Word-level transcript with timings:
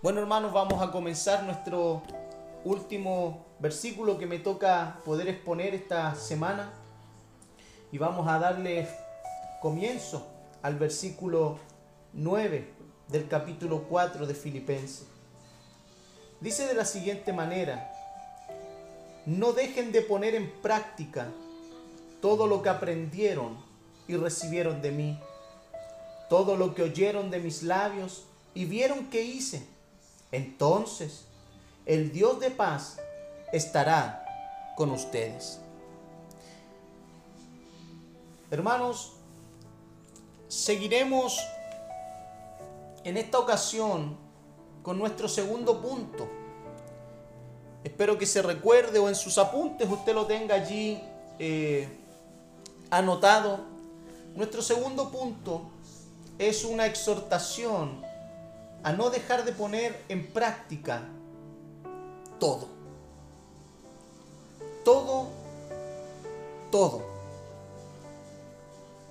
Bueno 0.00 0.20
hermanos, 0.20 0.52
vamos 0.52 0.80
a 0.80 0.92
comenzar 0.92 1.42
nuestro 1.42 2.04
último 2.64 3.44
versículo 3.58 4.16
que 4.16 4.26
me 4.26 4.38
toca 4.38 5.00
poder 5.04 5.26
exponer 5.26 5.74
esta 5.74 6.14
semana 6.14 6.70
y 7.90 7.98
vamos 7.98 8.28
a 8.28 8.38
darle 8.38 8.88
comienzo 9.60 10.24
al 10.62 10.76
versículo 10.76 11.58
9 12.12 12.70
del 13.08 13.26
capítulo 13.26 13.86
4 13.88 14.24
de 14.28 14.34
Filipenses. 14.34 15.08
Dice 16.40 16.68
de 16.68 16.74
la 16.74 16.84
siguiente 16.84 17.32
manera, 17.32 17.92
no 19.26 19.52
dejen 19.52 19.90
de 19.90 20.02
poner 20.02 20.36
en 20.36 20.48
práctica 20.62 21.26
todo 22.22 22.46
lo 22.46 22.62
que 22.62 22.68
aprendieron 22.68 23.58
y 24.06 24.14
recibieron 24.14 24.80
de 24.80 24.92
mí, 24.92 25.20
todo 26.30 26.56
lo 26.56 26.76
que 26.76 26.84
oyeron 26.84 27.32
de 27.32 27.40
mis 27.40 27.64
labios 27.64 28.26
y 28.54 28.64
vieron 28.64 29.10
que 29.10 29.22
hice 29.22 29.76
entonces 30.32 31.24
el 31.86 32.12
Dios 32.12 32.38
de 32.40 32.50
paz 32.50 32.98
estará 33.52 34.24
con 34.76 34.90
ustedes. 34.90 35.60
Hermanos, 38.50 39.12
seguiremos 40.48 41.38
en 43.04 43.16
esta 43.16 43.38
ocasión 43.38 44.16
con 44.82 44.98
nuestro 44.98 45.28
segundo 45.28 45.80
punto. 45.80 46.28
Espero 47.84 48.18
que 48.18 48.26
se 48.26 48.42
recuerde 48.42 48.98
o 48.98 49.08
en 49.08 49.14
sus 49.14 49.38
apuntes 49.38 49.88
usted 49.88 50.14
lo 50.14 50.26
tenga 50.26 50.54
allí 50.54 51.00
eh, 51.38 51.88
anotado. 52.90 53.60
Nuestro 54.34 54.62
segundo 54.62 55.10
punto 55.10 55.62
es 56.38 56.64
una 56.64 56.86
exhortación 56.86 58.07
a 58.82 58.92
no 58.92 59.10
dejar 59.10 59.44
de 59.44 59.52
poner 59.52 60.04
en 60.08 60.26
práctica 60.26 61.02
todo. 62.38 62.68
Todo, 64.84 65.28
todo. 66.70 67.02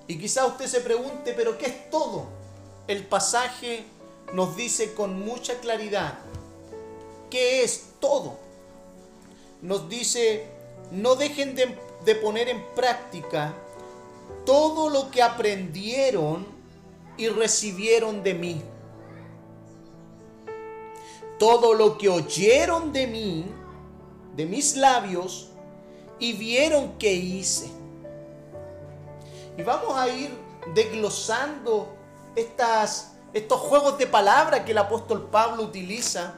Y 0.07 0.17
quizá 0.17 0.45
usted 0.45 0.67
se 0.67 0.81
pregunte, 0.81 1.33
pero 1.33 1.57
¿qué 1.57 1.65
es 1.67 1.89
todo? 1.89 2.25
El 2.87 3.05
pasaje 3.05 3.85
nos 4.33 4.55
dice 4.55 4.93
con 4.93 5.19
mucha 5.23 5.59
claridad, 5.59 6.17
¿qué 7.29 7.63
es 7.63 7.87
todo? 7.99 8.37
Nos 9.61 9.89
dice, 9.89 10.45
no 10.91 11.15
dejen 11.15 11.55
de, 11.55 11.77
de 12.05 12.15
poner 12.15 12.47
en 12.47 12.63
práctica 12.73 13.53
todo 14.45 14.89
lo 14.89 15.11
que 15.11 15.21
aprendieron 15.21 16.47
y 17.17 17.27
recibieron 17.27 18.23
de 18.23 18.33
mí 18.33 18.61
todo 21.39 21.73
lo 21.73 21.97
que 21.97 22.09
oyeron 22.09 22.91
de 22.91 23.07
mí, 23.07 23.45
de 24.35 24.45
mis 24.45 24.75
labios, 24.75 25.49
y 26.19 26.33
vieron 26.33 26.97
que 26.97 27.13
hice. 27.13 27.69
Y 29.57 29.63
vamos 29.63 29.95
a 29.95 30.07
ir 30.09 30.31
desglosando 30.73 31.95
estas, 32.35 33.13
estos 33.33 33.59
juegos 33.59 33.97
de 33.97 34.07
palabra 34.07 34.65
que 34.65 34.71
el 34.71 34.77
apóstol 34.77 35.29
Pablo 35.31 35.63
utiliza, 35.63 36.35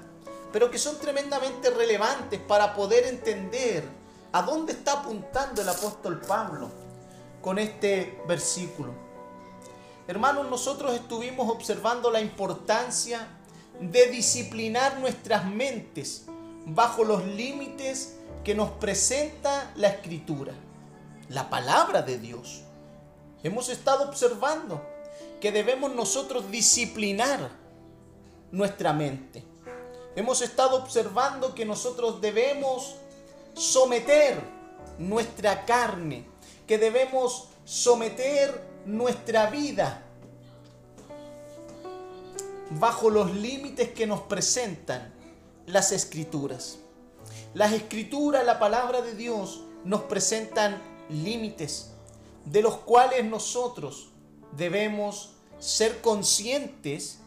pero 0.51 0.71
que 0.71 0.77
son 0.77 0.97
tremendamente 0.97 1.69
relevantes 1.69 2.39
para 2.39 2.73
poder 2.73 3.05
entender 3.05 3.83
a 4.31 4.41
dónde 4.41 4.73
está 4.73 4.93
apuntando 4.93 5.61
el 5.61 5.69
apóstol 5.69 6.21
Pablo 6.21 6.69
con 7.41 7.57
este 7.59 8.21
versículo. 8.27 8.93
Hermanos, 10.07 10.49
nosotros 10.49 10.93
estuvimos 10.93 11.49
observando 11.49 12.09
la 12.09 12.19
importancia 12.19 13.38
de 13.79 14.07
disciplinar 14.07 14.99
nuestras 14.99 15.45
mentes 15.45 16.25
bajo 16.65 17.03
los 17.03 17.25
límites 17.25 18.15
que 18.43 18.55
nos 18.55 18.71
presenta 18.71 19.71
la 19.75 19.89
escritura, 19.89 20.53
la 21.29 21.49
palabra 21.49 22.01
de 22.01 22.19
Dios. 22.19 22.61
Hemos 23.43 23.69
estado 23.69 24.05
observando 24.05 24.81
que 25.39 25.51
debemos 25.51 25.93
nosotros 25.95 26.51
disciplinar 26.51 27.51
nuestra 28.51 28.93
mente. 28.93 29.43
Hemos 30.15 30.41
estado 30.41 30.77
observando 30.77 31.55
que 31.55 31.65
nosotros 31.65 32.19
debemos 32.19 32.95
someter 33.53 34.41
nuestra 34.97 35.65
carne, 35.65 36.25
que 36.67 36.77
debemos 36.77 37.47
someter 37.63 38.61
nuestra 38.85 39.49
vida 39.49 40.03
bajo 42.71 43.09
los 43.09 43.33
límites 43.35 43.89
que 43.89 44.05
nos 44.05 44.21
presentan 44.21 45.13
las 45.65 45.91
escrituras. 45.91 46.79
Las 47.53 47.73
escrituras, 47.73 48.45
la 48.45 48.59
palabra 48.59 49.01
de 49.01 49.15
Dios, 49.15 49.63
nos 49.83 50.01
presentan 50.03 50.81
límites 51.09 51.91
de 52.45 52.61
los 52.61 52.77
cuales 52.77 53.25
nosotros 53.25 54.09
debemos 54.55 55.31
ser 55.59 56.01
conscientes 56.01 57.19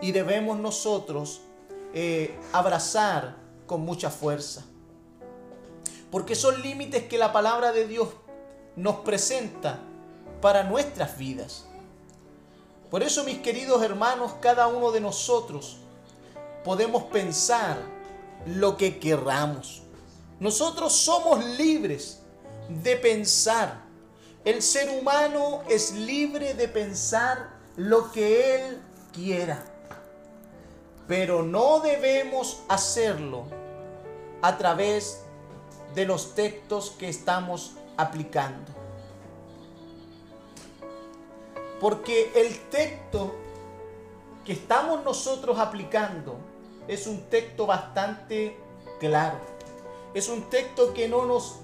y 0.00 0.12
debemos 0.12 0.58
nosotros 0.58 1.40
eh, 1.92 2.36
abrazar 2.52 3.36
con 3.66 3.82
mucha 3.82 4.10
fuerza. 4.10 4.64
Porque 6.10 6.34
son 6.34 6.62
límites 6.62 7.04
que 7.04 7.18
la 7.18 7.32
palabra 7.32 7.72
de 7.72 7.86
Dios 7.86 8.08
nos 8.76 8.96
presenta 8.96 9.80
para 10.40 10.64
nuestras 10.64 11.16
vidas. 11.18 11.66
Por 12.90 13.02
eso, 13.02 13.24
mis 13.24 13.38
queridos 13.38 13.82
hermanos, 13.82 14.34
cada 14.40 14.66
uno 14.66 14.92
de 14.92 15.00
nosotros 15.00 15.78
podemos 16.62 17.04
pensar 17.04 17.78
lo 18.46 18.76
que 18.76 18.98
querramos. 18.98 19.82
Nosotros 20.40 20.92
somos 20.92 21.44
libres 21.44 22.20
de 22.68 22.96
pensar. 22.96 23.82
El 24.44 24.62
ser 24.62 24.90
humano 24.90 25.62
es 25.68 25.92
libre 25.92 26.54
de 26.54 26.68
pensar 26.68 27.50
lo 27.76 28.12
que 28.12 28.56
él 28.56 28.82
quiera. 29.12 29.64
Pero 31.08 31.42
no 31.42 31.80
debemos 31.80 32.62
hacerlo 32.68 33.44
a 34.42 34.56
través 34.58 35.20
de 35.94 36.04
los 36.04 36.34
textos 36.34 36.90
que 36.98 37.08
estamos 37.08 37.72
aplicando. 37.96 38.83
Porque 41.80 42.32
el 42.34 42.58
texto 42.70 43.34
que 44.44 44.52
estamos 44.52 45.04
nosotros 45.04 45.58
aplicando 45.58 46.36
es 46.86 47.06
un 47.06 47.22
texto 47.22 47.66
bastante 47.66 48.56
claro. 49.00 49.38
Es 50.12 50.28
un 50.28 50.42
texto 50.50 50.92
que 50.94 51.08
no 51.08 51.24
nos 51.24 51.56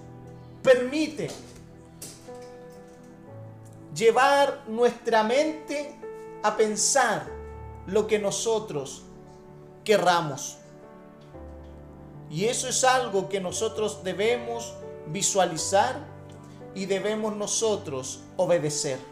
permite 0.62 1.30
llevar 3.94 4.62
nuestra 4.66 5.22
mente 5.22 5.94
a 6.42 6.56
pensar 6.56 7.26
lo 7.86 8.06
que 8.06 8.18
nosotros 8.18 9.02
querramos. 9.84 10.56
Y 12.30 12.44
eso 12.46 12.68
es 12.68 12.84
algo 12.84 13.28
que 13.28 13.40
nosotros 13.40 14.04
debemos 14.04 14.72
visualizar 15.06 15.98
y 16.74 16.86
debemos 16.86 17.34
nosotros 17.36 18.20
obedecer. 18.36 19.09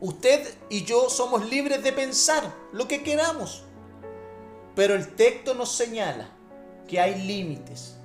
Usted 0.00 0.54
y 0.68 0.84
yo 0.84 1.08
somos 1.08 1.48
libres 1.48 1.82
de 1.82 1.92
pensar 1.92 2.54
lo 2.72 2.86
que 2.86 3.02
queramos. 3.02 3.62
Pero 4.74 4.94
el 4.94 5.14
texto 5.14 5.54
nos 5.54 5.72
señala 5.72 6.28
que 6.86 7.00
hay 7.00 7.22
límites, 7.22 7.96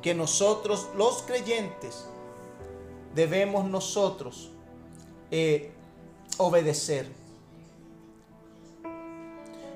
que 0.00 0.14
nosotros 0.14 0.88
los 0.96 1.22
creyentes 1.22 2.06
debemos 3.14 3.68
nosotros 3.68 4.50
eh, 5.30 5.72
obedecer. 6.38 7.06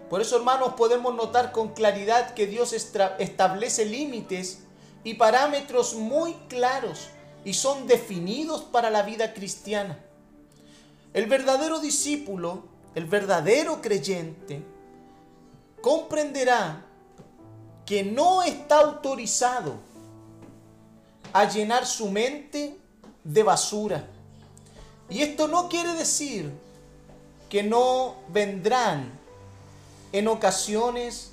Por 0.09 0.21
eso, 0.21 0.37
hermanos, 0.37 0.75
podemos 0.75 1.15
notar 1.15 1.53
con 1.53 1.69
claridad 1.69 2.35
que 2.35 2.47
Dios 2.47 2.73
establece 2.73 3.85
límites 3.85 4.65
y 5.05 5.15
parámetros 5.15 5.95
muy 5.95 6.35
claros 6.49 7.09
y 7.45 7.55
son 7.55 7.87
definidos 7.87 8.63
para 8.63 8.91
la 8.91 9.03
vida 9.03 9.35
cristiana. 9.35 10.05
El 11.13 11.27
verdadero 11.27 11.81
discípulo, 11.81 12.65
el 12.95 13.05
verdadero 13.05 13.81
creyente, 13.81 14.63
comprenderá 15.81 16.85
que 17.85 18.05
no 18.05 18.43
está 18.43 18.81
autorizado 18.81 19.75
a 21.33 21.49
llenar 21.49 21.87
su 21.87 22.11
mente 22.11 22.79
de 23.25 23.43
basura. 23.43 24.07
Y 25.09 25.23
esto 25.23 25.49
no 25.49 25.69
quiere 25.69 25.95
decir 25.95 26.53
que 27.49 27.65
no 27.65 28.15
vendrán 28.29 29.11
en 30.13 30.29
ocasiones 30.29 31.33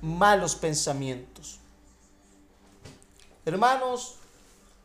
malos 0.00 0.56
pensamientos. 0.56 1.58
Hermanos, 3.44 4.16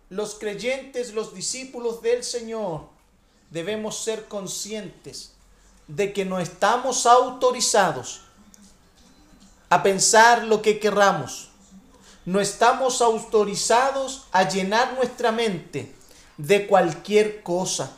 los 0.09 0.35
creyentes, 0.35 1.13
los 1.13 1.33
discípulos 1.33 2.01
del 2.01 2.23
Señor, 2.23 2.98
debemos 3.49 4.03
ser 4.03 4.27
conscientes 4.27 5.33
de 5.87 6.13
que 6.13 6.25
no 6.25 6.39
estamos 6.39 7.05
autorizados 7.05 8.21
a 9.69 9.81
pensar 9.83 10.43
lo 10.43 10.61
que 10.61 10.79
querramos. 10.79 11.49
No 12.25 12.39
estamos 12.39 13.01
autorizados 13.01 14.25
a 14.31 14.47
llenar 14.47 14.93
nuestra 14.93 15.31
mente 15.31 15.93
de 16.37 16.67
cualquier 16.67 17.41
cosa, 17.41 17.91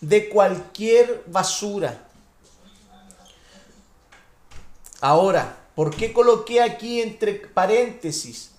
de 0.00 0.28
cualquier 0.28 1.24
basura. 1.26 2.06
Ahora, 5.00 5.56
¿por 5.74 5.94
qué 5.94 6.12
coloqué 6.12 6.60
aquí 6.60 7.00
entre 7.00 7.34
paréntesis 7.34 8.50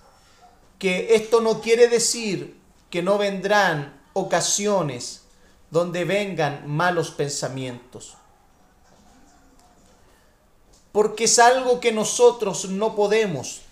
que 0.78 1.14
esto 1.14 1.40
no 1.40 1.60
quiere 1.60 1.88
decir 1.88 2.58
que 2.88 3.02
no 3.02 3.18
vendrán 3.18 4.00
ocasiones 4.14 5.22
donde 5.70 6.04
vengan 6.04 6.68
malos 6.68 7.10
pensamientos? 7.10 8.14
Porque 10.92 11.24
es 11.24 11.38
algo 11.38 11.80
que 11.80 11.92
nosotros 11.92 12.68
no 12.68 12.96
podemos 12.96 13.62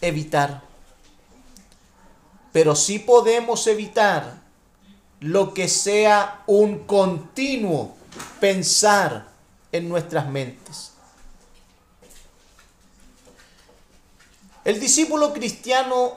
evitar. 0.00 0.62
Pero 2.52 2.74
sí 2.74 2.98
podemos 2.98 3.66
evitar 3.66 4.40
lo 5.20 5.54
que 5.54 5.68
sea 5.68 6.42
un 6.46 6.80
continuo 6.80 7.94
pensar 8.40 9.28
en 9.72 9.88
nuestras 9.88 10.28
mentes. 10.28 10.92
El 14.64 14.80
discípulo 14.80 15.32
cristiano 15.32 16.14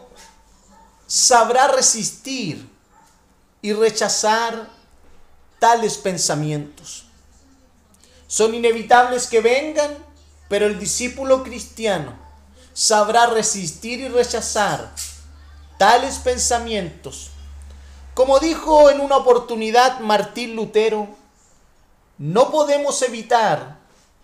sabrá 1.05 1.67
resistir 1.67 2.67
y 3.61 3.73
rechazar 3.73 4.69
tales 5.59 5.97
pensamientos. 5.97 7.05
Son 8.27 8.53
inevitables 8.55 9.27
que 9.27 9.41
vengan, 9.41 9.97
pero 10.47 10.65
el 10.65 10.79
discípulo 10.79 11.43
cristiano 11.43 12.13
sabrá 12.73 13.27
resistir 13.27 13.99
y 13.99 14.07
rechazar 14.07 14.93
tales 15.77 16.19
pensamientos. 16.19 17.31
Como 18.13 18.39
dijo 18.39 18.89
en 18.89 18.99
una 18.99 19.17
oportunidad 19.17 19.99
Martín 19.99 20.55
Lutero, 20.55 21.07
no 22.17 22.51
podemos 22.51 23.01
evitar 23.01 23.79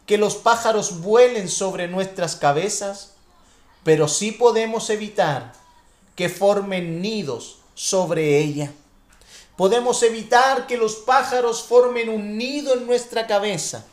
que 0.05 0.17
los 0.17 0.35
pájaros 0.35 1.01
vuelen 1.01 1.49
sobre 1.49 1.87
nuestras 1.87 2.35
cabezas, 2.35 3.13
pero 3.83 4.07
sí 4.07 4.31
podemos 4.31 4.89
evitar 4.89 5.53
que 6.15 6.29
formen 6.29 7.01
nidos 7.01 7.57
sobre 7.73 8.39
ella. 8.39 8.71
Podemos 9.57 10.03
evitar 10.03 10.67
que 10.67 10.77
los 10.77 10.95
pájaros 10.95 11.63
formen 11.63 12.09
un 12.09 12.37
nido 12.37 12.73
en 12.73 12.85
nuestra 12.85 13.25
cabeza 13.25 13.85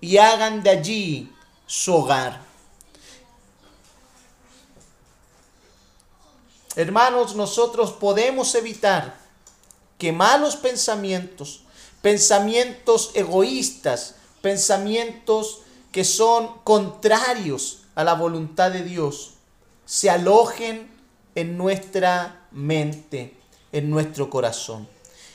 y 0.00 0.16
hagan 0.16 0.62
de 0.62 0.70
allí 0.70 1.32
su 1.66 1.94
hogar. 1.94 2.40
Hermanos, 6.74 7.36
nosotros 7.36 7.92
podemos 7.92 8.54
evitar 8.54 9.20
que 9.98 10.10
malos 10.10 10.56
pensamientos, 10.56 11.62
pensamientos 12.00 13.10
egoístas, 13.14 14.16
pensamientos 14.40 15.60
que 15.92 16.02
son 16.02 16.58
contrarios 16.64 17.82
a 17.94 18.04
la 18.04 18.14
voluntad 18.14 18.72
de 18.72 18.82
Dios, 18.82 19.34
se 19.84 20.08
alojen 20.10 20.90
en 21.34 21.58
nuestra 21.58 22.48
mente, 22.50 23.36
en 23.72 23.90
nuestro 23.90 24.30
corazón. 24.30 24.86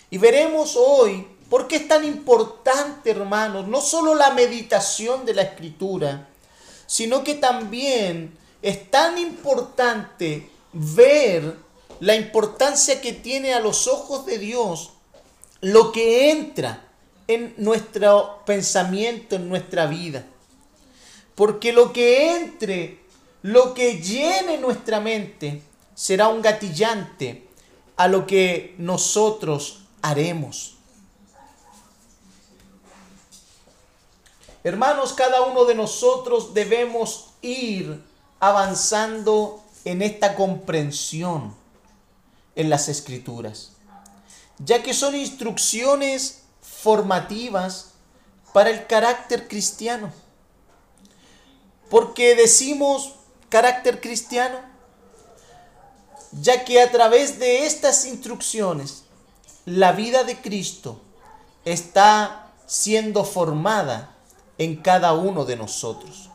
Y 0.09 0.17
veremos 0.17 0.75
hoy 0.77 1.27
por 1.49 1.67
qué 1.67 1.77
es 1.77 1.87
tan 1.87 2.05
importante, 2.05 3.11
hermanos, 3.11 3.67
no 3.67 3.81
solo 3.81 4.15
la 4.15 4.31
meditación 4.31 5.25
de 5.25 5.33
la 5.33 5.41
escritura, 5.41 6.29
sino 6.85 7.23
que 7.23 7.35
también 7.35 8.37
es 8.61 8.89
tan 8.89 9.17
importante 9.17 10.49
ver 10.71 11.55
la 11.99 12.15
importancia 12.15 13.01
que 13.01 13.13
tiene 13.13 13.53
a 13.53 13.59
los 13.59 13.87
ojos 13.87 14.25
de 14.25 14.37
Dios 14.37 14.91
lo 15.61 15.91
que 15.91 16.31
entra 16.31 16.83
en 17.27 17.53
nuestro 17.57 18.41
pensamiento, 18.45 19.35
en 19.35 19.49
nuestra 19.49 19.87
vida. 19.87 20.25
Porque 21.35 21.73
lo 21.73 21.91
que 21.93 22.35
entre, 22.35 22.99
lo 23.41 23.73
que 23.73 23.99
llene 23.99 24.57
nuestra 24.57 24.99
mente, 24.99 25.61
será 25.95 26.27
un 26.27 26.41
gatillante 26.41 27.46
a 27.97 28.07
lo 28.07 28.27
que 28.27 28.75
nosotros 28.77 29.81
haremos. 30.01 30.77
Hermanos, 34.63 35.13
cada 35.13 35.41
uno 35.43 35.65
de 35.65 35.75
nosotros 35.75 36.53
debemos 36.53 37.31
ir 37.41 38.03
avanzando 38.39 39.63
en 39.85 40.01
esta 40.01 40.35
comprensión 40.35 41.55
en 42.55 42.69
las 42.69 42.89
escrituras, 42.89 43.71
ya 44.59 44.83
que 44.83 44.93
son 44.93 45.15
instrucciones 45.15 46.43
formativas 46.61 47.93
para 48.53 48.69
el 48.69 48.85
carácter 48.87 49.47
cristiano. 49.47 50.11
Porque 51.89 52.35
decimos 52.35 53.13
carácter 53.49 54.01
cristiano, 54.01 54.59
ya 56.31 56.65
que 56.65 56.81
a 56.81 56.91
través 56.91 57.39
de 57.39 57.65
estas 57.65 58.05
instrucciones 58.05 59.03
la 59.65 59.91
vida 59.91 60.23
de 60.23 60.41
Cristo 60.41 60.99
está 61.65 62.51
siendo 62.65 63.23
formada 63.23 64.15
en 64.57 64.77
cada 64.77 65.13
uno 65.13 65.45
de 65.45 65.55
nosotros. 65.55 66.29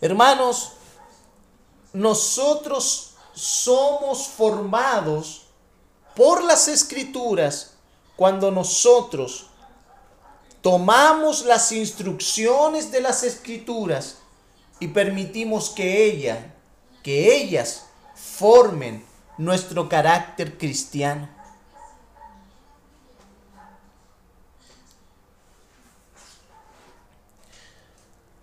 Hermanos, 0.00 0.72
nosotros 1.92 3.14
somos 3.34 4.26
formados 4.26 5.42
por 6.14 6.42
las 6.44 6.68
escrituras 6.68 7.72
cuando 8.16 8.50
nosotros 8.50 9.46
tomamos 10.60 11.44
las 11.44 11.72
instrucciones 11.72 12.92
de 12.92 13.00
las 13.00 13.22
escrituras 13.22 14.18
y 14.80 14.88
permitimos 14.88 15.70
que 15.70 16.04
ella, 16.04 16.54
que 17.02 17.36
ellas 17.36 17.86
formen 18.36 19.04
nuestro 19.38 19.88
carácter 19.88 20.56
cristiano. 20.56 21.28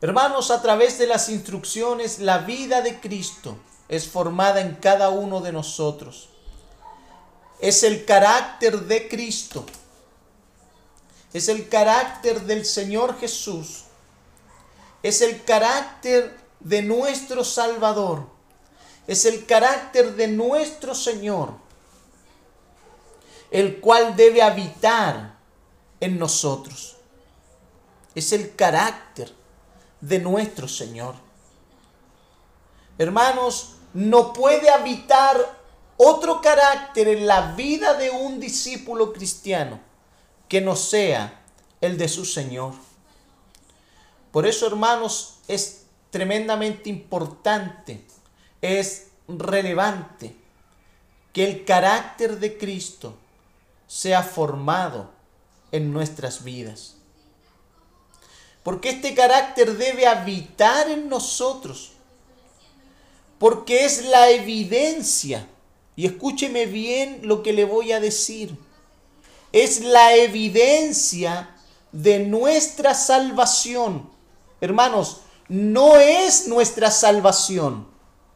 Hermanos, 0.01 0.51
a 0.51 0.61
través 0.61 0.97
de 0.97 1.07
las 1.07 1.27
instrucciones, 1.27 2.19
la 2.19 2.39
vida 2.39 2.81
de 2.81 2.99
Cristo 3.01 3.57
es 3.89 4.07
formada 4.07 4.61
en 4.61 4.75
cada 4.75 5.09
uno 5.09 5.41
de 5.41 5.51
nosotros. 5.51 6.29
Es 7.59 7.83
el 7.83 8.05
carácter 8.05 8.81
de 8.81 9.09
Cristo. 9.09 9.65
Es 11.33 11.49
el 11.49 11.67
carácter 11.67 12.41
del 12.43 12.65
Señor 12.65 13.19
Jesús. 13.19 13.83
Es 15.03 15.21
el 15.21 15.43
carácter 15.43 16.37
de 16.61 16.81
nuestro 16.81 17.43
Salvador. 17.43 18.38
Es 19.09 19.25
el 19.25 19.47
carácter 19.47 20.15
de 20.15 20.27
nuestro 20.27 20.93
Señor, 20.93 21.53
el 23.49 23.79
cual 23.79 24.15
debe 24.15 24.43
habitar 24.43 25.35
en 25.99 26.19
nosotros. 26.19 26.95
Es 28.13 28.33
el 28.33 28.55
carácter 28.55 29.33
de 29.99 30.19
nuestro 30.19 30.67
Señor. 30.67 31.15
Hermanos, 32.99 33.77
no 33.95 34.31
puede 34.31 34.69
habitar 34.69 35.57
otro 35.97 36.39
carácter 36.39 37.07
en 37.07 37.25
la 37.25 37.53
vida 37.53 37.95
de 37.95 38.11
un 38.11 38.39
discípulo 38.39 39.11
cristiano 39.11 39.79
que 40.47 40.61
no 40.61 40.75
sea 40.75 41.45
el 41.81 41.97
de 41.97 42.07
su 42.07 42.25
Señor. 42.25 42.73
Por 44.31 44.45
eso, 44.45 44.67
hermanos, 44.67 45.39
es 45.47 45.85
tremendamente 46.11 46.91
importante, 46.91 48.05
es 48.61 49.07
relevante 49.27 50.35
que 51.33 51.45
el 51.45 51.65
carácter 51.65 52.39
de 52.39 52.57
Cristo 52.57 53.15
sea 53.87 54.23
formado 54.23 55.09
en 55.71 55.91
nuestras 55.93 56.43
vidas. 56.43 56.95
Porque 58.63 58.89
este 58.89 59.13
carácter 59.15 59.77
debe 59.77 60.05
habitar 60.05 60.89
en 60.89 61.09
nosotros. 61.09 61.93
Porque 63.37 63.85
es 63.85 64.05
la 64.05 64.29
evidencia. 64.29 65.47
Y 65.95 66.05
escúcheme 66.05 66.65
bien 66.65 67.21
lo 67.23 67.41
que 67.41 67.53
le 67.53 67.65
voy 67.65 67.91
a 67.91 67.99
decir. 67.99 68.57
Es 69.51 69.81
la 69.81 70.15
evidencia 70.15 71.55
de 71.91 72.19
nuestra 72.19 72.93
salvación. 72.93 74.09
Hermanos, 74.61 75.21
no 75.47 75.97
es 75.97 76.47
nuestra 76.47 76.91
salvación. 76.91 77.87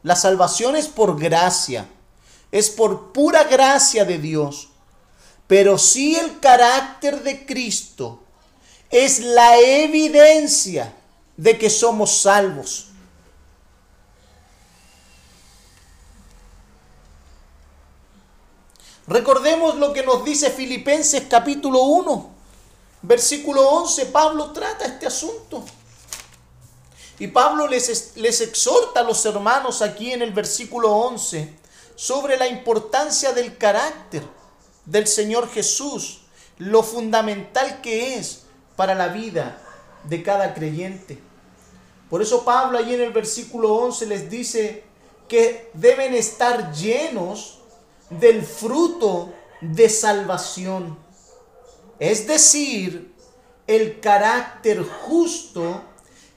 La 0.04 0.18
salvación 0.18 0.76
es 0.76 0.88
por 0.88 1.18
gracia, 1.18 1.88
es 2.52 2.70
por 2.70 3.14
pura 3.14 3.46
gracia 3.46 4.04
de 4.04 4.18
Dios. 4.18 4.70
Pero 5.48 5.78
sí 5.78 6.16
el 6.16 6.40
carácter 6.40 7.24
de 7.24 7.46
Cristo 7.46 8.20
es 8.90 9.20
la 9.20 9.58
evidencia 9.60 10.94
de 11.38 11.58
que 11.58 11.70
somos 11.70 12.22
salvos. 12.22 12.88
Recordemos 19.08 19.76
lo 19.76 19.92
que 19.92 20.04
nos 20.04 20.24
dice 20.24 20.50
Filipenses 20.50 21.24
capítulo 21.30 21.82
1, 21.84 22.30
versículo 23.02 23.68
11. 23.70 24.06
Pablo 24.08 24.52
trata 24.52 24.86
este 24.86 25.08
asunto. 25.08 25.64
Y 27.24 27.28
Pablo 27.28 27.70
les, 27.70 28.18
les 28.18 28.42
exhorta 28.42 29.00
a 29.00 29.04
los 29.04 29.26
hermanos 29.26 29.82
aquí 29.82 30.12
en 30.12 30.22
el 30.22 30.34
versículo 30.34 30.92
11 30.92 31.54
sobre 31.96 32.36
la 32.36 32.50
importancia 32.50 33.32
del 33.32 33.58
carácter 33.58 34.24
del 34.84 35.08
Señor 35.08 35.50
Jesús, 35.50 36.24
lo 36.58 36.84
fundamental 36.84 37.80
que 37.80 38.16
es 38.16 38.44
para 38.76 38.94
la 38.94 39.08
vida 39.08 39.58
de 40.04 40.22
cada 40.22 40.54
creyente. 40.54 41.18
Por 42.10 42.22
eso 42.22 42.44
Pablo 42.44 42.78
allí 42.78 42.94
en 42.94 43.04
el 43.04 43.14
versículo 43.14 43.74
11 43.74 44.06
les 44.08 44.30
dice 44.30 44.84
que 45.30 45.72
deben 45.76 46.14
estar 46.16 46.74
llenos 46.74 47.60
del 48.10 48.44
fruto 48.44 49.34
de 49.62 49.88
salvación. 49.88 51.00
Es 52.00 52.28
decir, 52.28 53.16
el 53.66 54.02
carácter 54.02 54.84
justo 54.84 55.93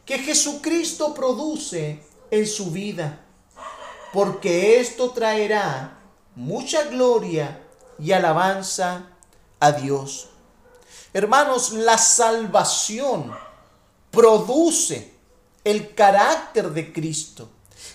que 0.07 0.19
Jesucristo 0.21 1.13
produce 1.13 2.01
en 2.31 2.47
su 2.47 2.71
vida, 2.71 3.27
porque 4.13 4.81
esto 4.81 5.11
traerá 5.11 5.99
mucha 6.37 6.85
gloria 6.85 7.61
y 7.99 8.13
alabanza 8.13 9.11
a 9.59 9.73
Dios. 9.73 10.29
Hermanos, 11.13 11.73
la 11.73 11.99
salvación 11.99 13.35
produce 14.11 15.13
el 15.65 15.95
carácter 15.95 16.71
de 16.71 16.93
Cristo. 16.93 17.51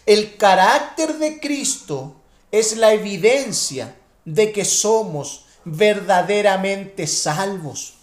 El 0.06 0.36
carácter 0.36 1.18
de 1.18 1.40
Cristo 1.40 2.16
es 2.52 2.76
la 2.76 2.94
evidencia 2.94 3.98
de 4.26 4.52
que 4.52 4.66
somos 4.66 5.46
verdaderamente 5.64 7.08
salvos. 7.08 8.01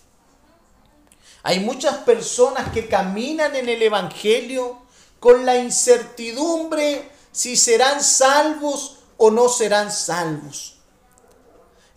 Hay 1.48 1.60
muchas 1.60 1.96
personas 2.00 2.70
que 2.74 2.88
caminan 2.88 3.56
en 3.56 3.70
el 3.70 3.80
Evangelio 3.80 4.76
con 5.18 5.46
la 5.46 5.56
incertidumbre 5.56 7.08
si 7.32 7.56
serán 7.56 8.04
salvos 8.04 8.98
o 9.16 9.30
no 9.30 9.48
serán 9.48 9.90
salvos. 9.90 10.76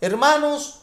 Hermanos, 0.00 0.78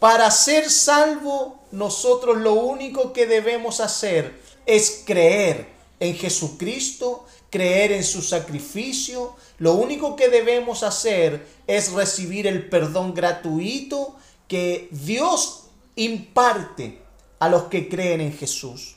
para 0.00 0.28
ser 0.32 0.68
salvo, 0.68 1.62
nosotros 1.70 2.38
lo 2.38 2.54
único 2.54 3.12
que 3.12 3.28
debemos 3.28 3.78
hacer 3.78 4.42
es 4.66 5.04
creer 5.06 5.68
en 6.00 6.16
Jesucristo, 6.16 7.24
creer 7.50 7.92
en 7.92 8.02
su 8.02 8.20
sacrificio. 8.20 9.36
Lo 9.58 9.74
único 9.74 10.16
que 10.16 10.28
debemos 10.28 10.82
hacer 10.82 11.46
es 11.68 11.92
recibir 11.92 12.48
el 12.48 12.68
perdón 12.68 13.14
gratuito 13.14 14.16
que 14.48 14.88
Dios 14.90 15.66
imparte 15.94 17.06
a 17.38 17.48
los 17.48 17.64
que 17.64 17.88
creen 17.88 18.20
en 18.20 18.36
Jesús. 18.36 18.96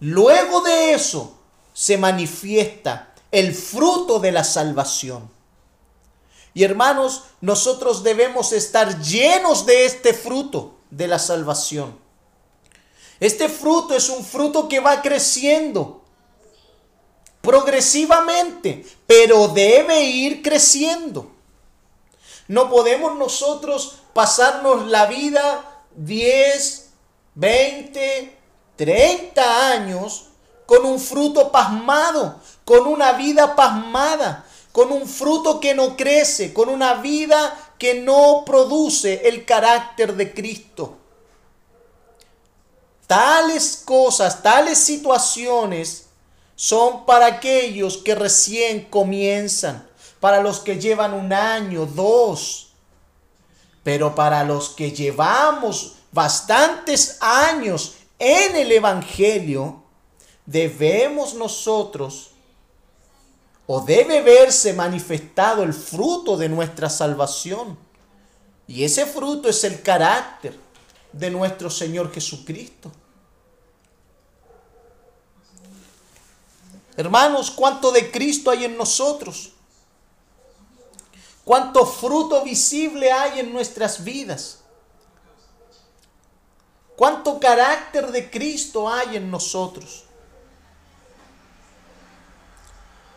Luego 0.00 0.60
de 0.62 0.92
eso 0.92 1.38
se 1.72 1.96
manifiesta 1.98 3.14
el 3.30 3.54
fruto 3.54 4.20
de 4.20 4.32
la 4.32 4.44
salvación. 4.44 5.30
Y 6.54 6.62
hermanos, 6.62 7.24
nosotros 7.40 8.02
debemos 8.02 8.52
estar 8.52 9.00
llenos 9.02 9.66
de 9.66 9.86
este 9.86 10.14
fruto 10.14 10.76
de 10.90 11.08
la 11.08 11.18
salvación. 11.18 11.98
Este 13.18 13.48
fruto 13.48 13.94
es 13.94 14.08
un 14.08 14.24
fruto 14.24 14.68
que 14.68 14.80
va 14.80 15.02
creciendo 15.02 16.02
progresivamente, 17.40 18.86
pero 19.06 19.48
debe 19.48 20.02
ir 20.02 20.42
creciendo. 20.42 21.30
No 22.48 22.70
podemos 22.70 23.16
nosotros 23.16 23.96
pasarnos 24.12 24.86
la 24.86 25.06
vida 25.06 25.82
10, 25.96 26.83
20, 27.34 28.38
30 28.76 29.72
años 29.72 30.26
con 30.66 30.84
un 30.84 30.98
fruto 30.98 31.50
pasmado, 31.50 32.40
con 32.64 32.86
una 32.86 33.12
vida 33.12 33.54
pasmada, 33.54 34.44
con 34.72 34.90
un 34.92 35.06
fruto 35.06 35.60
que 35.60 35.74
no 35.74 35.96
crece, 35.96 36.52
con 36.52 36.68
una 36.68 36.94
vida 36.94 37.56
que 37.78 37.94
no 37.94 38.44
produce 38.44 39.28
el 39.28 39.44
carácter 39.44 40.16
de 40.16 40.32
Cristo. 40.32 40.96
Tales 43.06 43.82
cosas, 43.84 44.42
tales 44.42 44.78
situaciones 44.78 46.06
son 46.56 47.04
para 47.04 47.26
aquellos 47.26 47.98
que 47.98 48.14
recién 48.14 48.84
comienzan, 48.84 49.86
para 50.20 50.40
los 50.40 50.60
que 50.60 50.80
llevan 50.80 51.12
un 51.12 51.32
año, 51.32 51.84
dos. 51.86 52.72
Pero 53.82 54.14
para 54.14 54.44
los 54.44 54.70
que 54.70 54.92
llevamos 54.92 55.93
bastantes 56.14 57.18
años 57.20 57.96
en 58.18 58.54
el 58.54 58.70
Evangelio, 58.70 59.82
debemos 60.46 61.34
nosotros 61.34 62.30
o 63.66 63.80
debe 63.80 64.22
verse 64.22 64.72
manifestado 64.72 65.64
el 65.64 65.74
fruto 65.74 66.36
de 66.36 66.48
nuestra 66.48 66.88
salvación. 66.88 67.76
Y 68.68 68.84
ese 68.84 69.06
fruto 69.06 69.48
es 69.48 69.64
el 69.64 69.82
carácter 69.82 70.56
de 71.12 71.30
nuestro 71.30 71.68
Señor 71.68 72.12
Jesucristo. 72.12 72.92
Hermanos, 76.96 77.50
¿cuánto 77.50 77.90
de 77.90 78.12
Cristo 78.12 78.50
hay 78.52 78.66
en 78.66 78.76
nosotros? 78.76 79.50
¿Cuánto 81.44 81.84
fruto 81.84 82.44
visible 82.44 83.10
hay 83.10 83.40
en 83.40 83.52
nuestras 83.52 84.04
vidas? 84.04 84.63
¿Cuánto 86.96 87.40
carácter 87.40 88.12
de 88.12 88.30
Cristo 88.30 88.88
hay 88.88 89.16
en 89.16 89.30
nosotros? 89.30 90.04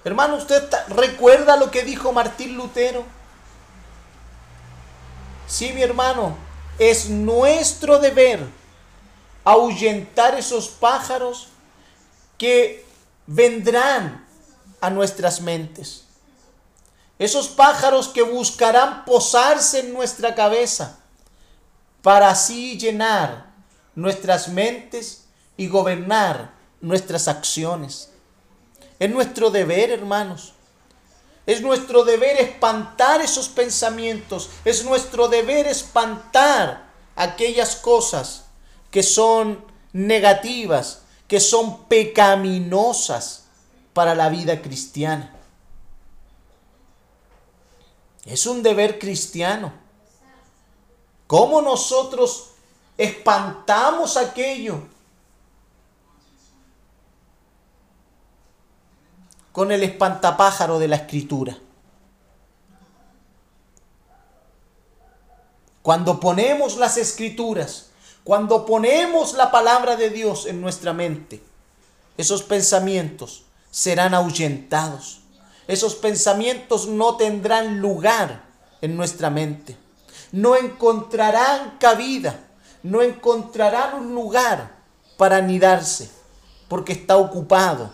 Hermano, 0.04 0.38
¿usted 0.38 0.68
recuerda 0.90 1.58
lo 1.58 1.70
que 1.70 1.84
dijo 1.84 2.12
Martín 2.12 2.56
Lutero? 2.56 3.04
Sí, 5.48 5.74
mi 5.74 5.82
hermano, 5.82 6.36
es 6.80 7.10
nuestro 7.10 8.00
deber 8.00 8.46
ahuyentar 9.44 10.36
esos 10.36 10.70
pájaros 10.70 11.50
que 12.38 12.86
vendrán 13.26 14.26
a 14.82 14.90
nuestras 14.90 15.42
mentes. 15.42 16.06
Esos 17.20 17.48
pájaros 17.48 18.08
que 18.08 18.22
buscarán 18.22 19.06
posarse 19.06 19.80
en 19.80 19.94
nuestra 19.94 20.36
cabeza 20.36 21.00
para 22.02 22.30
así 22.30 22.78
llenar 22.78 23.47
nuestras 23.98 24.50
mentes 24.50 25.26
y 25.58 25.68
gobernar 25.68 26.54
nuestras 26.82 27.28
acciones. 27.28 28.12
Es 29.00 29.10
nuestro 29.10 29.50
deber, 29.50 29.90
hermanos. 29.90 30.54
Es 31.48 31.62
nuestro 31.62 32.04
deber 32.04 32.40
espantar 32.40 33.22
esos 33.22 33.50
pensamientos. 33.50 34.52
Es 34.64 34.86
nuestro 34.86 35.28
deber 35.28 35.66
espantar 35.66 36.92
aquellas 37.16 37.76
cosas 37.76 38.46
que 38.92 39.02
son 39.02 39.66
negativas, 39.94 41.02
que 41.28 41.40
son 41.40 41.86
pecaminosas 41.86 43.46
para 43.94 44.14
la 44.14 44.30
vida 44.30 44.62
cristiana. 44.62 45.34
Es 48.26 48.46
un 48.46 48.62
deber 48.62 49.00
cristiano. 49.00 49.74
¿Cómo 51.26 51.64
nosotros 51.64 52.52
espantamos 52.98 54.18
aquello 54.18 54.82
con 59.52 59.72
el 59.72 59.84
espantapájaro 59.84 60.80
de 60.80 60.88
la 60.88 60.98
escritura. 60.98 61.58
Cuando 65.82 66.20
ponemos 66.20 66.78
las 66.78 66.98
escrituras, 66.98 67.92
cuando 68.24 68.66
ponemos 68.66 69.34
la 69.34 69.52
palabra 69.52 69.96
de 69.96 70.10
Dios 70.10 70.46
en 70.46 70.60
nuestra 70.60 70.92
mente, 70.94 71.42
esos 72.18 72.44
pensamientos 72.44 73.44
serán 73.72 74.14
ahuyentados. 74.14 75.22
Esos 75.68 75.96
pensamientos 75.96 76.88
no 76.88 77.16
tendrán 77.16 77.80
lugar 77.80 78.44
en 78.82 78.98
nuestra 78.98 79.30
mente. 79.30 79.78
No 80.32 80.56
encontrarán 80.56 81.78
cabida, 81.80 82.47
no 82.88 83.02
encontrarán 83.02 83.96
un 83.96 84.16
lugar 84.16 84.78
para 85.18 85.38
anidarse, 85.38 86.10
porque 86.70 86.94
está 86.94 87.18
ocupado 87.18 87.92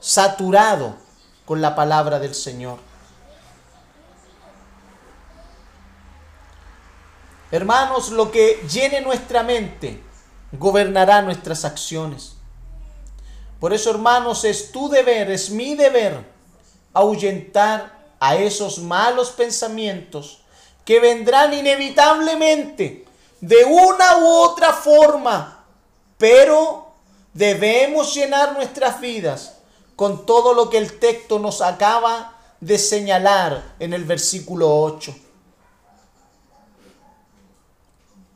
saturado 0.00 0.96
con 1.44 1.60
la 1.60 1.74
palabra 1.74 2.18
del 2.18 2.34
Señor. 2.34 2.78
Hermanos, 7.50 8.10
lo 8.10 8.32
que 8.32 8.64
llene 8.70 9.02
nuestra 9.02 9.42
mente 9.42 10.02
gobernará 10.52 11.20
nuestras 11.20 11.66
acciones. 11.66 12.36
Por 13.60 13.74
eso, 13.74 13.90
hermanos, 13.90 14.44
es 14.44 14.72
tu 14.72 14.88
deber, 14.88 15.30
es 15.30 15.50
mi 15.50 15.74
deber, 15.74 16.24
ahuyentar 16.94 18.00
a 18.18 18.36
esos 18.36 18.78
malos 18.78 19.30
pensamientos 19.30 20.40
que 20.86 21.00
vendrán 21.00 21.52
inevitablemente 21.52 23.11
de 23.42 23.64
una 23.64 24.18
u 24.18 24.26
otra 24.28 24.72
forma, 24.72 25.66
pero 26.16 26.92
debemos 27.34 28.14
llenar 28.14 28.52
nuestras 28.52 29.00
vidas 29.00 29.58
con 29.96 30.24
todo 30.24 30.54
lo 30.54 30.70
que 30.70 30.78
el 30.78 31.00
texto 31.00 31.40
nos 31.40 31.60
acaba 31.60 32.38
de 32.60 32.78
señalar 32.78 33.74
en 33.80 33.94
el 33.94 34.04
versículo 34.04 34.72
8. 34.72 35.14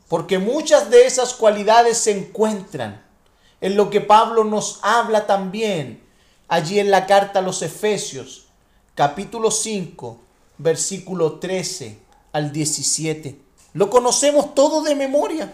Porque 0.09 0.39
muchas 0.39 0.89
de 0.89 1.05
esas 1.05 1.33
cualidades 1.33 1.97
se 1.99 2.11
encuentran 2.11 3.01
en 3.61 3.77
lo 3.77 3.89
que 3.89 4.01
Pablo 4.01 4.43
nos 4.43 4.81
habla 4.81 5.25
también 5.25 6.05
allí 6.49 6.81
en 6.81 6.91
la 6.91 7.05
carta 7.05 7.39
a 7.39 7.41
los 7.41 7.61
Efesios, 7.61 8.47
capítulo 8.93 9.51
5, 9.51 10.19
versículo 10.57 11.39
13 11.39 11.97
al 12.33 12.51
17. 12.51 13.46
Lo 13.73 13.89
conocemos 13.89 14.53
todo 14.55 14.81
de 14.81 14.95
memoria. 14.95 15.53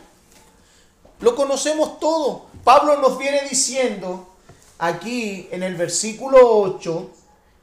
Lo 1.20 1.36
conocemos 1.36 2.00
todo. 2.00 2.46
Pablo 2.64 2.98
nos 2.98 3.18
viene 3.18 3.48
diciendo 3.50 4.28
aquí 4.78 5.48
en 5.52 5.64
el 5.64 5.76
versículo 5.76 6.38
8, 6.60 7.10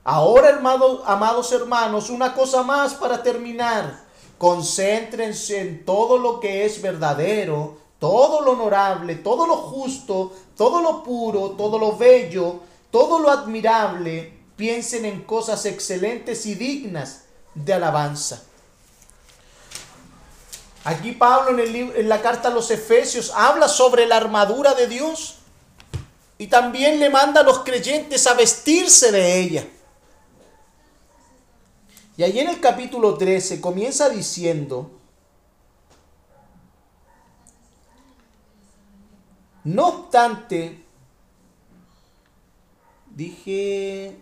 ahora 0.04 0.59
amados 1.07 1.52
hermanos, 1.52 2.11
una 2.11 2.35
cosa 2.35 2.62
más 2.62 2.95
para 2.95 3.23
terminar. 3.23 4.02
Concéntrense 4.38 5.61
en 5.61 5.85
todo 5.85 6.16
lo 6.16 6.40
que 6.40 6.64
es 6.64 6.80
verdadero, 6.80 7.76
todo 7.99 8.40
lo 8.40 8.52
honorable, 8.52 9.16
todo 9.16 9.47
lo 9.47 9.57
justo, 9.57 10.33
todo 10.57 10.80
lo 10.80 11.02
puro, 11.02 11.50
todo 11.50 11.78
lo 11.78 11.97
bello, 11.97 12.61
todo 12.90 13.19
lo 13.19 13.30
admirable. 13.30 14.33
Piensen 14.57 15.04
en 15.04 15.23
cosas 15.23 15.66
excelentes 15.66 16.47
y 16.47 16.54
dignas 16.54 17.25
de 17.54 17.75
alabanza. 17.75 18.42
Aquí 20.85 21.13
Pablo 21.13 21.51
en, 21.51 21.61
el 21.61 21.77
en 21.77 22.09
la 22.09 22.23
carta 22.23 22.49
a 22.49 22.51
los 22.53 22.71
Efesios 22.71 23.33
habla 23.35 23.69
sobre 23.69 24.07
la 24.07 24.17
armadura 24.17 24.75
de 24.75 24.87
Dios 24.87 25.37
y 26.39 26.47
también 26.47 26.99
le 26.99 27.11
manda 27.11 27.43
a 27.43 27.45
los 27.45 27.59
creyentes 27.61 28.27
a 28.27 28.35
vestirse 28.35 29.13
de 29.13 29.41
ella. 29.41 29.69
Y 32.17 32.23
allí 32.23 32.41
en 32.41 32.49
el 32.49 32.61
capítulo 32.61 33.19
13 33.19 33.61
comienza 33.61 34.09
diciendo, 34.09 34.91
no 39.65 39.89
obstante, 39.89 40.83
dije 43.11 44.19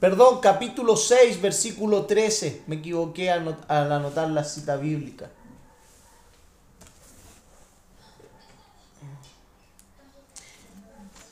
Perdón, 0.00 0.40
capítulo 0.40 0.94
6, 0.94 1.40
versículo 1.40 2.04
13. 2.04 2.64
Me 2.66 2.76
equivoqué 2.76 3.30
al 3.30 3.92
anotar 3.92 4.28
la 4.28 4.44
cita 4.44 4.76
bíblica. 4.76 5.30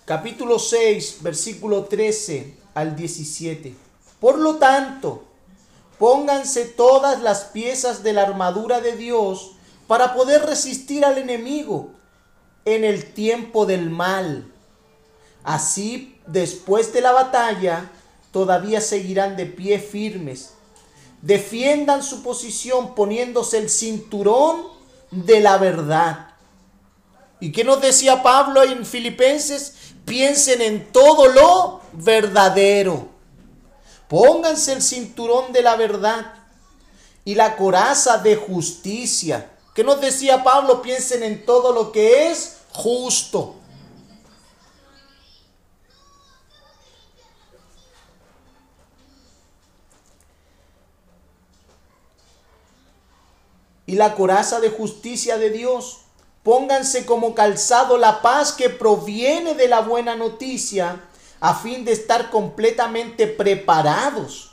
Capítulo 0.06 0.58
6, 0.58 1.18
versículo 1.20 1.84
13 1.84 2.56
al 2.74 2.96
17. 2.96 3.74
Por 4.18 4.38
lo 4.38 4.56
tanto, 4.56 5.24
pónganse 5.98 6.64
todas 6.64 7.22
las 7.22 7.44
piezas 7.44 8.02
de 8.02 8.14
la 8.14 8.22
armadura 8.22 8.80
de 8.80 8.96
Dios 8.96 9.52
para 9.86 10.14
poder 10.14 10.42
resistir 10.42 11.04
al 11.04 11.18
enemigo 11.18 11.90
en 12.64 12.84
el 12.84 13.12
tiempo 13.12 13.66
del 13.66 13.90
mal. 13.90 14.50
Así, 15.42 16.18
después 16.26 16.94
de 16.94 17.02
la 17.02 17.12
batalla, 17.12 17.90
todavía 18.34 18.80
seguirán 18.80 19.36
de 19.36 19.46
pie 19.46 19.78
firmes. 19.78 20.54
Defiendan 21.22 22.02
su 22.02 22.24
posición 22.24 22.96
poniéndose 22.96 23.58
el 23.58 23.70
cinturón 23.70 24.66
de 25.12 25.38
la 25.38 25.56
verdad. 25.56 26.30
¿Y 27.38 27.52
qué 27.52 27.62
nos 27.62 27.80
decía 27.80 28.24
Pablo 28.24 28.64
en 28.64 28.84
Filipenses? 28.84 29.74
Piensen 30.04 30.62
en 30.62 30.92
todo 30.92 31.28
lo 31.28 31.80
verdadero. 31.92 33.08
Pónganse 34.08 34.72
el 34.72 34.82
cinturón 34.82 35.52
de 35.52 35.62
la 35.62 35.76
verdad 35.76 36.34
y 37.24 37.36
la 37.36 37.54
coraza 37.54 38.18
de 38.18 38.34
justicia. 38.34 39.48
¿Qué 39.76 39.84
nos 39.84 40.00
decía 40.00 40.42
Pablo? 40.42 40.82
Piensen 40.82 41.22
en 41.22 41.46
todo 41.46 41.72
lo 41.72 41.92
que 41.92 42.32
es 42.32 42.56
justo. 42.72 43.54
Y 53.86 53.96
la 53.96 54.14
coraza 54.14 54.60
de 54.60 54.70
justicia 54.70 55.38
de 55.38 55.50
Dios. 55.50 56.00
Pónganse 56.42 57.06
como 57.06 57.34
calzado 57.34 57.96
la 57.96 58.22
paz 58.22 58.52
que 58.52 58.70
proviene 58.70 59.54
de 59.54 59.68
la 59.68 59.80
buena 59.80 60.14
noticia 60.14 61.00
a 61.40 61.54
fin 61.54 61.84
de 61.84 61.92
estar 61.92 62.30
completamente 62.30 63.26
preparados. 63.26 64.52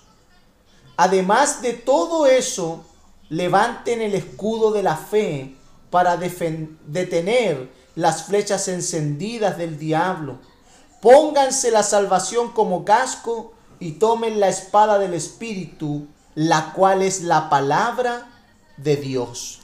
Además 0.98 1.62
de 1.62 1.74
todo 1.74 2.26
eso, 2.26 2.84
levanten 3.30 4.02
el 4.02 4.14
escudo 4.14 4.72
de 4.72 4.84
la 4.84 4.98
fe 4.98 5.56
para 5.90 6.18
detener 6.18 7.70
las 7.96 8.24
flechas 8.24 8.68
encendidas 8.68 9.58
del 9.58 9.78
diablo. 9.78 10.40
Pónganse 11.02 11.72
la 11.72 11.84
salvación 11.84 12.52
como 12.52 12.86
casco 12.86 13.54
y 13.80 13.94
tomen 13.94 14.40
la 14.40 14.50
espada 14.50 15.00
del 15.00 15.14
Espíritu, 15.14 16.08
la 16.36 16.74
cual 16.74 17.02
es 17.02 17.22
la 17.22 17.50
palabra 17.50 18.31
de 18.84 18.96
Dios. 18.96 19.60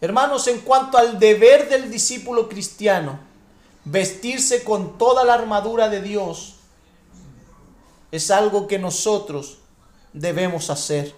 Hermanos, 0.00 0.48
en 0.48 0.60
cuanto 0.60 0.98
al 0.98 1.18
deber 1.18 1.68
del 1.68 1.90
discípulo 1.90 2.48
cristiano, 2.48 3.20
vestirse 3.84 4.64
con 4.64 4.98
toda 4.98 5.24
la 5.24 5.34
armadura 5.34 5.88
de 5.88 6.02
Dios 6.02 6.56
es 8.10 8.30
algo 8.30 8.66
que 8.66 8.78
nosotros 8.78 9.58
debemos 10.12 10.70
hacer. 10.70 11.14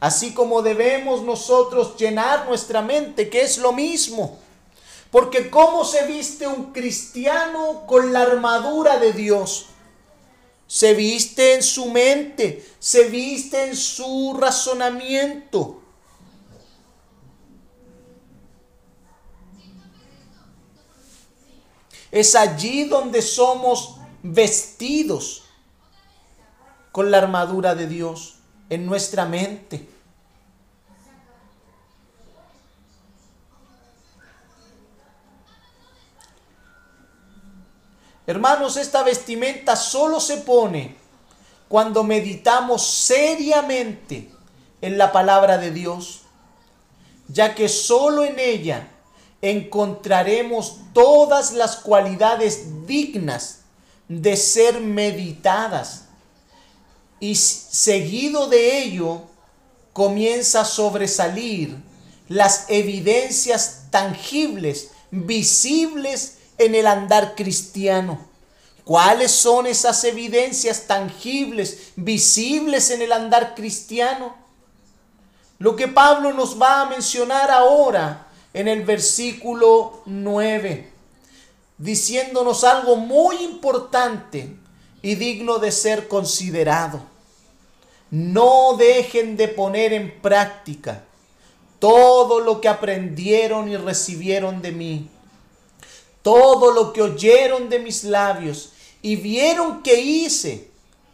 Así 0.00 0.32
como 0.32 0.62
debemos 0.62 1.22
nosotros 1.22 1.96
llenar 1.96 2.46
nuestra 2.46 2.82
mente, 2.82 3.28
que 3.30 3.40
es 3.40 3.58
lo 3.58 3.72
mismo. 3.72 4.38
Porque 5.10 5.50
¿cómo 5.50 5.84
se 5.84 6.06
viste 6.06 6.46
un 6.46 6.72
cristiano 6.72 7.84
con 7.86 8.12
la 8.12 8.22
armadura 8.22 8.98
de 8.98 9.12
Dios? 9.12 9.66
Se 10.68 10.92
viste 10.92 11.54
en 11.54 11.62
su 11.62 11.86
mente, 11.86 12.64
se 12.78 13.08
viste 13.08 13.68
en 13.68 13.74
su 13.74 14.36
razonamiento. 14.38 15.82
Es 22.10 22.34
allí 22.34 22.84
donde 22.84 23.22
somos 23.22 23.96
vestidos 24.22 25.44
con 26.92 27.10
la 27.10 27.18
armadura 27.18 27.74
de 27.74 27.86
Dios 27.86 28.36
en 28.68 28.84
nuestra 28.84 29.24
mente. 29.24 29.88
Hermanos, 38.28 38.76
esta 38.76 39.02
vestimenta 39.04 39.74
solo 39.74 40.20
se 40.20 40.36
pone 40.36 40.94
cuando 41.66 42.04
meditamos 42.04 42.86
seriamente 42.86 44.30
en 44.82 44.98
la 44.98 45.12
palabra 45.12 45.56
de 45.56 45.70
Dios, 45.70 46.24
ya 47.28 47.54
que 47.54 47.70
solo 47.70 48.26
en 48.26 48.38
ella 48.38 48.90
encontraremos 49.40 50.76
todas 50.92 51.52
las 51.52 51.76
cualidades 51.76 52.86
dignas 52.86 53.60
de 54.08 54.36
ser 54.36 54.82
meditadas. 54.82 56.02
Y 57.20 57.34
seguido 57.34 58.46
de 58.46 58.82
ello 58.82 59.22
comienza 59.94 60.60
a 60.60 60.66
sobresalir 60.66 61.78
las 62.28 62.66
evidencias 62.68 63.86
tangibles, 63.90 64.90
visibles 65.10 66.34
en 66.58 66.74
el 66.74 66.86
andar 66.86 67.34
cristiano. 67.34 68.26
¿Cuáles 68.84 69.30
son 69.30 69.66
esas 69.66 70.02
evidencias 70.04 70.86
tangibles, 70.86 71.92
visibles 71.96 72.90
en 72.90 73.02
el 73.02 73.12
andar 73.12 73.54
cristiano? 73.54 74.34
Lo 75.58 75.76
que 75.76 75.88
Pablo 75.88 76.32
nos 76.32 76.60
va 76.60 76.82
a 76.82 76.86
mencionar 76.86 77.50
ahora 77.50 78.28
en 78.54 78.66
el 78.66 78.84
versículo 78.84 80.02
9, 80.06 80.90
diciéndonos 81.76 82.64
algo 82.64 82.96
muy 82.96 83.36
importante 83.42 84.56
y 85.02 85.14
digno 85.16 85.58
de 85.58 85.72
ser 85.72 86.08
considerado. 86.08 87.02
no 88.10 88.74
dejen 88.78 89.36
de 89.36 89.48
poner 89.48 89.92
en 89.92 90.20
práctica 90.22 91.04
todo 91.78 92.40
lo 92.40 92.60
que 92.60 92.68
aprendieron 92.68 93.68
y 93.68 93.76
recibieron 93.76 94.62
de 94.62 94.72
mí, 94.72 95.10
todo 96.28 96.72
lo 96.72 96.92
que 96.92 97.00
oyeron 97.00 97.70
de 97.70 97.78
mis 97.78 98.04
labios 98.04 98.72
y 99.00 99.16
vieron 99.16 99.82
que 99.82 99.98
hice, 99.98 100.70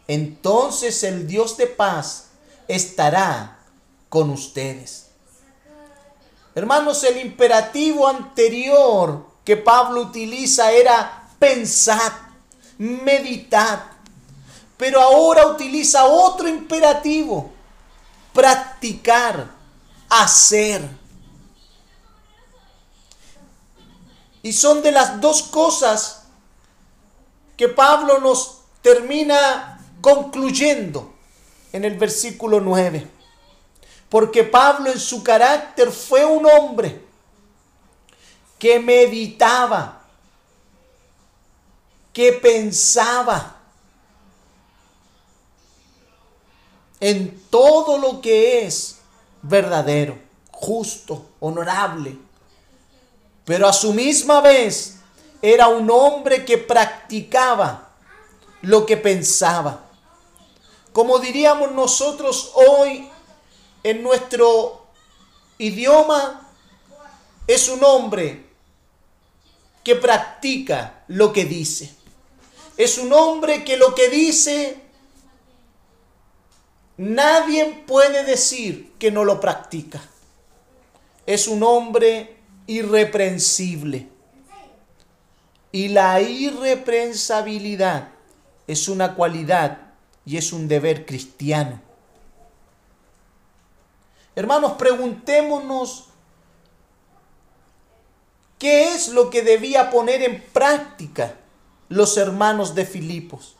entonces 0.09 1.03
el 1.03 1.25
Dios 1.25 1.55
de 1.55 1.67
paz 1.67 2.31
estará 2.67 3.59
con 4.09 4.29
ustedes. 4.29 5.05
Hermanos, 6.53 7.01
el 7.05 7.21
imperativo 7.21 8.09
anterior 8.09 9.25
que 9.45 9.55
Pablo 9.55 10.01
utiliza 10.01 10.73
era 10.73 11.29
pensad, 11.39 12.11
meditad. 12.77 13.83
Pero 14.75 14.99
ahora 14.99 15.47
utiliza 15.47 16.07
otro 16.07 16.49
imperativo, 16.49 17.51
practicar, 18.33 19.49
hacer. 20.09 20.81
Y 24.45 24.53
son 24.53 24.83
de 24.83 24.91
las 24.91 25.19
dos 25.21 25.41
cosas 25.41 26.21
que 27.57 27.67
Pablo 27.67 28.19
nos 28.19 28.59
termina 28.83 29.83
concluyendo 30.01 31.15
en 31.73 31.83
el 31.83 31.97
versículo 31.97 32.59
9. 32.59 33.09
Porque 34.07 34.43
Pablo 34.43 34.91
en 34.91 34.99
su 34.99 35.23
carácter 35.23 35.91
fue 35.91 36.25
un 36.25 36.45
hombre 36.45 37.03
que 38.59 38.79
meditaba, 38.79 40.03
que 42.13 42.33
pensaba 42.33 43.55
en 46.99 47.41
todo 47.49 47.97
lo 47.97 48.21
que 48.21 48.63
es 48.63 48.99
verdadero, 49.41 50.19
justo, 50.51 51.31
honorable. 51.39 52.24
Pero 53.45 53.67
a 53.67 53.73
su 53.73 53.93
misma 53.93 54.41
vez 54.41 54.97
era 55.41 55.67
un 55.67 55.89
hombre 55.91 56.43
que 56.43 56.57
practicaba 56.57 57.89
lo 58.61 58.85
que 58.85 58.97
pensaba. 58.97 59.85
Como 60.91 61.19
diríamos 61.19 61.71
nosotros 61.71 62.51
hoy 62.55 63.07
en 63.83 64.01
nuestro 64.01 64.87
idioma, 65.59 66.49
es 67.45 67.69
un 67.69 67.83
hombre 67.83 68.45
que 69.83 69.95
practica 69.95 71.03
lo 71.09 71.31
que 71.31 71.45
dice. 71.45 71.93
Es 72.75 72.97
un 72.97 73.13
hombre 73.13 73.63
que 73.63 73.77
lo 73.77 73.93
que 73.93 74.09
dice 74.09 74.81
nadie 76.97 77.83
puede 77.85 78.23
decir 78.23 78.93
que 78.97 79.11
no 79.11 79.23
lo 79.23 79.39
practica. 79.39 80.01
Es 81.25 81.47
un 81.47 81.63
hombre 81.63 82.34
irreprensible. 82.67 84.09
Y 85.71 85.89
la 85.89 86.21
irreprensabilidad 86.21 88.09
es 88.67 88.87
una 88.87 89.15
cualidad 89.15 89.93
y 90.25 90.37
es 90.37 90.53
un 90.53 90.67
deber 90.67 91.05
cristiano. 91.05 91.81
Hermanos, 94.35 94.73
preguntémonos 94.73 96.05
qué 98.57 98.93
es 98.93 99.09
lo 99.09 99.29
que 99.29 99.41
debía 99.41 99.89
poner 99.89 100.23
en 100.23 100.41
práctica 100.41 101.35
los 101.89 102.17
hermanos 102.17 102.75
de 102.75 102.85
Filipos. 102.85 103.55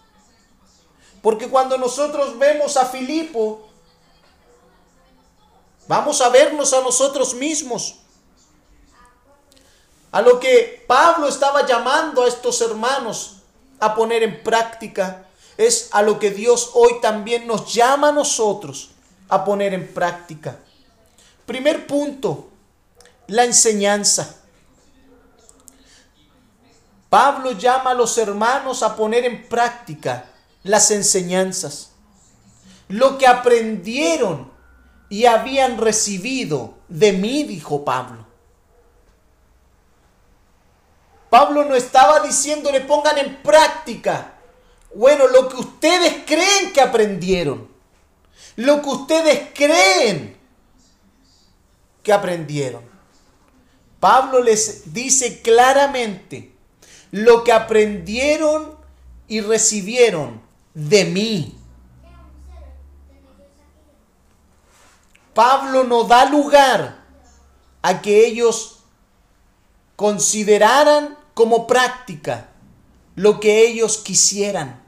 Porque 1.21 1.49
cuando 1.49 1.77
nosotros 1.77 2.37
vemos 2.37 2.77
a 2.77 2.85
Filipo, 2.85 3.67
vamos 5.87 6.21
a 6.21 6.29
vernos 6.29 6.73
a 6.73 6.81
nosotros 6.81 7.33
mismos. 7.33 7.99
A 10.15 10.21
lo 10.21 10.39
que 10.39 10.82
Pablo 10.88 11.28
estaba 11.28 11.65
llamando 11.65 12.23
a 12.23 12.30
estos 12.30 12.62
hermanos 12.62 13.41
a 13.82 13.93
poner 13.93 14.23
en 14.23 14.41
práctica 14.43 15.25
es 15.58 15.89
a 15.91 16.01
lo 16.04 16.19
que 16.19 16.32
Dios 16.32 16.71
hoy 16.73 17.01
también 17.01 17.45
nos 17.45 17.73
llama 17.73 18.08
a 18.08 18.12
nosotros 18.13 18.91
a 19.28 19.43
poner 19.43 19.73
en 19.73 19.93
práctica. 19.93 20.58
Primer 21.45 21.86
punto, 21.86 22.47
la 23.28 23.43
enseñanza. 23.43 24.38
Pablo 27.10 27.51
llama 27.51 27.91
a 27.91 27.95
los 27.95 28.17
hermanos 28.17 28.84
a 28.84 28.95
poner 28.95 29.25
en 29.25 29.49
práctica 29.49 30.32
las 30.63 30.91
enseñanzas, 30.91 31.91
lo 32.88 33.17
que 33.17 33.28
aprendieron 33.28 34.49
y 35.10 35.25
habían 35.25 35.78
recibido 35.78 36.75
de 36.88 37.12
mí, 37.12 37.43
dijo 37.43 37.84
Pablo. 37.84 38.24
Pablo 41.35 41.65
no 41.65 41.75
estaba 41.75 42.21
diciéndole 42.21 42.79
pongan 42.79 43.17
en 43.17 43.35
práctica, 43.43 44.35
bueno, 44.93 45.27
lo 45.27 45.49
que 45.49 45.57
ustedes 45.57 46.23
creen 46.25 46.71
que 46.71 46.79
aprendieron, 46.79 47.67
lo 48.55 48.81
que 48.81 48.87
ustedes 48.87 49.49
creen 49.53 50.37
que 52.01 52.13
aprendieron. 52.13 52.83
Pablo 53.99 54.41
les 54.41 54.93
dice 54.93 55.41
claramente 55.41 56.53
lo 57.11 57.43
que 57.43 57.51
aprendieron 57.51 58.77
y 59.27 59.41
recibieron 59.41 60.41
de 60.73 61.03
mí. 61.03 61.57
Pablo 65.33 65.83
no 65.83 66.05
da 66.05 66.23
lugar 66.29 67.03
a 67.81 68.01
que 68.01 68.25
ellos 68.25 68.79
consideraran 69.97 71.24
como 71.35 71.67
práctica 71.67 72.49
lo 73.15 73.39
que 73.39 73.67
ellos 73.67 73.99
quisieran, 73.99 74.81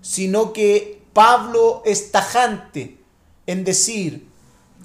sino 0.00 0.52
que 0.52 1.00
Pablo 1.12 1.82
es 1.84 2.10
tajante 2.10 2.98
en 3.46 3.62
decir, 3.62 4.26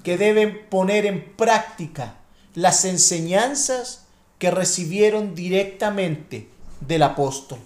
que 0.04 0.16
deben 0.16 0.68
poner 0.70 1.06
en 1.06 1.34
práctica 1.34 2.14
las 2.54 2.84
enseñanzas 2.84 4.06
que 4.38 4.50
recibieron 4.50 5.34
directamente 5.34 6.48
del 6.80 7.02
apóstol. 7.02 7.58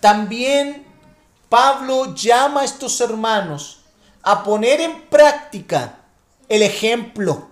También 0.00 0.84
Pablo 1.48 2.14
llama 2.14 2.62
a 2.62 2.64
estos 2.64 3.00
hermanos 3.00 3.80
a 4.22 4.42
poner 4.42 4.80
en 4.80 5.02
práctica 5.02 6.00
el 6.48 6.62
ejemplo. 6.62 7.48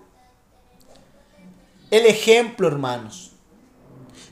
El 1.91 2.07
ejemplo, 2.07 2.69
hermanos. 2.69 3.28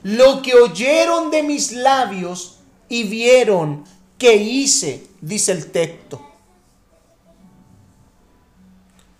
Lo 0.07 0.41
que 0.41 0.53
oyeron 0.53 1.31
de 1.31 1.43
mis 1.43 1.73
labios 1.73 2.59
y 2.87 3.03
vieron 3.03 3.83
que 4.17 4.37
hice, 4.37 5.05
dice 5.19 5.51
el 5.51 5.69
texto. 5.69 6.25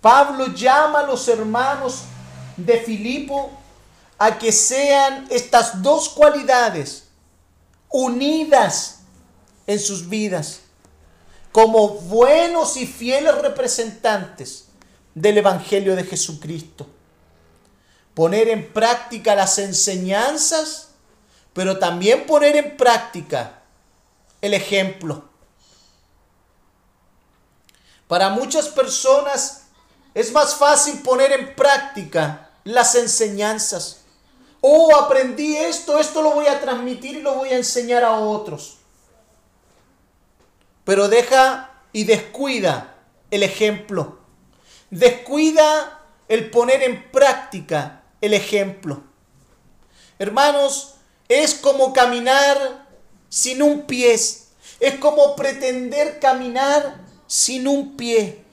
Pablo 0.00 0.46
llama 0.54 1.00
a 1.00 1.06
los 1.06 1.28
hermanos 1.28 2.04
de 2.56 2.78
Filipo 2.78 3.50
a 4.16 4.38
que 4.38 4.50
sean 4.50 5.26
estas 5.28 5.82
dos 5.82 6.08
cualidades 6.08 7.08
unidas 7.90 9.00
en 9.66 9.78
sus 9.80 10.08
vidas 10.08 10.60
como 11.52 11.96
buenos 11.96 12.78
y 12.78 12.86
fieles 12.86 13.36
representantes 13.42 14.68
del 15.14 15.36
Evangelio 15.36 15.94
de 15.94 16.04
Jesucristo. 16.04 16.86
Poner 18.18 18.48
en 18.48 18.72
práctica 18.72 19.36
las 19.36 19.60
enseñanzas, 19.60 20.88
pero 21.52 21.78
también 21.78 22.26
poner 22.26 22.56
en 22.56 22.76
práctica 22.76 23.60
el 24.40 24.54
ejemplo. 24.54 25.22
Para 28.08 28.30
muchas 28.30 28.70
personas 28.70 29.66
es 30.14 30.32
más 30.32 30.56
fácil 30.56 31.00
poner 31.02 31.30
en 31.30 31.54
práctica 31.54 32.50
las 32.64 32.96
enseñanzas. 32.96 34.00
Oh, 34.62 34.96
aprendí 34.96 35.56
esto, 35.56 36.00
esto 36.00 36.20
lo 36.20 36.32
voy 36.32 36.48
a 36.48 36.60
transmitir 36.60 37.18
y 37.18 37.22
lo 37.22 37.34
voy 37.34 37.50
a 37.50 37.56
enseñar 37.56 38.02
a 38.02 38.18
otros. 38.18 38.78
Pero 40.84 41.06
deja 41.06 41.70
y 41.92 42.02
descuida 42.02 42.96
el 43.30 43.44
ejemplo. 43.44 44.18
Descuida 44.90 46.02
el 46.26 46.50
poner 46.50 46.82
en 46.82 47.12
práctica 47.12 47.97
el 48.20 48.34
ejemplo. 48.34 49.02
Hermanos, 50.18 50.94
es 51.28 51.54
como 51.54 51.92
caminar 51.92 52.86
sin 53.28 53.62
un 53.62 53.82
pie. 53.82 54.14
Es 54.14 54.94
como 55.00 55.36
pretender 55.36 56.18
caminar 56.20 57.00
sin 57.26 57.68
un 57.68 57.96
pie 57.96 58.44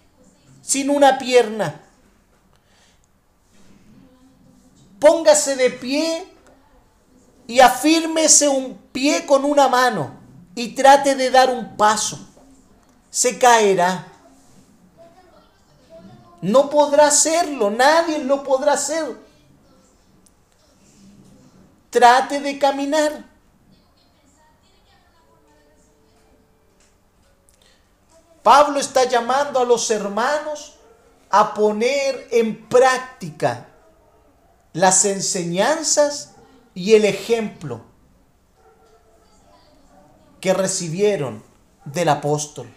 sin 0.66 0.90
una 0.90 1.20
pierna. 1.20 1.80
Póngase 5.00 5.56
de 5.56 5.70
pie 5.70 6.26
y 7.46 7.60
afírmese 7.60 8.48
un 8.48 8.76
pie 8.92 9.28
con 9.28 9.46
una 9.46 9.68
mano 9.68 10.12
y 10.56 10.70
trate 10.70 11.16
de 11.16 11.30
dar 11.30 11.52
un 11.52 11.78
paso. 11.78 12.20
se 13.12 13.38
caerá. 13.38 14.08
No 16.42 16.70
podrá 16.70 17.08
hacerlo, 17.08 17.70
nadie 17.70 18.20
lo 18.20 18.44
podrá 18.44 18.74
hacer. 18.74 19.16
Trate 21.96 22.42
de 22.42 22.60
caminar. 22.60 23.24
Pablo 28.44 28.82
está 28.82 29.06
llamando 29.06 29.62
a 29.62 29.64
los 29.64 29.90
hermanos 29.90 30.76
a 31.30 31.54
poner 31.54 32.28
en 32.32 32.68
práctica 32.68 33.68
las 34.74 35.06
enseñanzas 35.06 36.34
y 36.74 36.96
el 36.96 37.06
ejemplo 37.06 37.86
que 40.42 40.54
recibieron 40.54 41.42
del 41.86 42.10
apóstol. 42.10 42.68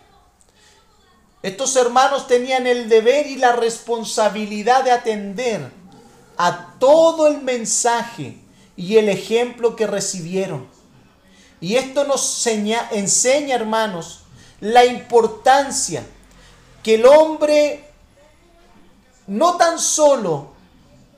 Estos 1.43 1.75
hermanos 1.75 2.29
tenían 2.29 2.69
el 2.69 2.89
deber 2.89 3.27
y 3.27 3.35
la 3.35 3.51
responsabilidad 3.51 4.85
de 4.85 4.93
atender 4.93 5.73
a 6.37 6.77
todo 6.79 7.27
el 7.27 7.43
mensaje 7.43 8.47
y 8.79 8.97
el 8.97 9.09
ejemplo 9.09 9.75
que 9.75 9.89
recibieron. 9.89 10.69
Y 11.61 11.75
esto 11.75 12.05
nos 12.05 12.47
enseña, 12.47 13.57
hermanos, 13.57 14.21
la 14.61 14.85
importancia 14.85 16.07
que 16.81 16.95
el 16.95 17.05
hombre 17.05 17.91
no 19.27 19.57
tan 19.57 19.81
solo 19.81 20.53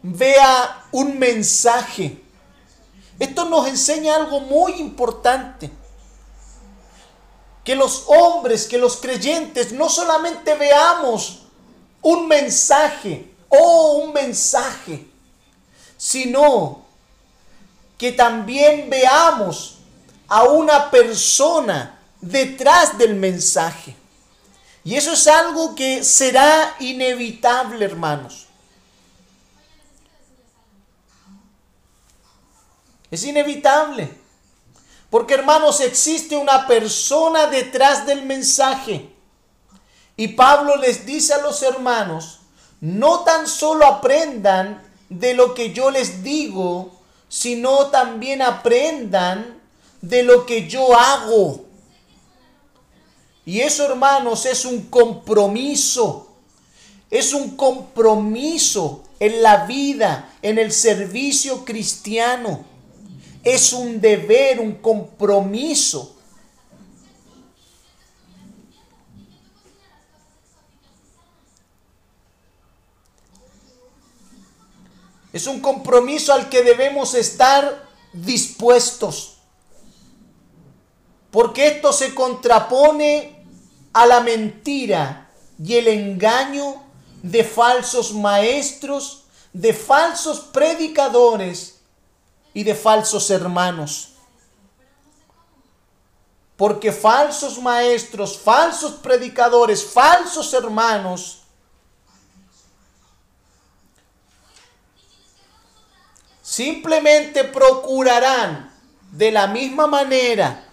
vea 0.03 0.87
un 0.91 1.19
mensaje. 1.19 2.23
Esto 3.19 3.45
nos 3.45 3.69
enseña 3.69 4.17
algo 4.17 4.41
muy 4.41 4.73
importante 4.81 5.71
que 7.63 7.77
los 7.77 8.05
hombres, 8.07 8.67
que 8.67 8.79
los 8.79 8.97
creyentes 8.97 9.73
no 9.73 9.91
solamente 9.91 10.55
veamos 10.55 11.43
un 12.01 12.27
mensaje 12.27 13.35
o 13.51 13.99
un 13.99 14.15
mensaje, 14.15 15.07
sino 15.99 16.89
que 18.01 18.13
también 18.13 18.89
veamos 18.89 19.77
a 20.27 20.45
una 20.45 20.91
persona 20.91 21.99
detrás 22.19 22.97
del 22.97 23.15
mensaje. 23.15 23.95
Y 24.83 24.95
eso 24.95 25.13
es 25.13 25.27
algo 25.27 25.75
que 25.75 26.03
será 26.03 26.77
inevitable, 26.81 27.85
hermanos. 27.85 28.47
Es 33.11 33.23
inevitable. 33.25 34.11
Porque 35.11 35.35
hermanos, 35.35 35.81
existe 35.81 36.39
una 36.39 36.67
persona 36.67 37.49
detrás 37.49 38.07
del 38.07 38.23
mensaje. 38.23 39.15
Y 40.17 40.29
Pablo 40.29 40.77
les 40.77 41.05
dice 41.05 41.35
a 41.35 41.43
los 41.43 41.63
hermanos, 41.63 42.41
no 42.81 43.25
tan 43.25 43.47
solo 43.47 43.85
aprendan 43.85 44.83
de 45.11 45.35
lo 45.35 45.53
que 45.53 45.75
yo 45.75 45.91
les 45.91 46.23
digo, 46.23 47.00
sino 47.31 47.87
también 47.87 48.43
aprendan 48.43 49.59
de 50.03 50.23
lo 50.23 50.45
que 50.45 50.69
yo 50.69 50.95
hago. 50.95 51.65
Y 53.47 53.61
eso, 53.61 53.87
hermanos, 53.87 54.45
es 54.45 54.67
un 54.67 54.83
compromiso. 54.83 56.27
Es 57.11 57.33
un 57.33 57.57
compromiso 57.57 59.03
en 59.19 59.43
la 59.43 59.65
vida, 59.65 60.35
en 60.43 60.59
el 60.59 60.71
servicio 60.71 61.65
cristiano 61.65 62.69
es 63.43 63.73
un 63.73 64.01
deber, 64.01 64.61
un 64.61 64.75
compromiso. 64.75 66.17
Es 75.33 75.47
un 75.47 75.61
compromiso 75.61 76.33
al 76.33 76.49
que 76.49 76.63
debemos 76.63 77.15
estar 77.15 77.89
dispuestos. 78.13 79.37
Porque 81.31 81.69
esto 81.69 81.93
se 81.93 82.15
contrapone 82.15 83.47
a 83.93 84.07
la 84.07 84.21
mentira 84.21 85.31
y 85.63 85.75
el 85.75 85.89
engaño 85.89 86.83
de 87.23 87.45
falsos 87.45 88.13
maestros, 88.13 89.25
de 89.53 89.73
falsos 89.73 90.41
predicadores 90.41 91.81
y 92.53 92.65
de 92.65 92.75
falsos 92.75 93.31
hermanos. 93.31 94.15
Porque 96.57 96.93
falsos 96.93 97.59
maestros, 97.61 98.39
falsos 98.39 98.93
predicadores, 98.95 99.85
falsos 99.85 100.53
hermanos, 100.53 101.40
simplemente 106.51 107.45
procurarán 107.45 108.75
de 109.13 109.31
la 109.31 109.47
misma 109.47 109.87
manera 109.87 110.65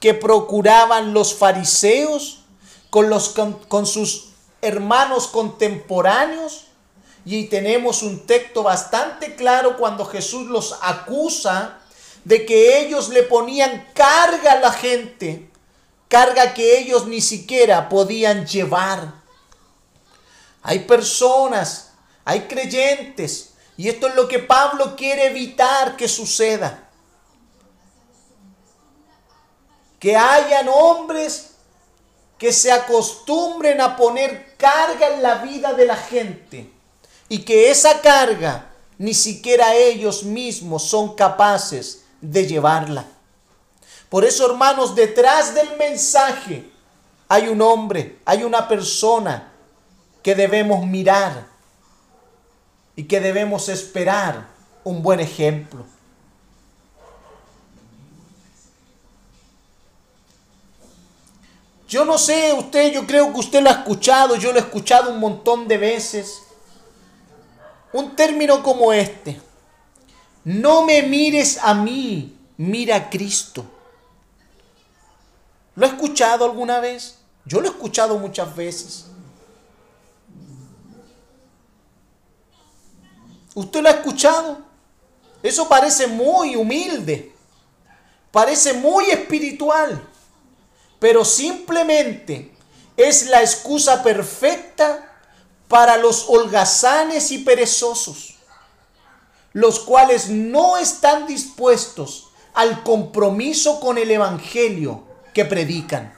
que 0.00 0.14
procuraban 0.14 1.12
los 1.12 1.34
fariseos 1.34 2.44
con, 2.88 3.10
los, 3.10 3.34
con, 3.68 3.86
sus 3.86 4.30
hermanos 4.62 5.26
contemporáneos, 5.26 6.64
y 7.26 7.44
tenemos 7.44 8.02
un 8.02 8.26
texto 8.26 8.62
bastante 8.62 9.34
claro 9.34 9.76
cuando 9.76 10.06
Jesús 10.06 10.46
los 10.46 10.78
acusa 10.80 11.78
de 12.24 12.46
que 12.46 12.80
ellos 12.80 13.10
le 13.10 13.22
ponían 13.22 13.86
carga 13.92 14.52
a 14.52 14.60
la 14.60 14.72
gente, 14.72 15.50
carga 16.08 16.54
que 16.54 16.78
ellos 16.78 17.06
ni 17.06 17.20
siquiera 17.20 17.90
podían 17.90 18.46
llevar. 18.46 19.12
Hay 20.62 20.80
personas, 20.80 21.92
hay 22.24 22.42
creyentes, 22.42 23.52
y 23.78 23.88
esto 23.88 24.08
es 24.08 24.16
lo 24.16 24.26
que 24.26 24.40
Pablo 24.40 24.96
quiere 24.96 25.28
evitar 25.28 25.96
que 25.96 26.08
suceda. 26.08 26.90
Que 30.00 30.16
hayan 30.16 30.68
hombres 30.68 31.52
que 32.38 32.52
se 32.52 32.72
acostumbren 32.72 33.80
a 33.80 33.96
poner 33.96 34.56
carga 34.56 35.14
en 35.14 35.22
la 35.22 35.36
vida 35.36 35.74
de 35.74 35.86
la 35.86 35.94
gente 35.94 36.68
y 37.28 37.44
que 37.44 37.70
esa 37.70 38.00
carga 38.00 38.72
ni 38.98 39.14
siquiera 39.14 39.72
ellos 39.76 40.24
mismos 40.24 40.82
son 40.82 41.14
capaces 41.14 42.04
de 42.20 42.48
llevarla. 42.48 43.06
Por 44.08 44.24
eso, 44.24 44.44
hermanos, 44.44 44.96
detrás 44.96 45.54
del 45.54 45.76
mensaje 45.76 46.68
hay 47.28 47.46
un 47.46 47.62
hombre, 47.62 48.18
hay 48.24 48.42
una 48.42 48.66
persona 48.66 49.52
que 50.20 50.34
debemos 50.34 50.84
mirar 50.84 51.46
y 52.98 53.04
que 53.04 53.20
debemos 53.20 53.68
esperar 53.68 54.48
un 54.82 55.04
buen 55.04 55.20
ejemplo. 55.20 55.86
Yo 61.88 62.04
no 62.04 62.18
sé, 62.18 62.52
usted, 62.52 62.92
yo 62.92 63.06
creo 63.06 63.32
que 63.32 63.38
usted 63.38 63.62
lo 63.62 63.70
ha 63.70 63.74
escuchado, 63.74 64.34
yo 64.34 64.50
lo 64.50 64.58
he 64.58 64.62
escuchado 64.62 65.12
un 65.12 65.20
montón 65.20 65.68
de 65.68 65.78
veces 65.78 66.42
un 67.92 68.16
término 68.16 68.64
como 68.64 68.92
este. 68.92 69.40
No 70.42 70.84
me 70.84 71.04
mires 71.04 71.56
a 71.62 71.74
mí, 71.74 72.36
mira 72.56 72.96
a 72.96 73.10
Cristo. 73.10 73.64
¿Lo 75.76 75.86
ha 75.86 75.90
escuchado 75.90 76.44
alguna 76.44 76.80
vez? 76.80 77.20
Yo 77.44 77.60
lo 77.60 77.68
he 77.68 77.70
escuchado 77.70 78.18
muchas 78.18 78.56
veces. 78.56 79.07
¿Usted 83.58 83.82
lo 83.82 83.88
ha 83.88 83.92
escuchado? 83.92 84.58
Eso 85.42 85.68
parece 85.68 86.06
muy 86.06 86.54
humilde, 86.54 87.34
parece 88.30 88.72
muy 88.72 89.10
espiritual, 89.10 90.00
pero 91.00 91.24
simplemente 91.24 92.54
es 92.96 93.26
la 93.26 93.40
excusa 93.40 94.00
perfecta 94.04 95.12
para 95.66 95.96
los 95.96 96.26
holgazanes 96.28 97.32
y 97.32 97.38
perezosos, 97.38 98.36
los 99.52 99.80
cuales 99.80 100.28
no 100.28 100.76
están 100.76 101.26
dispuestos 101.26 102.28
al 102.54 102.84
compromiso 102.84 103.80
con 103.80 103.98
el 103.98 104.08
Evangelio 104.08 105.02
que 105.34 105.44
predican. 105.44 106.16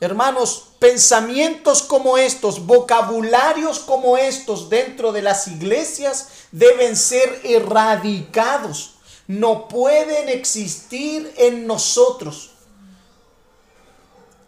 Hermanos, 0.00 0.70
pensamientos 0.78 1.82
como 1.82 2.18
estos, 2.18 2.66
vocabularios 2.66 3.78
como 3.78 4.16
estos 4.16 4.68
dentro 4.68 5.12
de 5.12 5.22
las 5.22 5.48
iglesias 5.48 6.28
deben 6.52 6.96
ser 6.96 7.40
erradicados 7.44 8.96
no 9.26 9.68
pueden 9.68 10.28
existir 10.28 11.32
en 11.36 11.66
nosotros. 11.66 12.52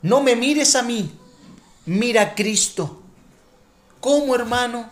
No 0.03 0.23
me 0.23 0.37
mires 0.37 0.77
a 0.77 0.83
mí, 0.83 1.11
mira 1.87 2.23
a 2.23 2.35
Cristo. 2.35 3.03
¿Cómo, 4.01 4.35
hermano? 4.35 4.89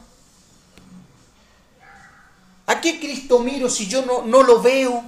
¿A 2.67 2.81
qué 2.81 2.99
Cristo 2.99 3.39
miro 3.39 3.71
si 3.71 3.87
yo 3.87 4.05
no, 4.05 4.23
no 4.23 4.43
lo 4.43 4.61
veo? 4.61 5.05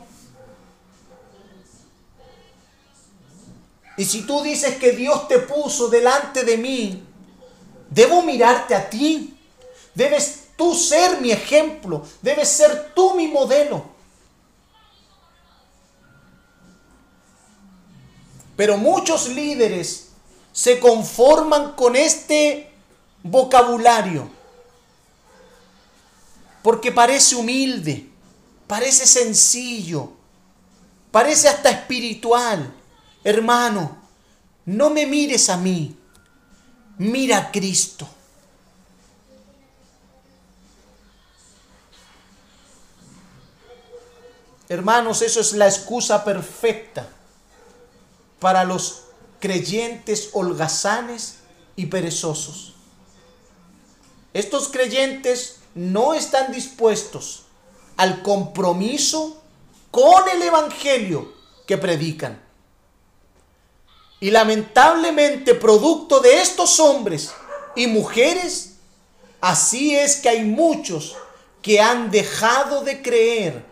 Y 3.99 4.05
si 4.05 4.23
tú 4.23 4.43
dices 4.43 4.77
que 4.77 4.93
Dios 4.93 5.27
te 5.27 5.41
puso 5.41 5.89
delante 5.89 6.45
de 6.45 6.57
mí, 6.57 7.03
debo 7.91 8.23
mirarte 8.23 8.77
a 8.77 8.89
ti. 8.89 9.37
Debes 9.93 10.45
tú 10.57 10.73
ser 10.73 11.21
mi 11.21 11.33
ejemplo. 11.33 12.07
Debes 12.23 12.49
ser 12.49 12.93
tú 12.95 13.15
mi 13.15 13.27
modelo. 13.27 13.85
Pero 18.57 18.77
muchos 18.77 19.29
líderes 19.31 20.11
se 20.53 20.79
conforman 20.79 21.73
con 21.73 21.97
este 21.97 22.71
vocabulario. 23.25 24.31
Porque 26.63 26.93
parece 26.93 27.35
humilde, 27.35 28.09
parece 28.69 29.09
sencillo, 29.09 30.13
parece 31.11 31.49
hasta 31.49 31.71
espiritual. 31.71 32.78
Hermano, 33.25 33.97
no 34.67 34.91
me 34.91 35.07
mires 35.07 35.49
a 35.49 35.57
mí, 35.57 35.97
mira 36.99 37.39
a 37.39 37.51
Cristo. 37.51 38.09
Hermanos, 44.69 45.23
eso 45.23 45.41
es 45.41 45.55
la 45.55 45.67
excusa 45.67 46.25
perfecta 46.25 47.09
para 48.39 48.65
los 48.65 49.05
creyentes 49.41 50.31
holgazanes 50.33 51.39
y 51.75 51.87
perezosos. 51.87 52.75
Estos 54.35 54.69
creyentes 54.69 55.61
no 55.75 56.13
están 56.13 56.53
dispuestos 56.53 57.45
al 57.97 58.23
compromiso 58.23 59.41
con 59.91 60.29
el 60.29 60.43
Evangelio 60.43 61.33
que 61.67 61.79
predican. 61.79 62.48
Y 64.21 64.31
lamentablemente, 64.31 65.55
producto 65.55 66.21
de 66.21 66.41
estos 66.41 66.81
hombres 66.81 67.31
y 67.77 67.87
mujeres, 67.87 68.75
así 69.41 69.95
es 69.95 70.17
que 70.17 70.29
hay 70.29 70.45
muchos 70.45 71.17
que 71.63 71.81
han 71.81 72.11
dejado 72.11 72.83
de 72.83 73.01
creer 73.01 73.65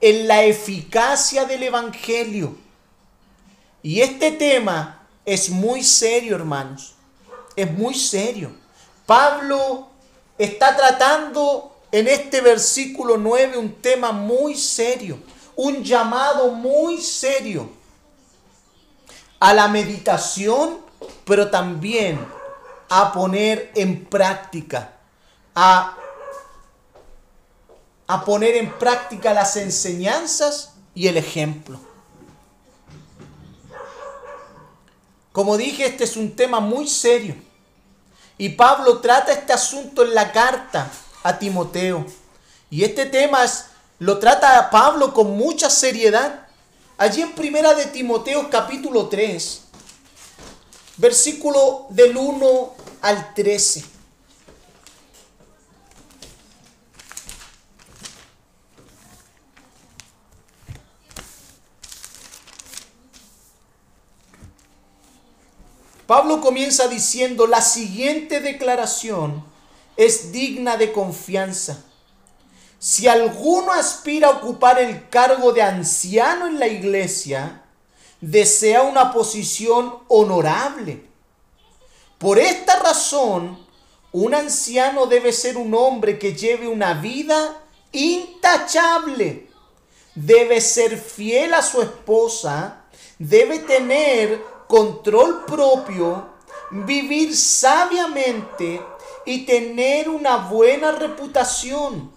en 0.00 0.28
la 0.28 0.44
eficacia 0.44 1.46
del 1.46 1.62
Evangelio. 1.62 2.56
Y 3.82 4.02
este 4.02 4.32
tema 4.32 5.06
es 5.24 5.48
muy 5.48 5.82
serio, 5.82 6.36
hermanos. 6.36 6.94
Es 7.54 7.70
muy 7.70 7.94
serio. 7.94 8.52
Pablo 9.06 9.88
está 10.36 10.76
tratando 10.76 11.74
en 11.90 12.08
este 12.08 12.42
versículo 12.42 13.16
9 13.16 13.56
un 13.56 13.72
tema 13.80 14.12
muy 14.12 14.56
serio, 14.56 15.18
un 15.54 15.82
llamado 15.82 16.50
muy 16.50 17.00
serio 17.00 17.75
a 19.46 19.54
la 19.54 19.68
meditación, 19.68 20.80
pero 21.24 21.50
también 21.50 22.18
a 22.88 23.12
poner 23.12 23.70
en 23.76 24.04
práctica, 24.04 24.94
a, 25.54 25.96
a 28.08 28.24
poner 28.24 28.56
en 28.56 28.76
práctica 28.76 29.32
las 29.32 29.54
enseñanzas 29.54 30.72
y 30.96 31.06
el 31.06 31.16
ejemplo. 31.16 31.78
Como 35.30 35.56
dije, 35.56 35.86
este 35.86 36.02
es 36.02 36.16
un 36.16 36.34
tema 36.34 36.58
muy 36.58 36.88
serio. 36.88 37.36
Y 38.38 38.48
Pablo 38.48 38.98
trata 38.98 39.30
este 39.30 39.52
asunto 39.52 40.02
en 40.02 40.12
la 40.12 40.32
carta 40.32 40.90
a 41.22 41.38
Timoteo. 41.38 42.04
Y 42.68 42.82
este 42.82 43.06
tema 43.06 43.44
lo 44.00 44.18
trata 44.18 44.70
Pablo 44.70 45.14
con 45.14 45.36
mucha 45.36 45.70
seriedad. 45.70 46.45
Allí 46.98 47.20
en 47.20 47.32
Primera 47.32 47.74
de 47.74 47.84
Timoteo 47.84 48.48
capítulo 48.48 49.08
3, 49.08 49.64
versículo 50.96 51.86
del 51.90 52.16
1 52.16 52.74
al 53.02 53.34
13. 53.34 53.84
Pablo 66.06 66.40
comienza 66.40 66.88
diciendo, 66.88 67.46
la 67.46 67.60
siguiente 67.60 68.40
declaración 68.40 69.44
es 69.98 70.32
digna 70.32 70.78
de 70.78 70.92
confianza. 70.92 71.84
Si 72.88 73.08
alguno 73.08 73.72
aspira 73.72 74.28
a 74.28 74.30
ocupar 74.30 74.78
el 74.78 75.08
cargo 75.08 75.52
de 75.52 75.60
anciano 75.60 76.46
en 76.46 76.60
la 76.60 76.68
iglesia, 76.68 77.64
desea 78.20 78.82
una 78.82 79.12
posición 79.12 79.92
honorable. 80.06 81.02
Por 82.16 82.38
esta 82.38 82.78
razón, 82.78 83.58
un 84.12 84.36
anciano 84.36 85.06
debe 85.06 85.32
ser 85.32 85.56
un 85.56 85.74
hombre 85.74 86.16
que 86.16 86.34
lleve 86.34 86.68
una 86.68 86.94
vida 86.94 87.60
intachable. 87.90 89.50
Debe 90.14 90.60
ser 90.60 90.96
fiel 90.96 91.54
a 91.54 91.62
su 91.62 91.82
esposa, 91.82 92.84
debe 93.18 93.58
tener 93.58 94.40
control 94.68 95.44
propio, 95.44 96.28
vivir 96.70 97.36
sabiamente 97.36 98.80
y 99.24 99.44
tener 99.44 100.08
una 100.08 100.36
buena 100.36 100.92
reputación. 100.92 102.14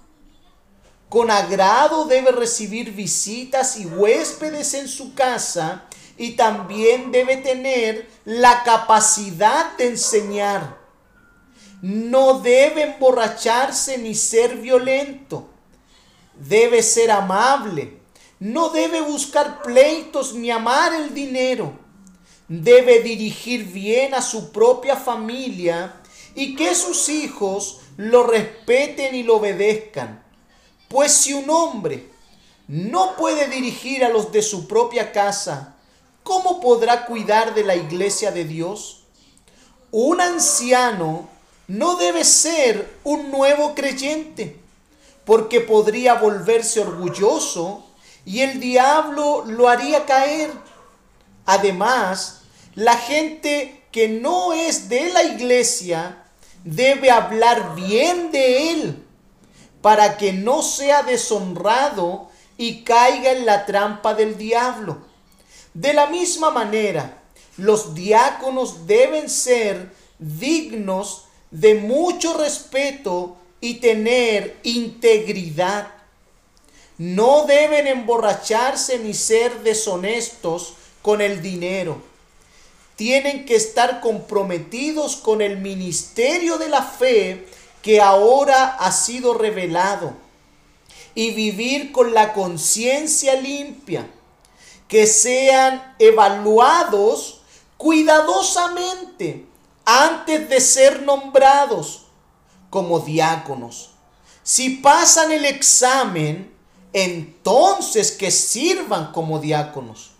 Con 1.10 1.32
agrado 1.32 2.06
debe 2.06 2.32
recibir 2.32 2.94
visitas 2.94 3.78
y 3.78 3.86
huéspedes 3.88 4.76
en 4.76 4.88
su 4.88 5.16
casa 5.16 5.86
y 6.18 6.32
también 6.32 7.12
debe 7.12 7.38
tener 7.38 8.08
la 8.26 8.64
capacidad 8.64 9.76
de 9.78 9.88
enseñar. 9.88 10.78
No 11.82 12.40
debe 12.40 12.84
emborracharse 12.84 13.98
ni 13.98 14.14
ser 14.14 14.58
violento. 14.58 15.50
Debe 16.36 16.84
ser 16.84 17.10
amable. 17.10 17.98
No 18.40 18.70
debe 18.70 19.02
buscar 19.02 19.64
pleitos 19.64 20.36
ni 20.36 20.52
amar 20.52 20.94
el 20.94 21.14
dinero. 21.16 21.74
Debe 22.48 23.00
dirigir 23.00 23.66
bien 23.66 24.14
a 24.14 24.22
su 24.22 24.52
propia 24.52 24.96
familia 24.96 26.02
y 26.36 26.56
que 26.56 26.76
sus 26.76 27.10
hijos 27.10 27.80
lo 27.98 28.28
respeten 28.28 29.16
y 29.16 29.24
lo 29.24 29.38
obedezcan. 29.38 30.29
Pues 30.90 31.12
si 31.12 31.34
un 31.34 31.50
hombre 31.52 32.10
no 32.68 33.16
puede 33.16 33.48
dirigir 33.48 34.04
a 34.04 34.10
los 34.10 34.32
de 34.32 34.42
su 34.42 34.68
propia 34.68 35.12
casa, 35.12 35.76
¿cómo 36.24 36.60
podrá 36.60 37.06
cuidar 37.06 37.54
de 37.54 37.64
la 37.64 37.76
iglesia 37.76 38.32
de 38.32 38.44
Dios? 38.44 39.04
Un 39.92 40.20
anciano 40.20 41.30
no 41.68 41.96
debe 41.96 42.26
ser 42.26 42.98
un 43.04 43.30
nuevo 43.30 43.76
creyente, 43.76 44.60
porque 45.26 45.62
podría 45.62 46.16
volverse 46.16 46.80
orgulloso 46.80 47.86
y 48.26 48.42
el 48.42 48.60
diablo 48.60 49.46
lo 49.46 49.70
haría 49.70 50.08
caer. 50.08 50.52
Además, 51.46 52.42
la 52.74 52.98
gente 52.98 53.84
que 53.92 54.08
no 54.08 54.54
es 54.54 54.90
de 54.90 55.14
la 55.14 55.22
iglesia 55.22 56.24
debe 56.64 57.12
hablar 57.12 57.76
bien 57.76 58.32
de 58.32 58.72
él 58.72 59.06
para 59.82 60.18
que 60.18 60.34
no 60.34 60.62
sea 60.62 61.04
deshonrado 61.04 62.30
y 62.58 62.84
caiga 62.84 63.32
en 63.32 63.46
la 63.46 63.66
trampa 63.66 64.14
del 64.14 64.38
diablo. 64.38 64.98
De 65.74 65.94
la 65.94 66.08
misma 66.08 66.52
manera, 66.52 67.22
los 67.58 67.96
diáconos 67.96 68.86
deben 68.88 69.30
ser 69.30 69.92
dignos 70.18 71.26
de 71.52 71.76
mucho 71.76 72.38
respeto 72.38 73.38
y 73.62 73.76
tener 73.76 74.58
integridad. 74.64 75.88
No 76.98 77.46
deben 77.46 77.88
emborracharse 77.88 79.00
ni 79.00 79.14
ser 79.14 79.64
deshonestos 79.64 80.74
con 81.02 81.22
el 81.22 81.42
dinero 81.42 82.10
tienen 83.00 83.46
que 83.46 83.56
estar 83.56 84.02
comprometidos 84.02 85.16
con 85.16 85.42
el 85.42 85.56
ministerio 85.56 86.58
de 86.58 86.68
la 86.68 86.84
fe 86.84 87.48
que 87.82 88.02
ahora 88.02 88.76
ha 88.80 88.92
sido 88.92 89.34
revelado 89.34 90.14
y 91.16 91.32
vivir 91.32 91.92
con 91.92 92.14
la 92.14 92.34
conciencia 92.34 93.36
limpia, 93.36 94.10
que 94.88 95.06
sean 95.08 95.96
evaluados 96.00 97.42
cuidadosamente 97.78 99.46
antes 99.86 100.50
de 100.50 100.62
ser 100.62 101.04
nombrados 101.04 102.06
como 102.70 103.00
diáconos. 103.00 103.92
Si 104.44 104.70
pasan 104.78 105.32
el 105.32 105.46
examen, 105.46 106.54
entonces 106.94 108.12
que 108.12 108.32
sirvan 108.32 109.12
como 109.12 109.40
diáconos. 109.40 110.12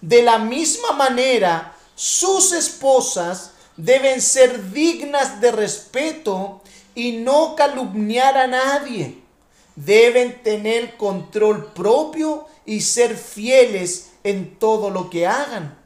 De 0.00 0.22
la 0.22 0.38
misma 0.38 0.92
manera, 0.92 1.76
sus 1.94 2.52
esposas 2.52 3.52
deben 3.76 4.20
ser 4.20 4.72
dignas 4.72 5.40
de 5.40 5.52
respeto 5.52 6.62
y 6.94 7.12
no 7.12 7.56
calumniar 7.56 8.36
a 8.38 8.46
nadie. 8.46 9.22
deben 9.76 10.40
tener 10.44 10.96
control 10.96 11.72
propio 11.72 12.46
y 12.64 12.80
ser 12.80 13.16
fieles 13.16 14.12
en 14.22 14.56
todo 14.58 14.88
lo 14.88 15.10
que 15.10 15.26
hagan. 15.26 15.76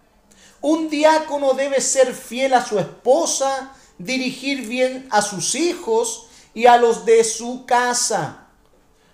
Un 0.60 0.90
diácono 0.90 1.54
debe 1.54 1.80
ser 1.80 2.12
fiel 2.14 2.52
a 2.52 2.64
su 2.64 2.78
esposa, 2.78 3.72
dirigir 3.96 4.66
bien 4.68 5.06
a 5.10 5.22
sus 5.22 5.54
hijos 5.54 6.26
y 6.52 6.66
a 6.66 6.76
los 6.76 7.04
de 7.06 7.24
su 7.24 7.64
casa. 7.64 8.48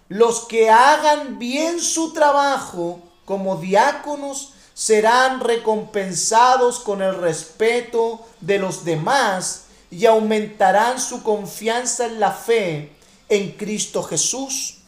Los 0.08 0.40
que 0.40 0.70
hagan 0.70 1.38
bien 1.38 1.80
su 1.80 2.12
trabajo 2.12 3.00
como 3.24 3.56
diáconos 3.56 4.54
serán 4.74 5.40
recompensados 5.40 6.80
con 6.80 7.00
el 7.00 7.14
respeto 7.14 8.26
de 8.40 8.58
los 8.58 8.84
demás 8.84 9.63
y 9.94 10.06
aumentarán 10.06 11.00
su 11.00 11.22
confianza 11.22 12.06
en 12.06 12.18
la 12.18 12.32
fe 12.32 12.90
en 13.28 13.52
Cristo 13.52 14.02
Jesús. 14.02 14.78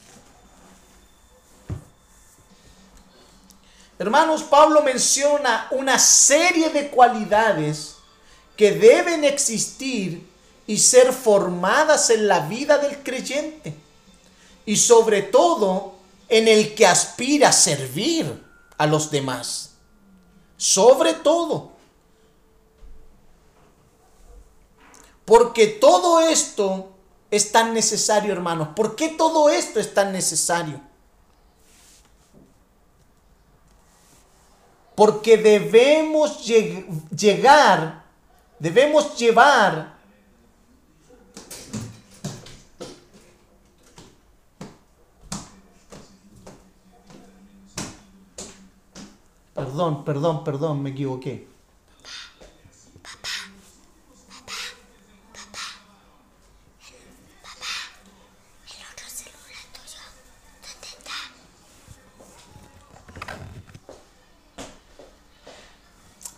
Hermanos, 4.01 4.43
Pablo 4.43 4.83
menciona 4.83 5.69
una 5.71 5.99
serie 6.01 6.71
de 6.71 6.91
cualidades 6.91 7.95
que 8.57 8.73
deben 8.73 9.23
existir 9.23 10.29
y 10.67 10.79
ser 10.79 11.13
formadas 11.13 12.11
en 12.11 12.27
la 12.27 12.41
vida 12.41 12.79
del 12.79 13.03
creyente 13.05 13.75
y 14.67 14.77
sobre 14.77 15.23
todo 15.23 15.95
en 16.29 16.49
el 16.49 16.75
que 16.75 16.85
aspira 16.85 17.51
a 17.51 17.53
servir 17.53 18.43
a 18.77 18.87
los 18.87 19.13
demás. 19.13 19.71
Sobre 20.57 21.15
todo. 21.15 21.76
Porque 25.27 25.67
todo 25.67 26.21
esto 26.21 26.89
es 27.31 27.53
tan 27.53 27.75
necesario, 27.75 28.33
hermanos. 28.33 28.69
¿Por 28.75 28.97
qué 28.97 29.09
todo 29.11 29.51
esto 29.51 29.79
es 29.79 29.93
tan 29.93 30.13
necesario? 30.13 30.81
Porque 34.95 35.37
debemos 35.37 36.47
llegar, 36.47 38.05
debemos 38.59 39.19
llevar 39.19 39.97
Perdón, 49.57 50.05
perdón, 50.05 50.45
perdón, 50.45 50.83
me 50.83 50.91
equivoqué. 50.91 51.49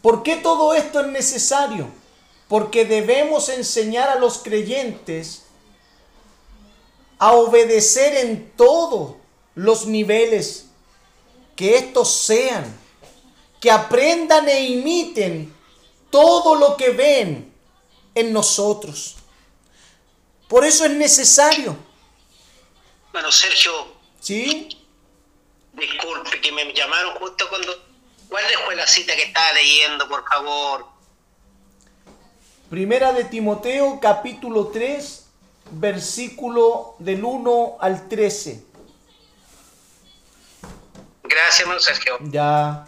¿Por 0.09 0.23
qué 0.23 0.37
todo 0.37 0.73
esto 0.73 1.01
es 1.01 1.09
necesario? 1.09 1.87
Porque 2.49 2.87
debemos 2.87 3.51
enseñar 3.51 4.09
a 4.09 4.15
los 4.15 4.39
creyentes 4.39 5.45
a 7.19 7.33
obedecer 7.33 8.17
en 8.17 8.51
todos 8.53 9.17
los 9.55 9.85
niveles, 9.85 10.65
que 11.55 11.77
estos 11.77 12.11
sean, 12.11 12.65
que 13.61 13.71
aprendan 13.71 14.49
e 14.49 14.69
imiten 14.69 15.55
todo 16.09 16.55
lo 16.55 16.79
que 16.79 16.89
ven 16.89 17.53
en 18.15 18.33
nosotros. 18.33 19.17
Por 20.49 20.65
eso 20.65 20.87
es 20.87 20.93
necesario. 20.93 21.77
Bueno, 23.13 23.31
Sergio. 23.31 23.73
¿Sí? 24.21 24.71
Disculpe, 25.75 26.41
que 26.41 26.51
me 26.53 26.73
llamaron 26.73 27.15
justo 27.17 27.47
cuando 27.51 27.88
¿Cuál 28.29 28.45
fue 28.64 28.76
la 28.76 28.87
cita 28.87 29.16
que 29.16 29.24
estaba 29.24 29.53
leyendo, 29.53 30.09
por 30.09 30.24
favor? 30.29 30.87
Primera 32.68 33.12
de 33.12 33.24
Timoteo, 33.24 33.99
capítulo 34.01 34.68
3, 34.68 35.26
versículo 35.70 36.95
del 36.99 37.24
1 37.24 37.79
al 37.81 38.09
13. 38.09 38.62
Gracias, 41.22 41.61
hermano 41.61 41.81
Sergio. 41.81 42.18
Ya. 42.20 42.87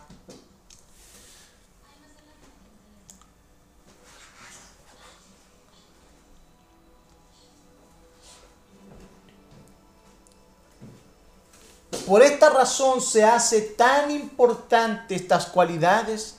Por 12.06 12.22
esta 12.22 12.50
razón 12.50 13.00
se 13.00 13.24
hace 13.24 13.60
tan 13.60 14.10
importante 14.10 15.14
estas 15.14 15.46
cualidades 15.46 16.36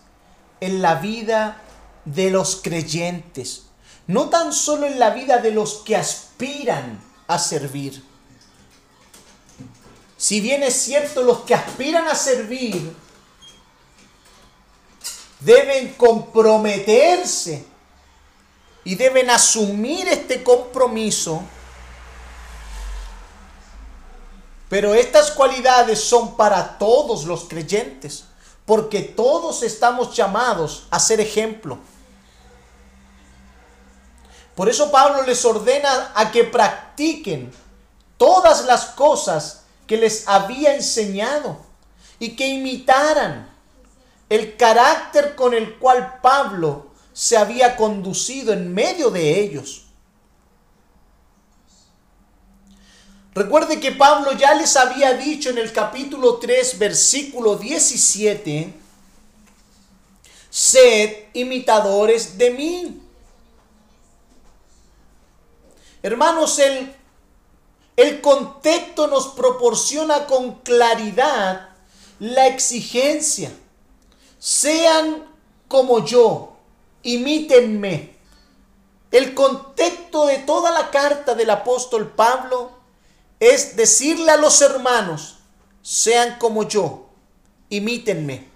en 0.59 0.81
la 0.81 0.95
vida 0.95 1.61
de 2.05 2.29
los 2.29 2.57
creyentes, 2.61 3.63
no 4.07 4.29
tan 4.29 4.53
solo 4.53 4.87
en 4.87 4.99
la 4.99 5.11
vida 5.11 5.37
de 5.37 5.51
los 5.51 5.75
que 5.85 5.95
aspiran 5.95 7.01
a 7.27 7.37
servir. 7.37 8.03
Si 10.17 10.39
bien 10.39 10.63
es 10.63 10.75
cierto, 10.75 11.23
los 11.23 11.41
que 11.41 11.55
aspiran 11.55 12.07
a 12.07 12.15
servir 12.15 12.93
deben 15.39 15.93
comprometerse 15.95 17.65
y 18.83 18.95
deben 18.95 19.29
asumir 19.29 20.07
este 20.07 20.43
compromiso 20.43 21.41
Pero 24.71 24.95
estas 24.95 25.31
cualidades 25.31 26.01
son 26.01 26.37
para 26.37 26.77
todos 26.77 27.25
los 27.25 27.43
creyentes, 27.43 28.23
porque 28.65 29.01
todos 29.01 29.63
estamos 29.63 30.15
llamados 30.15 30.87
a 30.89 30.97
ser 30.97 31.19
ejemplo. 31.19 31.77
Por 34.55 34.69
eso 34.69 34.89
Pablo 34.89 35.23
les 35.23 35.43
ordena 35.43 36.13
a 36.15 36.31
que 36.31 36.45
practiquen 36.45 37.51
todas 38.15 38.63
las 38.63 38.85
cosas 38.85 39.63
que 39.87 39.97
les 39.97 40.25
había 40.29 40.73
enseñado 40.73 41.57
y 42.17 42.37
que 42.37 42.47
imitaran 42.47 43.53
el 44.29 44.55
carácter 44.55 45.35
con 45.35 45.53
el 45.53 45.79
cual 45.79 46.19
Pablo 46.21 46.91
se 47.11 47.35
había 47.35 47.75
conducido 47.75 48.53
en 48.53 48.73
medio 48.73 49.11
de 49.11 49.37
ellos. 49.41 49.80
Recuerde 53.33 53.79
que 53.79 53.93
Pablo 53.93 54.33
ya 54.33 54.53
les 54.55 54.75
había 54.75 55.13
dicho 55.13 55.49
en 55.49 55.57
el 55.57 55.71
capítulo 55.71 56.35
3, 56.35 56.77
versículo 56.77 57.55
17, 57.55 58.73
sed 60.49 61.15
imitadores 61.31 62.37
de 62.37 62.51
mí. 62.51 63.01
Hermanos, 66.03 66.59
el, 66.59 66.93
el 67.95 68.19
contexto 68.19 69.07
nos 69.07 69.29
proporciona 69.29 70.25
con 70.25 70.55
claridad 70.59 71.69
la 72.19 72.47
exigencia. 72.47 73.49
Sean 74.39 75.25
como 75.69 76.03
yo, 76.03 76.57
imítenme. 77.03 78.13
El 79.09 79.33
contexto 79.33 80.25
de 80.25 80.39
toda 80.39 80.71
la 80.71 80.91
carta 80.91 81.33
del 81.33 81.49
apóstol 81.49 82.11
Pablo 82.11 82.80
es 83.41 83.75
decirle 83.75 84.31
a 84.31 84.37
los 84.37 84.61
hermanos, 84.61 85.39
sean 85.81 86.37
como 86.37 86.67
yo, 86.67 87.09
imítenme. 87.69 88.47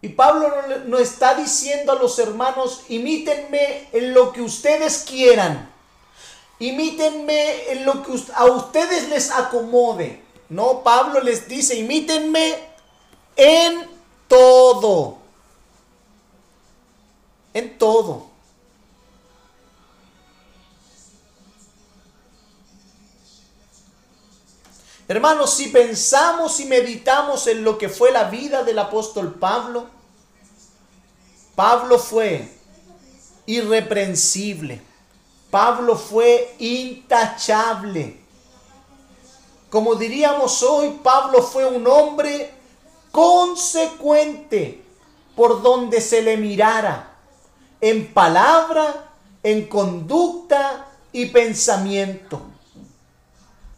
Y 0.00 0.08
Pablo 0.08 0.50
no, 0.86 0.98
está 0.98 1.34
diciendo 1.34 1.92
a 1.92 1.96
los 1.96 2.18
hermanos, 2.18 2.84
imítenme 2.88 3.88
en 3.92 4.14
lo 4.14 4.32
que 4.32 4.40
ustedes 4.40 5.04
quieran. 5.06 5.70
Imítenme 6.58 7.70
en 7.70 7.84
lo 7.84 8.02
que 8.02 8.12
a 8.34 8.46
ustedes 8.46 9.10
les 9.10 9.30
acomode. 9.30 10.31
No, 10.52 10.82
Pablo 10.82 11.22
les 11.22 11.48
dice, 11.48 11.76
imítenme 11.76 12.58
en 13.36 13.88
todo. 14.28 15.16
En 17.54 17.78
todo. 17.78 18.26
Hermanos, 25.08 25.54
si 25.54 25.68
pensamos 25.68 26.60
y 26.60 26.66
meditamos 26.66 27.46
en 27.46 27.64
lo 27.64 27.78
que 27.78 27.88
fue 27.88 28.12
la 28.12 28.24
vida 28.24 28.62
del 28.62 28.78
apóstol 28.78 29.32
Pablo, 29.32 29.86
Pablo 31.56 31.98
fue 31.98 32.46
irreprensible. 33.46 34.82
Pablo 35.50 35.96
fue 35.96 36.54
intachable. 36.58 38.21
Como 39.72 39.94
diríamos 39.94 40.62
hoy, 40.62 41.00
Pablo 41.02 41.42
fue 41.42 41.64
un 41.64 41.86
hombre 41.86 42.52
consecuente 43.10 44.84
por 45.34 45.62
donde 45.62 46.02
se 46.02 46.20
le 46.20 46.36
mirara, 46.36 47.16
en 47.80 48.12
palabra, 48.12 49.14
en 49.42 49.66
conducta 49.68 50.88
y 51.10 51.24
pensamiento. 51.24 52.42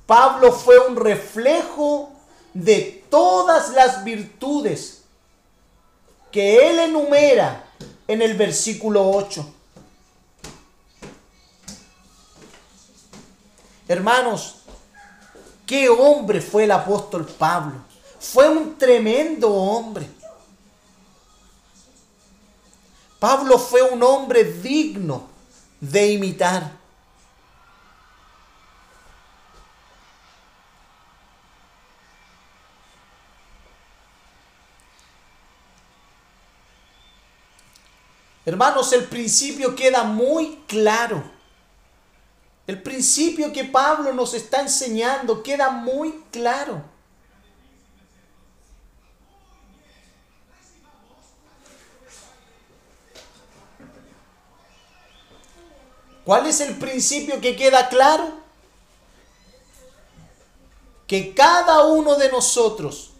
Pablo 0.05 0.51
fue 0.51 0.81
un 0.81 0.97
reflejo 0.97 2.11
de 2.53 3.05
todas 3.09 3.71
las 3.71 4.03
virtudes 4.03 5.05
que 6.33 6.71
él 6.71 6.81
enumera 6.81 7.67
en 8.09 8.21
el 8.21 8.35
versículo 8.35 9.09
8. 9.13 9.47
Hermanos, 13.87 14.64
qué 15.67 15.89
hombre 15.89 16.41
fue 16.41 16.65
el 16.65 16.71
apóstol 16.71 17.27
Pablo. 17.27 17.75
Fue 18.21 18.49
un 18.49 18.77
tremendo 18.77 19.51
hombre. 19.51 20.09
Pablo 23.19 23.59
fue 23.59 23.83
un 23.83 24.03
hombre 24.03 24.45
digno 24.45 25.29
de 25.81 26.13
imitar. 26.13 26.85
Hermanos, 38.47 38.93
el 38.93 39.05
principio 39.05 39.75
queda 39.75 40.05
muy 40.05 40.63
claro. 40.67 41.34
El 42.67 42.83
principio 42.83 43.53
que 43.53 43.65
Pablo 43.65 44.13
nos 44.15 44.33
está 44.33 44.63
enseñando 44.63 45.43
queda 45.43 45.71
muy 45.71 46.25
claro. 46.31 46.83
¿Cuál 56.25 56.47
es 56.47 56.61
el 56.61 56.79
principio 56.79 57.39
que 57.41 57.55
queda 57.55 57.91
claro? 57.91 58.33
Que 61.07 61.35
cada 61.35 61.85
uno 61.85 62.17
de 62.17 62.31
nosotros, 62.31 63.11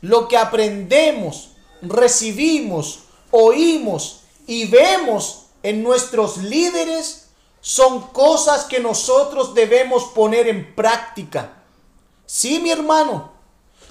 lo 0.00 0.26
que 0.28 0.38
aprendemos, 0.38 1.50
recibimos, 1.82 3.00
oímos 3.30 4.22
y 4.46 4.66
vemos 4.66 5.46
en 5.62 5.82
nuestros 5.82 6.38
líderes 6.38 7.19
son 7.60 8.08
cosas 8.08 8.64
que 8.64 8.80
nosotros 8.80 9.54
debemos 9.54 10.04
poner 10.14 10.48
en 10.48 10.74
práctica. 10.74 11.62
Sí, 12.26 12.58
mi 12.60 12.70
hermano, 12.70 13.32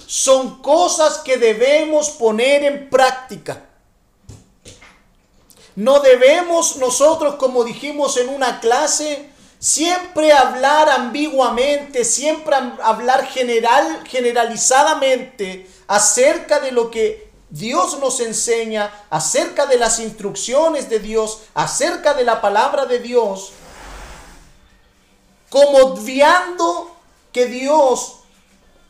son 0.08 0.62
cosas 0.62 1.20
que 1.20 1.38
debemos 1.38 2.10
poner 2.12 2.64
en 2.64 2.90
práctica. 2.90 3.66
No 5.76 6.00
debemos 6.00 6.78
nosotros, 6.78 7.36
como 7.36 7.64
dijimos 7.64 8.18
en 8.18 8.30
una 8.30 8.60
clase, 8.60 9.30
siempre 9.60 10.32
hablar 10.32 10.90
ambiguamente, 10.90 12.04
siempre 12.06 12.56
hablar 12.82 13.28
general, 13.28 14.04
generalizadamente 14.08 15.70
acerca 15.88 16.60
de 16.60 16.72
lo 16.72 16.90
que 16.90 17.30
Dios 17.50 17.98
nos 18.00 18.20
enseña 18.20 18.92
acerca 19.10 19.66
de 19.66 19.78
las 19.78 20.00
instrucciones 20.00 20.90
de 20.90 21.00
Dios, 21.00 21.42
acerca 21.54 22.14
de 22.14 22.24
la 22.24 22.42
palabra 22.42 22.86
de 22.86 23.00
Dios, 23.00 23.54
como 25.50 25.78
obviando 25.80 26.96
que 27.32 27.48
Dios 27.48 28.20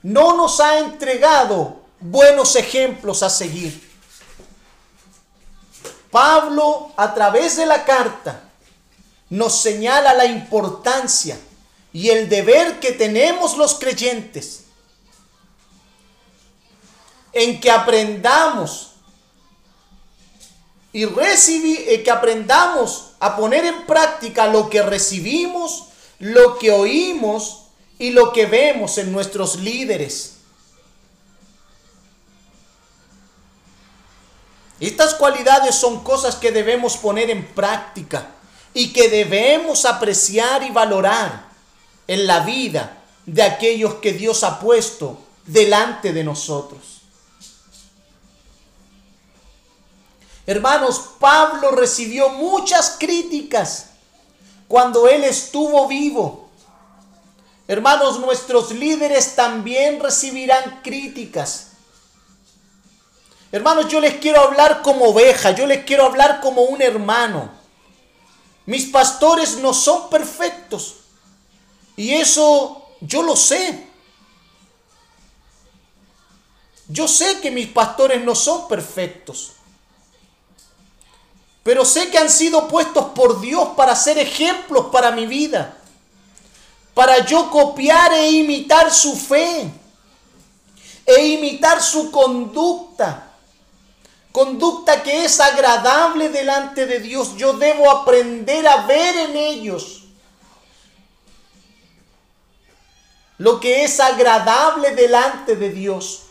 no 0.03 0.35
nos 0.35 0.59
ha 0.59 0.79
entregado 0.79 1.81
buenos 1.99 2.55
ejemplos 2.55 3.23
a 3.23 3.29
seguir. 3.29 3.89
Pablo, 6.11 6.91
a 6.97 7.13
través 7.13 7.57
de 7.57 7.65
la 7.65 7.85
carta, 7.85 8.43
nos 9.29 9.61
señala 9.61 10.13
la 10.13 10.25
importancia 10.25 11.39
y 11.93 12.09
el 12.09 12.29
deber 12.29 12.79
que 12.79 12.91
tenemos 12.91 13.57
los 13.57 13.75
creyentes 13.75 14.65
en 17.31 17.59
que 17.59 17.69
aprendamos 17.69 18.91
y 20.91 21.05
recibir, 21.05 21.85
eh, 21.87 22.01
que 22.01 22.09
aprendamos 22.09 23.11
a 23.19 23.35
poner 23.35 23.65
en 23.65 23.85
práctica 23.85 24.47
lo 24.47 24.69
que 24.69 24.81
recibimos, 24.81 25.88
lo 26.19 26.57
que 26.57 26.71
oímos 26.71 27.63
y 27.97 28.11
lo 28.11 28.31
que 28.31 28.45
vemos 28.45 28.97
en 28.97 29.11
nuestros 29.11 29.59
líderes. 29.59 30.35
Estas 34.79 35.13
cualidades 35.13 35.75
son 35.75 36.03
cosas 36.03 36.35
que 36.35 36.51
debemos 36.51 36.95
poner 36.97 37.29
en 37.29 37.45
práctica 37.47 38.31
y 38.73 38.93
que 38.93 39.09
debemos 39.09 39.85
apreciar 39.85 40.63
y 40.63 40.69
valorar 40.69 41.49
en 42.07 42.27
la 42.27 42.41
vida 42.41 43.03
de 43.25 43.43
aquellos 43.43 43.95
que 43.95 44.13
Dios 44.13 44.43
ha 44.43 44.59
puesto 44.59 45.19
delante 45.45 46.13
de 46.13 46.23
nosotros. 46.23 47.01
Hermanos, 50.45 51.11
Pablo 51.19 51.71
recibió 51.71 52.29
muchas 52.29 52.95
críticas 52.97 53.88
cuando 54.69 55.09
él 55.09 55.23
estuvo 55.23 55.87
vivo. 55.87 56.47
Hermanos, 57.67 58.19
nuestros 58.19 58.71
líderes 58.71 59.35
también 59.35 59.99
recibirán 59.99 60.81
críticas. 60.83 61.71
Hermanos, 63.51 63.87
yo 63.87 63.99
les 63.99 64.17
quiero 64.17 64.41
hablar 64.41 64.83
como 64.83 65.05
oveja, 65.05 65.51
yo 65.51 65.65
les 65.65 65.85
quiero 65.85 66.05
hablar 66.05 66.39
como 66.39 66.61
un 66.61 66.83
hermano. 66.83 67.49
Mis 68.67 68.85
pastores 68.85 69.57
no 69.57 69.73
son 69.73 70.07
perfectos. 70.07 70.97
Y 71.95 72.13
eso 72.13 72.85
yo 73.01 73.23
lo 73.23 73.35
sé. 73.35 73.87
Yo 76.87 77.07
sé 77.07 77.41
que 77.41 77.49
mis 77.49 77.67
pastores 77.67 78.23
no 78.23 78.35
son 78.35 78.67
perfectos 78.67 79.53
pero 81.69 81.85
sé 81.85 82.09
que 82.09 82.17
han 82.17 82.31
sido 82.31 82.67
puestos 82.67 83.11
por 83.13 83.41
Dios 83.41 83.69
para 83.77 83.95
ser 83.95 84.17
ejemplos 84.17 84.87
para 84.87 85.11
mi 85.11 85.27
vida, 85.27 85.77
para 86.95 87.23
yo 87.23 87.51
copiar 87.51 88.11
e 88.11 88.31
imitar 88.31 88.91
su 88.91 89.15
fe, 89.15 89.71
e 91.05 91.27
imitar 91.27 91.79
su 91.79 92.09
conducta, 92.09 93.33
conducta 94.31 95.03
que 95.03 95.25
es 95.25 95.39
agradable 95.39 96.29
delante 96.29 96.87
de 96.87 97.01
Dios. 97.01 97.35
Yo 97.37 97.53
debo 97.53 97.91
aprender 97.91 98.67
a 98.67 98.87
ver 98.87 99.15
en 99.29 99.37
ellos 99.37 100.05
lo 103.37 103.59
que 103.59 103.83
es 103.83 103.99
agradable 103.99 104.95
delante 104.95 105.55
de 105.55 105.69
Dios. 105.69 106.28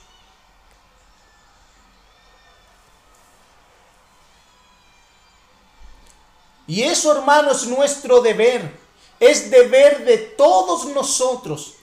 Y 6.69 6.83
eso, 6.83 7.11
hermano, 7.11 7.51
es 7.51 7.67
nuestro 7.67 8.21
deber. 8.21 8.79
Es 9.19 9.51
deber 9.51 10.05
de 10.05 10.19
todos 10.19 10.85
nosotros 10.85 11.75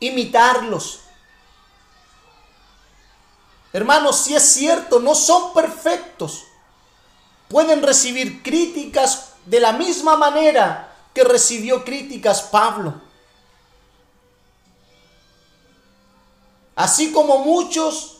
imitarlos. 0.00 1.00
Hermanos, 3.72 4.16
si 4.18 4.34
es 4.34 4.42
cierto, 4.42 5.00
no 5.00 5.14
son 5.14 5.54
perfectos. 5.54 6.44
Pueden 7.48 7.82
recibir 7.82 8.42
críticas 8.42 9.34
de 9.46 9.60
la 9.60 9.72
misma 9.72 10.16
manera 10.16 10.92
que 11.14 11.22
recibió 11.24 11.84
críticas 11.84 12.42
Pablo. 12.42 13.00
Así 16.74 17.12
como 17.12 17.38
muchos 17.38 18.13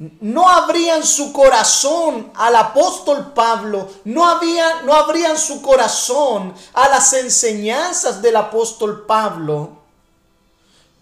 no 0.00 0.48
abrían 0.48 1.04
su 1.04 1.30
corazón 1.30 2.32
al 2.34 2.56
apóstol 2.56 3.34
Pablo, 3.34 3.86
no, 4.04 4.26
había, 4.26 4.80
no 4.82 4.94
abrían 4.94 5.36
su 5.36 5.60
corazón 5.60 6.54
a 6.72 6.88
las 6.88 7.12
enseñanzas 7.12 8.22
del 8.22 8.36
apóstol 8.36 9.04
Pablo. 9.04 9.76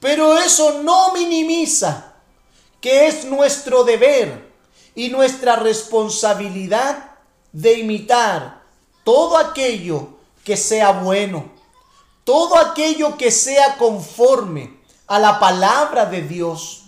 Pero 0.00 0.36
eso 0.38 0.82
no 0.82 1.12
minimiza 1.12 2.12
que 2.80 3.06
es 3.06 3.24
nuestro 3.24 3.84
deber 3.84 4.52
y 4.96 5.10
nuestra 5.10 5.54
responsabilidad 5.54 7.12
de 7.52 7.78
imitar 7.78 8.62
todo 9.04 9.36
aquello 9.36 10.08
que 10.44 10.56
sea 10.56 10.90
bueno, 10.90 11.52
todo 12.24 12.58
aquello 12.58 13.16
que 13.16 13.30
sea 13.30 13.76
conforme 13.76 14.80
a 15.06 15.20
la 15.20 15.38
palabra 15.38 16.04
de 16.06 16.22
Dios 16.22 16.87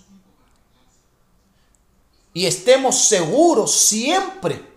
y 2.33 2.47
estemos 2.47 3.05
seguros 3.09 3.73
siempre. 3.73 4.69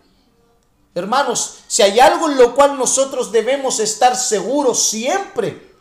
Hermanos, 0.95 1.59
si 1.67 1.81
hay 1.81 1.99
algo 1.99 2.29
en 2.29 2.37
lo 2.37 2.53
cual 2.55 2.77
nosotros 2.77 3.31
debemos 3.31 3.79
estar 3.79 4.15
seguros 4.15 4.89
siempre, 4.89 5.71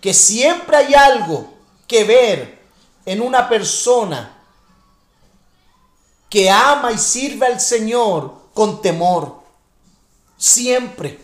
que 0.00 0.14
siempre 0.14 0.76
hay 0.76 0.94
algo 0.94 1.52
que 1.86 2.04
ver 2.04 2.58
en 3.04 3.20
una 3.20 3.48
persona 3.48 4.36
que 6.28 6.48
ama 6.48 6.92
y 6.92 6.98
sirve 6.98 7.46
al 7.46 7.60
Señor 7.60 8.34
con 8.54 8.80
temor. 8.80 9.40
Siempre 10.36 11.18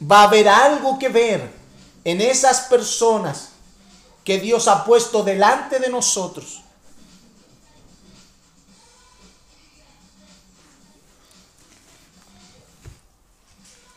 va 0.00 0.20
a 0.20 0.24
haber 0.24 0.48
algo 0.48 0.98
que 0.98 1.08
ver 1.08 1.52
en 2.04 2.20
esas 2.20 2.62
personas 2.62 3.50
que 4.24 4.38
Dios 4.38 4.68
ha 4.68 4.84
puesto 4.84 5.22
delante 5.22 5.78
de 5.78 5.88
nosotros. 5.88 6.61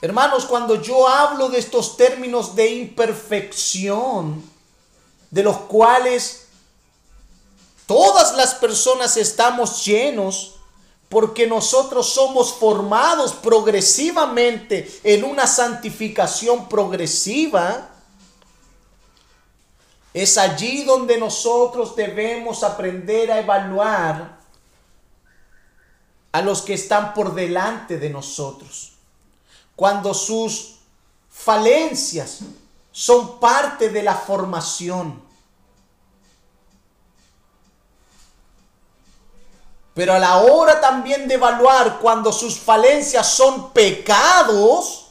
Hermanos, 0.05 0.45
cuando 0.45 0.79
yo 0.79 1.07
hablo 1.07 1.49
de 1.49 1.57
estos 1.57 1.97
términos 1.97 2.53
de 2.53 2.69
imperfección, 2.69 4.47
de 5.31 5.41
los 5.41 5.57
cuales 5.61 6.45
todas 7.87 8.35
las 8.35 8.53
personas 8.53 9.17
estamos 9.17 9.83
llenos, 9.83 10.57
porque 11.09 11.47
nosotros 11.47 12.07
somos 12.07 12.53
formados 12.53 13.33
progresivamente 13.33 14.87
en 15.03 15.23
una 15.23 15.47
santificación 15.47 16.69
progresiva, 16.69 17.89
es 20.13 20.37
allí 20.37 20.83
donde 20.83 21.17
nosotros 21.17 21.95
debemos 21.95 22.61
aprender 22.63 23.31
a 23.31 23.39
evaluar 23.39 24.37
a 26.31 26.41
los 26.43 26.61
que 26.61 26.75
están 26.75 27.15
por 27.15 27.33
delante 27.33 27.97
de 27.97 28.11
nosotros 28.11 28.94
cuando 29.75 30.13
sus 30.13 30.75
falencias 31.29 32.39
son 32.91 33.39
parte 33.39 33.89
de 33.89 34.03
la 34.03 34.15
formación. 34.15 35.21
Pero 39.93 40.13
a 40.13 40.19
la 40.19 40.37
hora 40.39 40.81
también 40.81 41.27
de 41.27 41.35
evaluar 41.35 41.99
cuando 41.99 42.31
sus 42.31 42.59
falencias 42.59 43.27
son 43.27 43.71
pecados, 43.71 45.07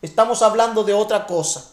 estamos 0.00 0.42
hablando 0.42 0.84
de 0.84 0.94
otra 0.94 1.26
cosa. 1.26 1.72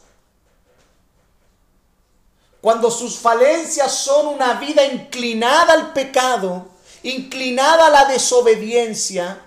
Cuando 2.60 2.90
sus 2.90 3.18
falencias 3.20 3.92
son 3.92 4.26
una 4.26 4.54
vida 4.56 4.84
inclinada 4.84 5.74
al 5.74 5.94
pecado, 5.94 6.66
inclinada 7.04 7.86
a 7.86 7.92
la 7.92 8.06
desobediencia, 8.06 9.45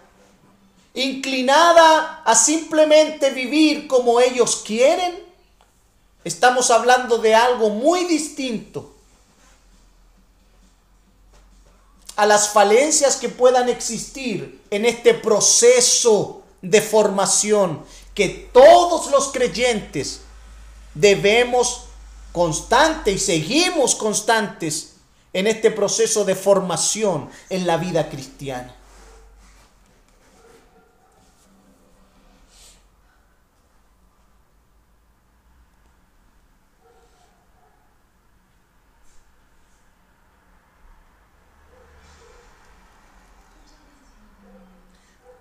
inclinada 0.95 2.22
a 2.24 2.34
simplemente 2.34 3.30
vivir 3.30 3.86
como 3.86 4.20
ellos 4.20 4.62
quieren, 4.64 5.22
estamos 6.24 6.70
hablando 6.70 7.18
de 7.18 7.34
algo 7.34 7.70
muy 7.70 8.05
distinto 8.05 8.95
a 12.16 12.26
las 12.26 12.49
falencias 12.49 13.16
que 13.16 13.28
puedan 13.28 13.68
existir 13.68 14.61
en 14.70 14.84
este 14.84 15.14
proceso 15.14 16.43
de 16.61 16.82
formación 16.82 17.84
que 18.12 18.51
todos 18.53 19.12
los 19.12 19.28
creyentes 19.28 20.22
debemos 20.95 21.84
constante 22.32 23.12
y 23.12 23.18
seguimos 23.18 23.95
constantes 23.95 24.95
en 25.32 25.47
este 25.47 25.70
proceso 25.70 26.24
de 26.24 26.34
formación 26.34 27.30
en 27.51 27.66
la 27.66 27.76
vida 27.76 28.09
cristiana. 28.09 28.74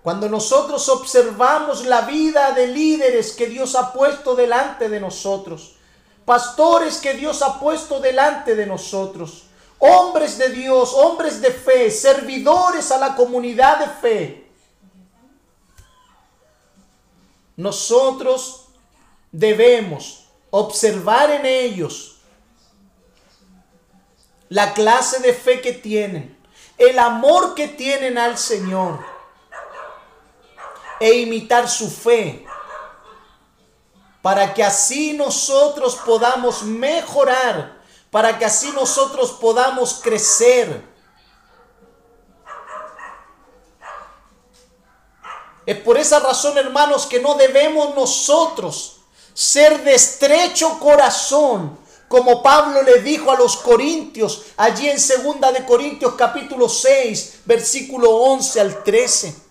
Cuando 0.08 0.26
nosotros 0.30 0.88
observamos 0.88 1.84
la 1.84 2.00
vida 2.00 2.52
de 2.52 2.66
líderes 2.66 3.32
que 3.32 3.46
Dios 3.46 3.74
ha 3.74 3.92
puesto 3.92 4.34
delante 4.34 4.88
de 4.88 5.00
nosotros, 5.00 5.74
pastores 6.24 6.96
que 6.96 7.12
Dios 7.12 7.42
ha 7.42 7.60
puesto 7.60 8.00
delante 8.00 8.56
de 8.56 8.64
nosotros, 8.64 9.42
hombres 9.78 10.38
de 10.38 10.48
Dios, 10.48 10.94
hombres 10.94 11.42
de 11.42 11.50
fe, 11.50 11.90
servidores 11.90 12.90
a 12.90 12.96
la 12.96 13.14
comunidad 13.16 13.80
de 13.80 13.86
fe, 14.00 14.50
nosotros 17.56 18.68
debemos 19.30 20.24
observar 20.48 21.30
en 21.32 21.44
ellos 21.44 22.16
la 24.48 24.72
clase 24.72 25.20
de 25.20 25.34
fe 25.34 25.60
que 25.60 25.74
tienen, 25.74 26.34
el 26.78 26.98
amor 26.98 27.54
que 27.54 27.68
tienen 27.68 28.16
al 28.16 28.38
Señor 28.38 29.17
e 31.00 31.20
imitar 31.20 31.68
su 31.68 31.90
fe, 31.90 32.44
para 34.22 34.52
que 34.52 34.62
así 34.64 35.12
nosotros 35.12 35.96
podamos 35.96 36.62
mejorar, 36.62 37.80
para 38.10 38.38
que 38.38 38.44
así 38.44 38.70
nosotros 38.72 39.32
podamos 39.32 40.00
crecer. 40.02 40.82
Es 45.66 45.76
por 45.80 45.98
esa 45.98 46.18
razón, 46.18 46.56
hermanos, 46.56 47.04
que 47.04 47.20
no 47.20 47.34
debemos 47.34 47.94
nosotros 47.94 49.00
ser 49.34 49.84
de 49.84 49.94
estrecho 49.94 50.78
corazón, 50.78 51.78
como 52.08 52.42
Pablo 52.42 52.82
le 52.82 53.02
dijo 53.02 53.30
a 53.30 53.36
los 53.36 53.58
corintios, 53.58 54.46
allí 54.56 54.88
en 54.88 54.98
segunda 54.98 55.52
de 55.52 55.64
Corintios 55.66 56.14
capítulo 56.14 56.68
6, 56.68 57.40
versículo 57.44 58.10
11 58.16 58.60
al 58.60 58.82
13. 58.82 59.47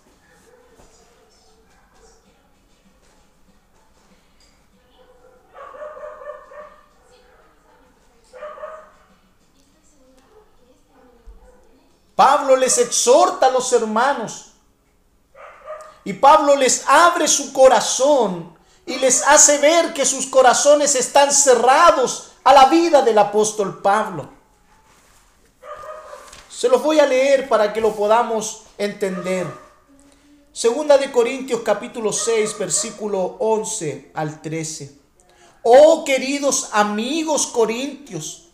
Pablo 12.17 12.55
les 12.55 12.79
exhorta 12.79 13.45
a 13.45 13.51
los 13.51 13.71
hermanos. 13.73 14.53
Y 16.03 16.13
Pablo 16.13 16.55
les 16.55 16.83
abre 16.87 17.27
su 17.27 17.53
corazón 17.53 18.57
y 18.87 18.95
les 18.95 19.21
hace 19.21 19.59
ver 19.59 19.93
que 19.93 20.03
sus 20.03 20.25
corazones 20.25 20.95
están 20.95 21.31
cerrados 21.31 22.31
a 22.43 22.53
la 22.53 22.65
vida 22.65 23.03
del 23.03 23.19
apóstol 23.19 23.83
Pablo. 23.83 24.31
Se 26.49 26.67
los 26.67 26.81
voy 26.81 26.99
a 26.99 27.05
leer 27.05 27.47
para 27.47 27.71
que 27.71 27.81
lo 27.81 27.95
podamos 27.95 28.63
entender. 28.79 29.45
Segunda 30.51 30.97
de 30.97 31.11
Corintios 31.11 31.61
capítulo 31.63 32.11
6 32.11 32.57
versículo 32.57 33.37
11 33.37 34.09
al 34.15 34.41
13. 34.41 34.97
Oh 35.61 36.03
queridos 36.03 36.69
amigos 36.71 37.45
corintios, 37.45 38.46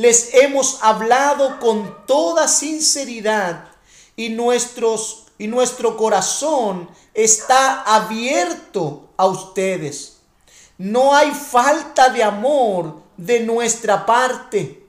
les 0.00 0.32
hemos 0.32 0.78
hablado 0.80 1.60
con 1.60 2.06
toda 2.06 2.48
sinceridad 2.48 3.66
y, 4.16 4.30
nuestros, 4.30 5.26
y 5.36 5.46
nuestro 5.46 5.98
corazón 5.98 6.88
está 7.12 7.82
abierto 7.82 9.10
a 9.18 9.26
ustedes. 9.26 10.16
No 10.78 11.14
hay 11.14 11.30
falta 11.32 12.08
de 12.08 12.24
amor 12.24 13.02
de 13.18 13.40
nuestra 13.40 14.06
parte, 14.06 14.86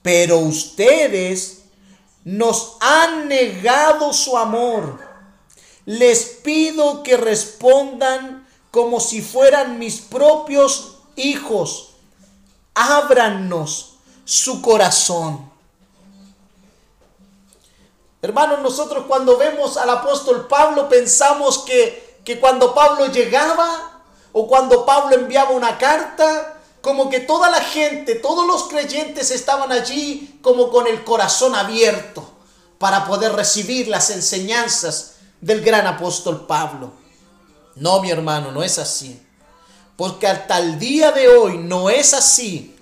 pero 0.00 0.38
ustedes 0.38 1.62
nos 2.22 2.76
han 2.78 3.26
negado 3.26 4.12
su 4.12 4.38
amor. 4.38 5.00
Les 5.86 6.24
pido 6.44 7.02
que 7.02 7.16
respondan 7.16 8.46
como 8.70 9.00
si 9.00 9.22
fueran 9.22 9.80
mis 9.80 9.96
propios 9.96 10.98
hijos. 11.16 11.94
Ábranos 12.74 13.95
su 14.26 14.60
corazón. 14.60 15.48
Hermanos, 18.20 18.60
nosotros 18.60 19.04
cuando 19.06 19.38
vemos 19.38 19.76
al 19.76 19.88
apóstol 19.88 20.48
Pablo 20.48 20.88
pensamos 20.88 21.58
que, 21.60 22.18
que 22.24 22.40
cuando 22.40 22.74
Pablo 22.74 23.06
llegaba 23.06 24.02
o 24.32 24.48
cuando 24.48 24.84
Pablo 24.84 25.14
enviaba 25.14 25.50
una 25.50 25.78
carta, 25.78 26.54
como 26.82 27.08
que 27.08 27.20
toda 27.20 27.50
la 27.50 27.60
gente, 27.60 28.16
todos 28.16 28.46
los 28.46 28.64
creyentes 28.64 29.30
estaban 29.30 29.70
allí 29.70 30.38
como 30.42 30.70
con 30.70 30.88
el 30.88 31.04
corazón 31.04 31.54
abierto 31.54 32.28
para 32.78 33.06
poder 33.06 33.32
recibir 33.32 33.86
las 33.86 34.10
enseñanzas 34.10 35.14
del 35.40 35.62
gran 35.62 35.86
apóstol 35.86 36.46
Pablo. 36.46 36.92
No, 37.76 38.00
mi 38.00 38.10
hermano, 38.10 38.50
no 38.50 38.64
es 38.64 38.78
así. 38.80 39.22
Porque 39.96 40.26
hasta 40.26 40.58
el 40.58 40.80
día 40.80 41.12
de 41.12 41.28
hoy 41.28 41.58
no 41.58 41.90
es 41.90 42.12
así 42.12 42.75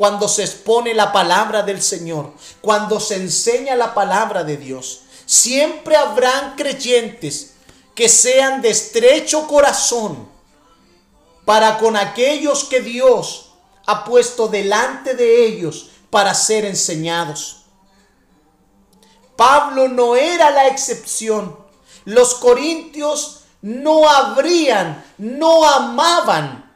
cuando 0.00 0.28
se 0.28 0.44
expone 0.44 0.94
la 0.94 1.12
palabra 1.12 1.62
del 1.62 1.82
Señor, 1.82 2.32
cuando 2.62 2.98
se 2.98 3.16
enseña 3.16 3.76
la 3.76 3.92
palabra 3.92 4.44
de 4.44 4.56
Dios. 4.56 5.02
Siempre 5.26 5.94
habrán 5.94 6.56
creyentes 6.56 7.56
que 7.94 8.08
sean 8.08 8.62
de 8.62 8.70
estrecho 8.70 9.46
corazón 9.46 10.26
para 11.44 11.76
con 11.76 11.98
aquellos 11.98 12.64
que 12.64 12.80
Dios 12.80 13.52
ha 13.84 14.06
puesto 14.06 14.48
delante 14.48 15.12
de 15.12 15.44
ellos 15.44 15.90
para 16.08 16.32
ser 16.32 16.64
enseñados. 16.64 17.66
Pablo 19.36 19.86
no 19.86 20.16
era 20.16 20.50
la 20.50 20.68
excepción. 20.68 21.58
Los 22.06 22.36
corintios 22.36 23.42
no 23.60 24.08
habrían, 24.08 25.04
no 25.18 25.68
amaban 25.68 26.72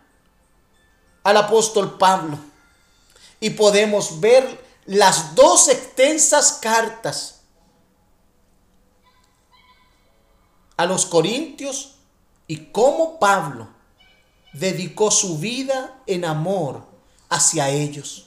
al 1.23 1.37
apóstol 1.39 1.97
Pablo. 1.97 2.53
Y 3.41 3.51
podemos 3.51 4.21
ver 4.21 4.65
las 4.87 5.35
dos 5.35 5.69
extensas 5.69 6.53
cartas 6.61 7.41
a 10.77 10.87
los 10.87 11.07
corintios 11.07 11.97
y 12.47 12.67
cómo 12.67 13.19
Pablo 13.19 13.69
dedicó 14.53 15.11
su 15.11 15.39
vida 15.39 16.01
en 16.07 16.25
amor 16.25 16.87
hacia 17.29 17.69
ellos. 17.71 18.27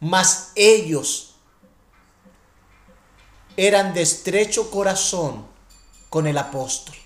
Mas 0.00 0.52
ellos 0.54 1.34
eran 3.56 3.92
de 3.92 4.02
estrecho 4.02 4.70
corazón 4.70 5.46
con 6.08 6.26
el 6.26 6.38
apóstol. 6.38 6.96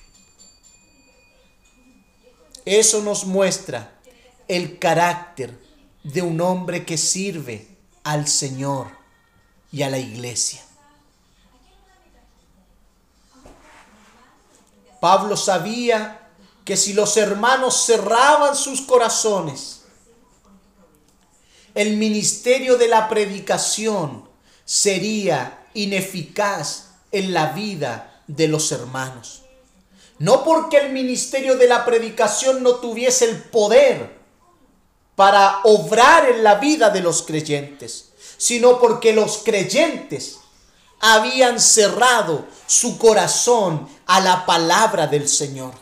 Eso 2.64 3.03
nos 3.03 3.25
muestra 3.25 4.01
el 4.49 4.79
carácter 4.79 5.59
de 6.05 6.22
un 6.22 6.40
hombre 6.40 6.84
que 6.84 6.96
sirve 6.96 7.66
al 8.05 8.28
Señor 8.28 8.88
y 9.72 9.82
a 9.82 9.90
la 9.90 9.98
iglesia. 9.98 10.62
Pablo 15.00 15.36
sabía 15.36 16.30
que 16.64 16.76
si 16.76 16.92
los 16.92 17.16
hermanos 17.16 17.84
cerraban 17.84 18.55
sus 18.55 18.82
corazones, 18.82 19.82
el 21.74 21.96
ministerio 21.96 22.78
de 22.78 22.88
la 22.88 23.09
predicación 23.09 24.28
sería 24.64 25.66
ineficaz 25.74 26.90
en 27.12 27.34
la 27.34 27.52
vida 27.52 28.22
de 28.26 28.48
los 28.48 28.72
hermanos. 28.72 29.42
No 30.18 30.44
porque 30.44 30.78
el 30.78 30.92
ministerio 30.92 31.57
de 31.59 31.66
la 31.66 31.84
predicación 31.84 32.62
no 32.62 32.76
tuviese 32.76 33.28
el 33.28 33.42
poder 33.42 34.24
para 35.16 35.60
obrar 35.64 36.28
en 36.28 36.42
la 36.42 36.56
vida 36.56 36.90
de 36.90 37.00
los 37.00 37.22
creyentes, 37.22 38.12
sino 38.36 38.78
porque 38.80 39.12
los 39.12 39.38
creyentes 39.38 40.38
habían 41.00 41.60
cerrado 41.60 42.46
su 42.66 42.98
corazón 42.98 43.88
a 44.06 44.20
la 44.20 44.46
palabra 44.46 45.06
del 45.06 45.28
Señor. 45.28 45.72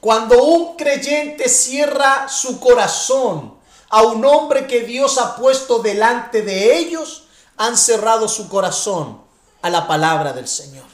Cuando 0.00 0.42
un 0.42 0.76
creyente 0.76 1.48
cierra 1.48 2.28
su 2.28 2.60
corazón 2.60 3.54
a 3.88 4.02
un 4.02 4.24
hombre 4.24 4.66
que 4.66 4.80
Dios 4.80 5.16
ha 5.18 5.36
puesto 5.36 5.78
delante 5.78 6.42
de 6.42 6.76
ellos, 6.76 7.24
han 7.56 7.76
cerrado 7.76 8.28
su 8.28 8.48
corazón 8.48 9.22
a 9.62 9.70
la 9.70 9.86
palabra 9.86 10.32
del 10.32 10.46
Señor. 10.46 10.84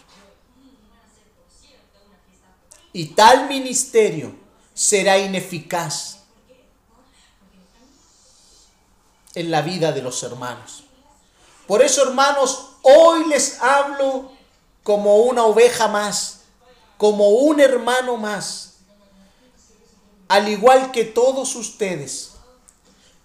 Y 2.93 3.07
tal 3.07 3.49
ministerio 3.49 4.40
será 4.81 5.19
ineficaz 5.19 6.21
en 9.35 9.51
la 9.51 9.61
vida 9.61 9.93
de 9.93 10.01
los 10.01 10.23
hermanos. 10.23 10.85
Por 11.67 11.83
eso, 11.83 12.03
hermanos, 12.03 12.71
hoy 12.81 13.27
les 13.27 13.61
hablo 13.61 14.33
como 14.83 15.19
una 15.19 15.45
oveja 15.45 15.87
más, 15.87 16.45
como 16.97 17.29
un 17.29 17.61
hermano 17.61 18.17
más. 18.17 18.77
Al 20.29 20.49
igual 20.49 20.93
que 20.93 21.05
todos 21.05 21.57
ustedes, 21.57 22.31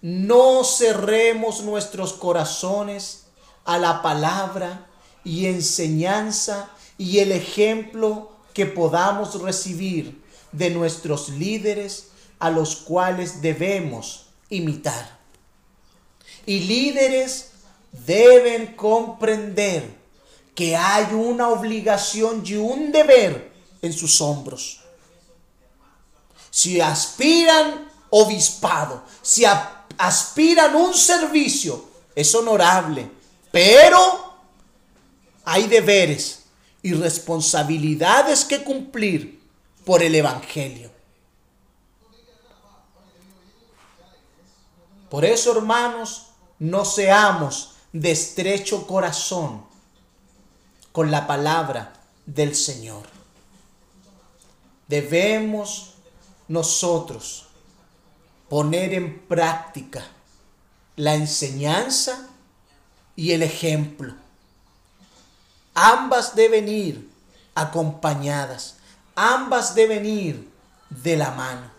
no 0.02 0.62
cerremos 0.62 1.62
nuestros 1.62 2.12
corazones 2.12 3.28
a 3.64 3.78
la 3.78 4.02
palabra 4.02 4.86
y 5.24 5.46
enseñanza 5.46 6.68
y 6.98 7.20
el 7.20 7.32
ejemplo 7.32 8.30
que 8.52 8.66
podamos 8.66 9.40
recibir 9.40 10.25
de 10.56 10.70
nuestros 10.70 11.28
líderes 11.28 12.08
a 12.38 12.50
los 12.50 12.76
cuales 12.76 13.40
debemos 13.42 14.26
imitar. 14.48 15.18
Y 16.44 16.60
líderes 16.60 17.50
deben 17.92 18.74
comprender 18.74 19.94
que 20.54 20.76
hay 20.76 21.12
una 21.12 21.48
obligación 21.48 22.42
y 22.44 22.54
un 22.54 22.92
deber 22.92 23.52
en 23.82 23.92
sus 23.92 24.20
hombros. 24.20 24.80
Si 26.50 26.80
aspiran 26.80 27.90
obispado, 28.10 29.02
si 29.20 29.44
aspiran 29.98 30.74
un 30.74 30.94
servicio, 30.94 31.84
es 32.14 32.34
honorable, 32.34 33.10
pero 33.52 34.34
hay 35.44 35.66
deberes 35.66 36.44
y 36.82 36.94
responsabilidades 36.94 38.44
que 38.44 38.62
cumplir 38.62 39.35
por 39.86 40.02
el 40.02 40.16
Evangelio. 40.16 40.90
Por 45.08 45.24
eso, 45.24 45.56
hermanos, 45.56 46.26
no 46.58 46.84
seamos 46.84 47.76
de 47.92 48.10
estrecho 48.10 48.84
corazón 48.88 49.64
con 50.90 51.12
la 51.12 51.28
palabra 51.28 51.92
del 52.26 52.56
Señor. 52.56 53.04
Debemos 54.88 55.94
nosotros 56.48 57.46
poner 58.48 58.92
en 58.92 59.20
práctica 59.20 60.04
la 60.96 61.14
enseñanza 61.14 62.28
y 63.14 63.30
el 63.30 63.44
ejemplo. 63.44 64.14
Ambas 65.74 66.34
deben 66.34 66.68
ir 66.68 67.08
acompañadas, 67.54 68.75
ambas 69.16 69.74
deben 69.74 70.06
ir 70.06 70.48
de 70.90 71.16
la 71.16 71.32
mano. 71.32 71.70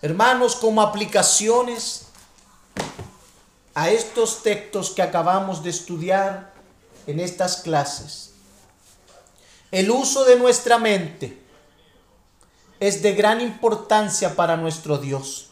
Hermanos, 0.00 0.56
como 0.56 0.80
aplicaciones 0.80 2.06
a 3.74 3.90
estos 3.90 4.42
textos 4.42 4.90
que 4.90 5.02
acabamos 5.02 5.62
de 5.62 5.70
estudiar 5.70 6.54
en 7.06 7.20
estas 7.20 7.56
clases, 7.56 8.30
el 9.70 9.90
uso 9.90 10.24
de 10.24 10.36
nuestra 10.36 10.78
mente 10.78 11.38
es 12.80 13.02
de 13.02 13.12
gran 13.14 13.40
importancia 13.40 14.34
para 14.34 14.56
nuestro 14.56 14.96
Dios. 14.96 15.50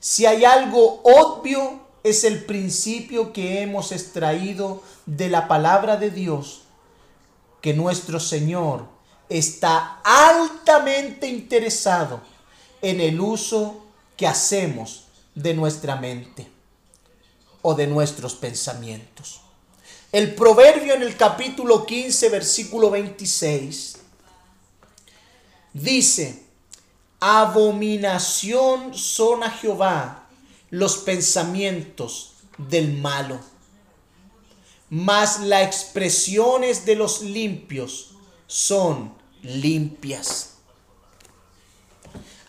Si 0.00 0.26
hay 0.26 0.44
algo 0.44 1.00
obvio, 1.02 1.80
es 2.02 2.24
el 2.24 2.44
principio 2.44 3.32
que 3.32 3.62
hemos 3.62 3.92
extraído 3.92 4.82
de 5.06 5.28
la 5.28 5.48
palabra 5.48 5.96
de 5.96 6.10
Dios, 6.10 6.62
que 7.60 7.74
nuestro 7.74 8.20
Señor 8.20 8.86
está 9.28 10.00
altamente 10.02 11.28
interesado 11.28 12.20
en 12.82 13.00
el 13.00 13.20
uso 13.20 13.86
que 14.16 14.26
hacemos 14.26 15.04
de 15.34 15.54
nuestra 15.54 15.96
mente 15.96 16.48
o 17.62 17.74
de 17.74 17.86
nuestros 17.86 18.34
pensamientos. 18.34 19.40
El 20.12 20.34
proverbio 20.34 20.94
en 20.94 21.02
el 21.02 21.16
capítulo 21.16 21.86
15, 21.86 22.28
versículo 22.30 22.90
26, 22.90 23.98
dice, 25.72 26.42
abominación 27.20 28.94
son 28.94 29.44
a 29.44 29.50
Jehová 29.50 30.26
los 30.70 30.96
pensamientos 30.98 32.32
del 32.58 32.96
malo, 32.96 33.38
mas 34.90 35.38
las 35.40 35.62
expresiones 35.62 36.84
de 36.84 36.96
los 36.96 37.22
limpios 37.22 38.10
son 38.48 39.14
limpias. 39.42 40.54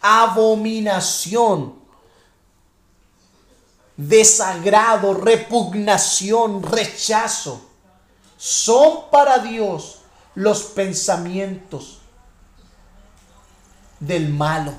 Abominación, 0.01 1.75
desagrado, 3.95 5.13
repugnación, 5.13 6.63
rechazo, 6.63 7.61
son 8.37 9.11
para 9.11 9.37
Dios 9.37 9.99
los 10.33 10.63
pensamientos 10.63 11.99
del 13.99 14.29
malo. 14.29 14.73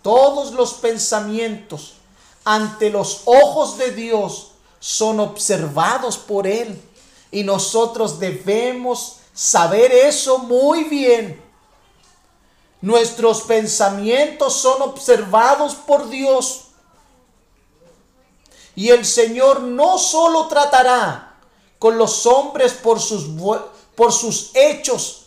Todos 0.00 0.52
los 0.52 0.72
pensamientos 0.74 1.96
ante 2.46 2.88
los 2.88 3.22
ojos 3.26 3.76
de 3.76 3.90
Dios 3.90 4.52
son 4.80 5.20
observados 5.20 6.16
por 6.16 6.46
Él. 6.46 6.80
Y 7.30 7.42
nosotros 7.42 8.18
debemos 8.18 9.16
saber 9.34 9.92
eso 9.92 10.38
muy 10.38 10.84
bien. 10.84 11.44
Nuestros 12.80 13.42
pensamientos 13.42 14.54
son 14.54 14.80
observados 14.80 15.74
por 15.74 16.08
Dios. 16.08 16.68
Y 18.74 18.90
el 18.90 19.04
Señor 19.04 19.60
no 19.60 19.98
solo 19.98 20.46
tratará 20.46 21.36
con 21.78 21.98
los 21.98 22.24
hombres 22.26 22.72
por 22.72 23.00
sus, 23.00 23.26
por 23.94 24.12
sus 24.12 24.50
hechos, 24.54 25.26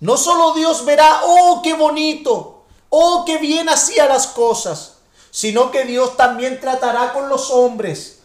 no 0.00 0.16
solo 0.16 0.52
Dios 0.52 0.84
verá, 0.84 1.22
oh, 1.24 1.60
qué 1.62 1.74
bonito, 1.74 2.64
oh, 2.88 3.22
qué 3.24 3.38
bien 3.38 3.68
hacía 3.68 4.06
las 4.06 4.26
cosas, 4.26 4.91
sino 5.32 5.70
que 5.70 5.84
Dios 5.84 6.18
también 6.18 6.60
tratará 6.60 7.14
con 7.14 7.30
los 7.30 7.50
hombres 7.50 8.20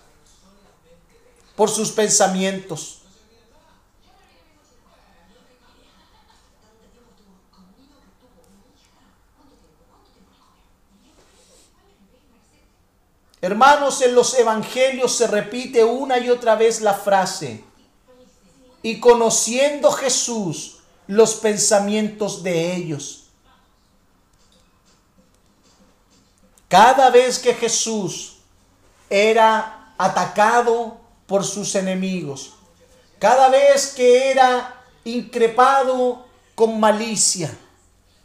por 1.55 1.69
sus 1.69 1.91
pensamientos. 1.91 3.01
Hermanos, 13.39 14.01
en 14.01 14.13
los 14.13 14.37
evangelios 14.37 15.15
se 15.15 15.27
repite 15.27 15.85
una 15.85 16.19
y 16.19 16.29
otra 16.29 16.55
vez 16.55 16.81
la 16.81 16.93
frase, 16.93 17.63
y 18.83 18.99
conociendo 18.99 19.93
Jesús 19.93 20.79
los 21.07 21.35
pensamientos 21.35 22.43
de 22.43 22.75
ellos. 22.75 23.26
Cada 26.67 27.09
vez 27.09 27.39
que 27.39 27.53
Jesús 27.53 28.37
era 29.09 29.93
atacado 29.97 30.97
por 31.25 31.45
sus 31.45 31.75
enemigos, 31.75 32.53
cada 33.19 33.49
vez 33.49 33.87
que 33.87 34.31
era 34.31 34.83
increpado 35.03 36.25
con 36.55 36.79
malicia, 36.79 37.55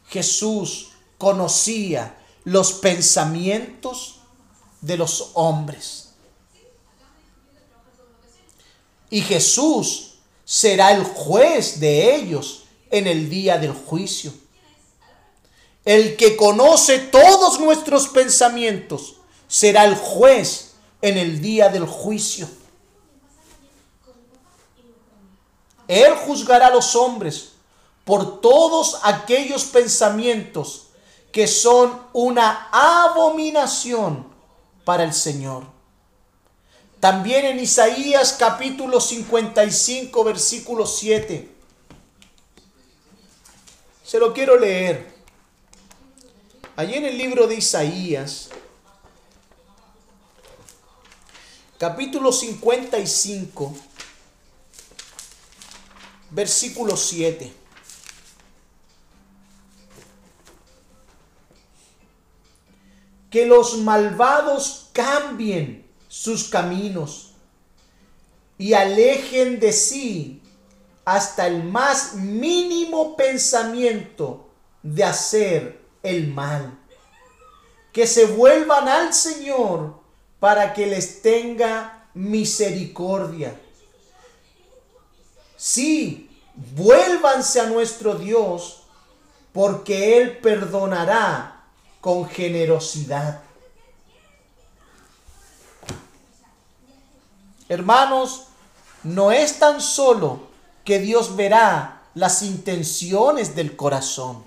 Jesús 0.09 0.91
conocía 1.19 2.17
los 2.45 2.73
pensamientos 2.73 4.21
de 4.81 4.97
los 4.97 5.31
hombres. 5.35 6.11
Y 9.09 9.21
Jesús 9.21 10.15
será 10.45 10.93
el 10.93 11.05
juez 11.05 11.79
de 11.79 12.17
ellos 12.17 12.65
en 12.91 13.07
el 13.07 13.31
día 13.31 13.59
del 13.59 13.73
juicio. 13.73 14.33
El 15.85 16.17
que 16.17 16.37
conoce 16.37 16.99
todos 16.99 17.59
nuestros 17.59 18.09
pensamientos 18.09 19.17
será 19.49 19.85
el 19.85 19.97
juez 19.97 20.73
en 21.01 21.19
el 21.19 21.41
día 21.41 21.69
del 21.69 21.87
juicio. 21.87 22.49
Él 25.89 26.15
juzgará 26.15 26.69
a 26.69 26.71
los 26.71 26.95
hombres 26.95 27.53
por 28.05 28.41
todos 28.41 29.01
aquellos 29.03 29.65
pensamientos 29.65 30.89
que 31.33 31.47
son 31.47 32.01
una 32.13 32.69
abominación 32.71 34.27
para 34.85 35.05
el 35.05 35.13
Señor. 35.13 35.65
También 37.01 37.45
en 37.45 37.59
Isaías 37.59 38.37
capítulo 38.39 39.01
55 39.01 40.25
versículo 40.25 40.87
7. 40.87 41.51
Se 44.05 44.19
lo 44.19 44.33
quiero 44.33 44.59
leer. 44.59 45.12
Allí 46.83 46.97
en 46.97 47.05
el 47.05 47.17
libro 47.17 47.47
de 47.47 47.55
Isaías, 47.55 48.49
capítulo 51.79 52.33
55, 52.33 53.73
versículo 56.33 56.97
7. 56.97 57.53
que 63.31 63.47
los 63.47 63.79
malvados 63.79 64.91
cambien 64.93 65.87
sus 66.09 66.49
caminos 66.49 67.35
y 68.59 68.73
alejen 68.73 69.61
de 69.61 69.73
sí 69.73 70.43
hasta 71.05 71.47
el 71.47 71.63
más 71.63 72.15
mínimo 72.15 73.17
pensamiento 73.17 74.51
de 74.83 75.05
hacer 75.05 75.82
el 76.03 76.29
mal. 76.29 76.79
Que 77.93 78.07
se 78.07 78.27
vuelvan 78.27 78.89
al 78.89 79.13
Señor 79.13 80.01
para 80.41 80.73
que 80.73 80.87
les 80.87 81.23
tenga 81.23 82.09
misericordia. 82.15 83.59
Sí, 85.57 86.29
vuélvanse 86.55 87.61
a 87.61 87.67
nuestro 87.67 88.15
Dios, 88.15 88.83
porque 89.53 90.19
Él 90.19 90.39
perdonará 90.39 91.65
con 92.01 92.29
generosidad. 92.29 93.43
Hermanos, 97.69 98.49
no 99.05 99.33
es 99.33 99.59
tan 99.59 99.81
solo 99.81 100.41
que 100.85 100.99
Dios 100.99 101.37
verá 101.37 102.03
las 102.15 102.43
intenciones 102.43 103.55
del 103.55 103.77
corazón, 103.77 104.45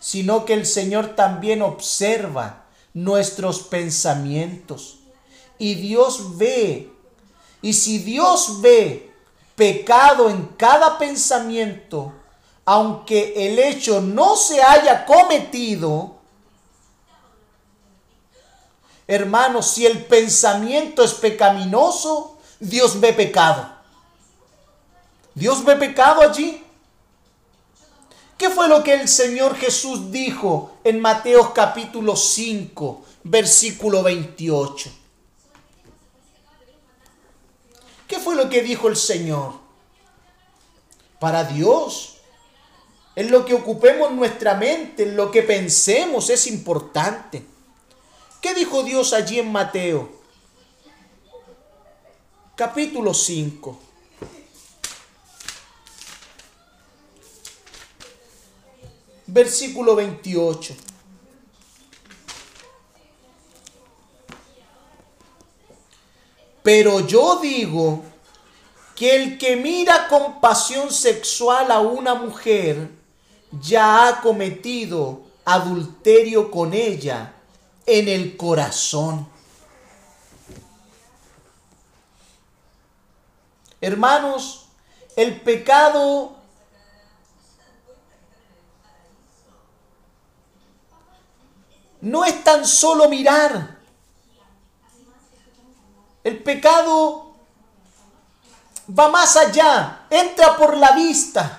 sino 0.00 0.44
que 0.44 0.54
el 0.54 0.66
Señor 0.66 1.14
también 1.14 1.62
observa 1.62 2.64
nuestros 2.92 3.60
pensamientos. 3.60 4.98
Y 5.58 5.76
Dios 5.76 6.38
ve, 6.38 6.90
y 7.62 7.74
si 7.74 7.98
Dios 7.98 8.60
ve 8.60 9.12
pecado 9.54 10.28
en 10.30 10.46
cada 10.56 10.98
pensamiento, 10.98 12.12
aunque 12.64 13.46
el 13.46 13.58
hecho 13.58 14.00
no 14.00 14.34
se 14.34 14.60
haya 14.62 15.04
cometido, 15.04 16.20
Hermanos, 19.10 19.66
si 19.66 19.84
el 19.86 20.04
pensamiento 20.04 21.02
es 21.02 21.14
pecaminoso, 21.14 22.38
Dios 22.60 23.00
ve 23.00 23.12
pecado. 23.12 23.68
Dios 25.34 25.64
ve 25.64 25.74
pecado 25.74 26.20
allí. 26.20 26.64
¿Qué 28.40 28.48
fue 28.48 28.68
lo 28.68 28.82
que 28.82 28.94
el 28.94 29.06
Señor 29.06 29.54
Jesús 29.54 30.10
dijo 30.10 30.78
en 30.82 30.98
Mateo 30.98 31.52
capítulo 31.52 32.16
5, 32.16 33.04
versículo 33.24 34.02
28? 34.02 34.90
¿Qué 38.08 38.18
fue 38.18 38.34
lo 38.36 38.48
que 38.48 38.62
dijo 38.62 38.88
el 38.88 38.96
Señor? 38.96 39.52
Para 41.18 41.44
Dios, 41.44 42.16
en 43.14 43.30
lo 43.30 43.44
que 43.44 43.52
ocupemos 43.52 44.10
nuestra 44.12 44.54
mente, 44.54 45.02
en 45.02 45.16
lo 45.16 45.30
que 45.30 45.42
pensemos 45.42 46.30
es 46.30 46.46
importante. 46.46 47.44
¿Qué 48.40 48.54
dijo 48.54 48.82
Dios 48.82 49.12
allí 49.12 49.38
en 49.38 49.52
Mateo? 49.52 50.08
Capítulo 52.56 53.12
5. 53.12 53.89
Versículo 59.32 59.94
28. 59.94 60.74
Pero 66.64 67.06
yo 67.06 67.38
digo 67.40 68.02
que 68.96 69.14
el 69.14 69.38
que 69.38 69.54
mira 69.54 70.08
con 70.08 70.40
pasión 70.40 70.90
sexual 70.90 71.70
a 71.70 71.78
una 71.78 72.14
mujer 72.14 72.90
ya 73.60 74.08
ha 74.08 74.20
cometido 74.20 75.20
adulterio 75.44 76.50
con 76.50 76.74
ella 76.74 77.32
en 77.86 78.08
el 78.08 78.36
corazón. 78.36 79.28
Hermanos, 83.80 84.66
el 85.14 85.40
pecado 85.40 86.39
no 92.02 92.24
es 92.24 92.42
tan 92.42 92.66
solo 92.66 93.08
mirar. 93.08 93.78
El 96.22 96.42
pecado 96.42 97.32
va 98.98 99.08
más 99.08 99.36
allá, 99.36 100.06
entra 100.10 100.56
por 100.56 100.76
la 100.76 100.92
vista. 100.92 101.56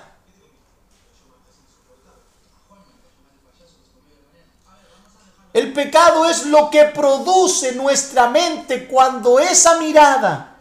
El 5.52 5.72
pecado 5.74 6.26
es 6.26 6.46
lo 6.46 6.70
que 6.70 6.84
produce 6.86 7.72
nuestra 7.72 8.28
mente 8.28 8.88
cuando 8.88 9.38
esa 9.38 9.76
mirada 9.78 10.51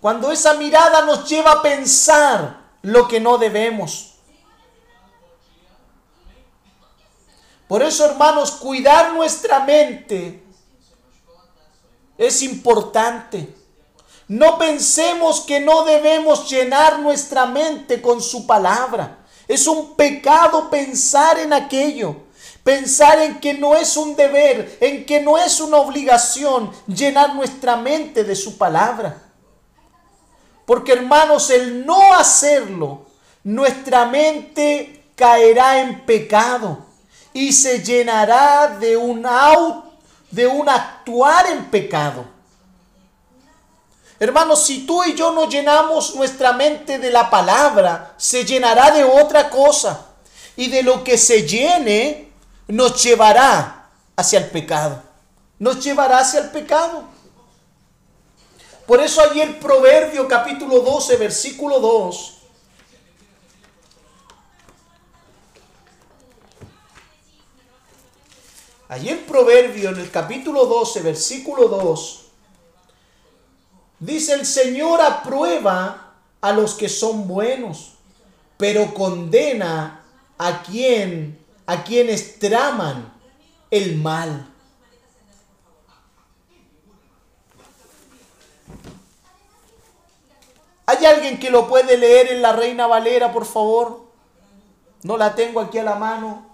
Cuando 0.00 0.30
esa 0.30 0.54
mirada 0.54 1.02
nos 1.02 1.28
lleva 1.28 1.52
a 1.52 1.62
pensar 1.62 2.60
lo 2.82 3.08
que 3.08 3.18
no 3.18 3.38
debemos. 3.38 4.14
Por 7.66 7.82
eso, 7.82 8.06
hermanos, 8.06 8.52
cuidar 8.52 9.12
nuestra 9.12 9.60
mente 9.60 10.42
es 12.16 12.42
importante. 12.42 13.54
No 14.26 14.58
pensemos 14.58 15.40
que 15.40 15.60
no 15.60 15.84
debemos 15.84 16.48
llenar 16.50 17.00
nuestra 17.00 17.46
mente 17.46 18.00
con 18.00 18.22
su 18.22 18.46
palabra. 18.46 19.18
Es 19.46 19.66
un 19.66 19.96
pecado 19.96 20.70
pensar 20.70 21.38
en 21.38 21.52
aquello. 21.52 22.16
Pensar 22.62 23.18
en 23.20 23.40
que 23.40 23.54
no 23.54 23.74
es 23.74 23.96
un 23.96 24.14
deber, 24.14 24.76
en 24.80 25.06
que 25.06 25.20
no 25.20 25.38
es 25.38 25.60
una 25.60 25.78
obligación 25.78 26.70
llenar 26.86 27.34
nuestra 27.34 27.76
mente 27.76 28.24
de 28.24 28.36
su 28.36 28.58
palabra. 28.58 29.27
Porque 30.68 30.92
hermanos, 30.92 31.48
el 31.48 31.86
no 31.86 32.14
hacerlo 32.14 33.06
nuestra 33.42 34.04
mente 34.04 35.12
caerá 35.16 35.80
en 35.80 36.04
pecado 36.04 36.84
y 37.32 37.54
se 37.54 37.82
llenará 37.82 38.76
de 38.78 38.94
un, 38.94 39.24
actuar 40.68 41.46
en 41.46 41.64
pecado. 41.70 42.26
Hermanos, 44.20 44.66
si 44.66 44.84
tú 44.84 45.02
y 45.04 45.14
yo 45.14 45.32
no 45.32 45.48
llenamos 45.48 46.14
nuestra 46.16 46.52
mente 46.52 46.98
de 46.98 47.12
la 47.12 47.30
palabra, 47.30 48.12
se 48.18 48.44
llenará 48.44 48.90
de 48.90 49.04
otra 49.04 49.48
cosa. 49.48 50.04
Y 50.54 50.68
de 50.68 50.82
lo 50.82 51.02
que 51.02 51.16
se 51.16 51.48
llene, 51.48 52.30
nos 52.66 53.02
llevará 53.02 53.88
hacia 54.14 54.40
el 54.40 54.50
pecado. 54.50 55.02
Nos 55.58 55.82
llevará 55.82 56.18
hacia 56.18 56.40
el 56.40 56.50
pecado. 56.50 57.04
Por 58.88 59.02
eso 59.02 59.20
el 59.42 59.56
Proverbio 59.56 60.26
capítulo 60.26 60.80
12, 60.80 61.16
versículo 61.18 61.78
2. 61.78 62.38
Allí 68.88 69.10
el 69.10 69.18
Proverbio 69.18 69.90
en 69.90 69.98
el 69.98 70.10
capítulo 70.10 70.64
12, 70.64 71.02
versículo 71.02 71.68
2. 71.68 72.24
Dice 73.98 74.32
el 74.32 74.46
Señor 74.46 75.02
aprueba 75.02 76.14
a 76.40 76.52
los 76.52 76.72
que 76.72 76.88
son 76.88 77.28
buenos, 77.28 77.92
pero 78.56 78.94
condena 78.94 80.02
a 80.38 80.62
quien 80.62 81.38
a 81.66 81.84
quienes 81.84 82.38
traman 82.38 83.12
el 83.70 83.98
mal. 83.98 84.48
¿Hay 90.88 91.04
alguien 91.04 91.38
que 91.38 91.50
lo 91.50 91.68
puede 91.68 91.98
leer 91.98 92.32
en 92.32 92.40
la 92.40 92.52
Reina 92.52 92.86
Valera, 92.86 93.30
por 93.30 93.44
favor? 93.44 94.06
No 95.02 95.18
la 95.18 95.34
tengo 95.34 95.60
aquí 95.60 95.76
a 95.76 95.82
la 95.82 95.96
mano. 95.96 96.46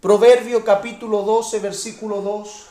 Proverbio 0.00 0.64
capítulo 0.64 1.22
12, 1.22 1.60
versículo 1.60 2.20
2. 2.20 2.67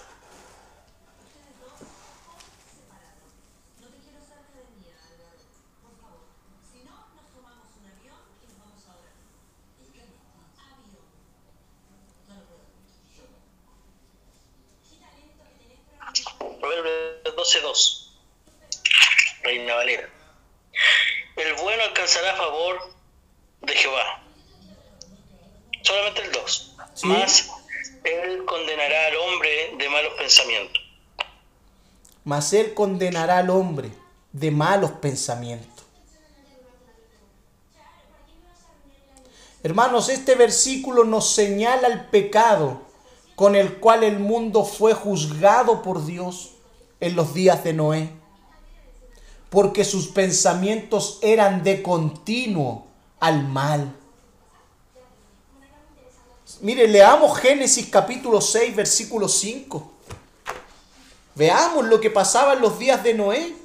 Proverbios 16.77 17.35
12.2. 17.35 18.07
Reina 19.43 19.75
Valera. 19.75 20.09
El 21.35 21.53
bueno 21.55 21.83
alcanzará 21.83 22.35
favor 22.35 22.77
de 23.61 23.73
Jehová. 23.73 24.23
Solamente 25.81 26.21
el 26.21 26.31
2. 26.31 26.75
Más 27.03 27.49
él 28.03 28.45
condenará 28.45 29.07
al 29.07 29.15
hombre 29.15 29.75
de 29.77 29.89
malos 29.89 30.13
pensamientos. 30.19 30.83
Mas 32.23 32.53
él 32.53 32.73
condenará 32.73 33.39
al 33.39 33.49
hombre 33.49 33.91
de 34.31 34.51
malos 34.51 34.91
pensamientos. 34.91 35.85
Hermanos, 39.63 40.09
este 40.09 40.35
versículo 40.35 41.03
nos 41.03 41.33
señala 41.33 41.87
el 41.87 42.05
pecado 42.05 42.81
con 43.35 43.55
el 43.55 43.79
cual 43.79 44.03
el 44.03 44.19
mundo 44.19 44.63
fue 44.63 44.93
juzgado 44.93 45.81
por 45.81 46.05
Dios 46.05 46.56
en 46.99 47.15
los 47.15 47.33
días 47.33 47.63
de 47.63 47.73
Noé, 47.73 48.09
porque 49.49 49.85
sus 49.85 50.07
pensamientos 50.07 51.19
eran 51.21 51.63
de 51.63 51.81
continuo 51.81 52.87
al 53.19 53.47
mal. 53.47 53.95
Mire, 56.61 56.87
leamos 56.87 57.37
Génesis 57.39 57.87
capítulo 57.89 58.41
6, 58.41 58.75
versículo 58.75 59.27
5. 59.27 59.91
Veamos 61.35 61.85
lo 61.85 61.99
que 62.01 62.09
pasaba 62.09 62.53
en 62.53 62.61
los 62.61 62.79
días 62.79 63.03
de 63.03 63.13
Noé. 63.13 63.55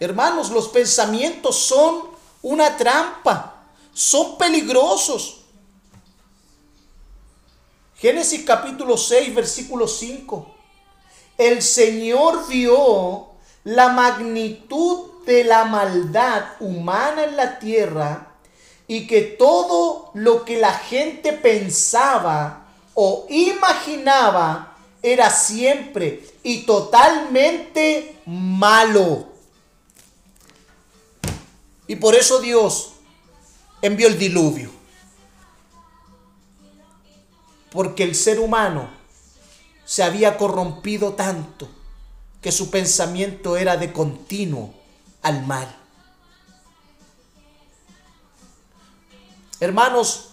Hermanos, 0.00 0.50
los 0.50 0.68
pensamientos 0.68 1.56
son 1.56 2.08
una 2.42 2.76
trampa, 2.76 3.66
son 3.92 4.36
peligrosos. 4.36 5.42
Génesis 7.94 8.44
capítulo 8.44 8.96
6, 8.96 9.32
versículo 9.32 9.86
5. 9.86 10.51
El 11.38 11.62
Señor 11.62 12.46
vio 12.48 13.28
la 13.64 13.88
magnitud 13.88 15.24
de 15.26 15.44
la 15.44 15.64
maldad 15.64 16.44
humana 16.60 17.24
en 17.24 17.36
la 17.36 17.58
tierra 17.58 18.28
y 18.86 19.06
que 19.06 19.22
todo 19.22 20.10
lo 20.14 20.44
que 20.44 20.58
la 20.58 20.72
gente 20.72 21.32
pensaba 21.32 22.66
o 22.94 23.26
imaginaba 23.28 24.76
era 25.02 25.30
siempre 25.30 26.24
y 26.42 26.62
totalmente 26.62 28.16
malo. 28.26 29.26
Y 31.86 31.96
por 31.96 32.14
eso 32.14 32.40
Dios 32.40 32.92
envió 33.80 34.08
el 34.08 34.18
diluvio 34.18 34.70
porque 37.72 38.04
el 38.04 38.14
ser 38.14 38.38
humano 38.38 38.88
se 39.92 40.02
había 40.02 40.38
corrompido 40.38 41.12
tanto 41.12 41.68
que 42.40 42.50
su 42.50 42.70
pensamiento 42.70 43.58
era 43.58 43.76
de 43.76 43.92
continuo 43.92 44.72
al 45.20 45.46
mal. 45.46 45.68
Hermanos, 49.60 50.30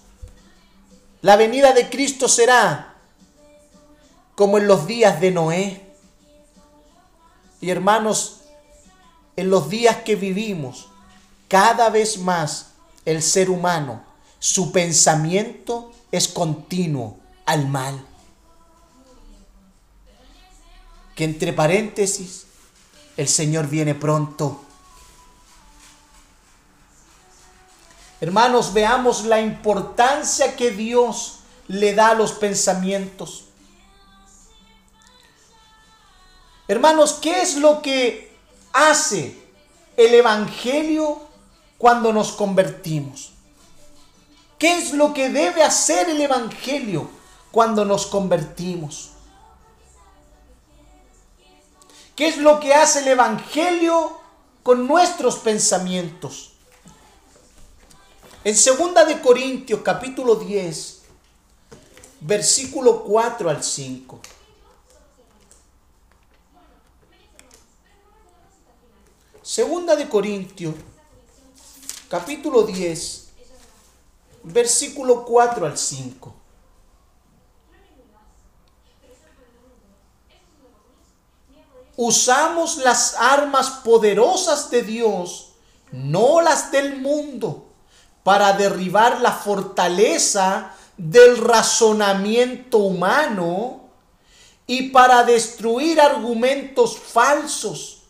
la 1.21 1.35
venida 1.35 1.73
de 1.73 1.89
Cristo 1.89 2.29
será 2.29 2.95
como 4.35 4.59
en 4.59 4.67
los 4.67 4.87
días 4.87 5.19
de 5.19 5.31
Noé. 5.31 5.93
Y 7.59 7.69
hermanos, 7.69 8.43
en 9.35 9.49
los 9.49 9.69
días 9.69 9.97
que 10.05 10.15
vivimos, 10.15 10.87
cada 11.49 11.89
vez 11.89 12.17
más 12.17 12.67
el 13.03 13.21
ser 13.21 13.49
humano, 13.49 14.05
su 14.39 14.71
pensamiento 14.71 15.91
es 16.13 16.29
continuo 16.29 17.17
al 17.45 17.67
mal. 17.67 18.05
Que 21.19 21.25
entre 21.25 21.51
paréntesis, 21.51 22.45
el 23.17 23.27
Señor 23.27 23.67
viene 23.67 23.93
pronto. 23.93 24.63
Hermanos, 28.21 28.71
veamos 28.71 29.25
la 29.25 29.41
importancia 29.41 30.55
que 30.55 30.71
Dios 30.71 31.39
le 31.67 31.93
da 31.93 32.11
a 32.11 32.13
los 32.13 32.31
pensamientos. 32.31 33.47
Hermanos, 36.69 37.17
¿qué 37.21 37.41
es 37.41 37.57
lo 37.57 37.81
que 37.81 38.33
hace 38.71 39.37
el 39.97 40.13
Evangelio 40.13 41.21
cuando 41.77 42.13
nos 42.13 42.31
convertimos? 42.31 43.33
¿Qué 44.57 44.77
es 44.77 44.93
lo 44.93 45.13
que 45.13 45.27
debe 45.27 45.63
hacer 45.63 46.07
el 46.07 46.21
Evangelio 46.21 47.09
cuando 47.51 47.85
nos 47.85 48.05
convertimos. 48.05 49.09
¿Qué 52.19 52.27
es 52.27 52.37
lo 52.37 52.59
que 52.59 52.73
hace 52.73 52.99
el 52.99 53.07
Evangelio 53.07 54.19
con 54.61 54.85
nuestros 54.85 55.37
pensamientos? 55.37 56.51
En 58.43 58.55
2 58.55 59.07
de 59.07 59.21
Corintios 59.21 59.79
capítulo 59.81 60.35
10, 60.35 61.01
versículo 62.19 63.05
4 63.05 63.49
al 63.49 63.63
5. 63.63 64.19
Segunda 69.41 69.95
de 69.95 70.09
Corintios, 70.09 70.75
capítulo 72.09 72.63
10, 72.63 73.29
versículo 74.43 75.23
4 75.23 75.65
al 75.65 75.77
5. 75.77 76.38
Usamos 82.01 82.77
las 82.77 83.15
armas 83.19 83.69
poderosas 83.83 84.71
de 84.71 84.83
Dios, 84.83 85.49
no 85.91 86.39
las 86.39 86.71
del 86.71 87.01
mundo, 87.01 87.65
para 88.23 88.53
derribar 88.53 89.19
la 89.19 89.33
fortaleza 89.33 90.73
del 90.95 91.37
razonamiento 91.37 92.77
humano 92.77 93.81
y 94.65 94.91
para 94.91 95.25
destruir 95.25 95.99
argumentos 95.99 96.97
falsos. 96.97 98.03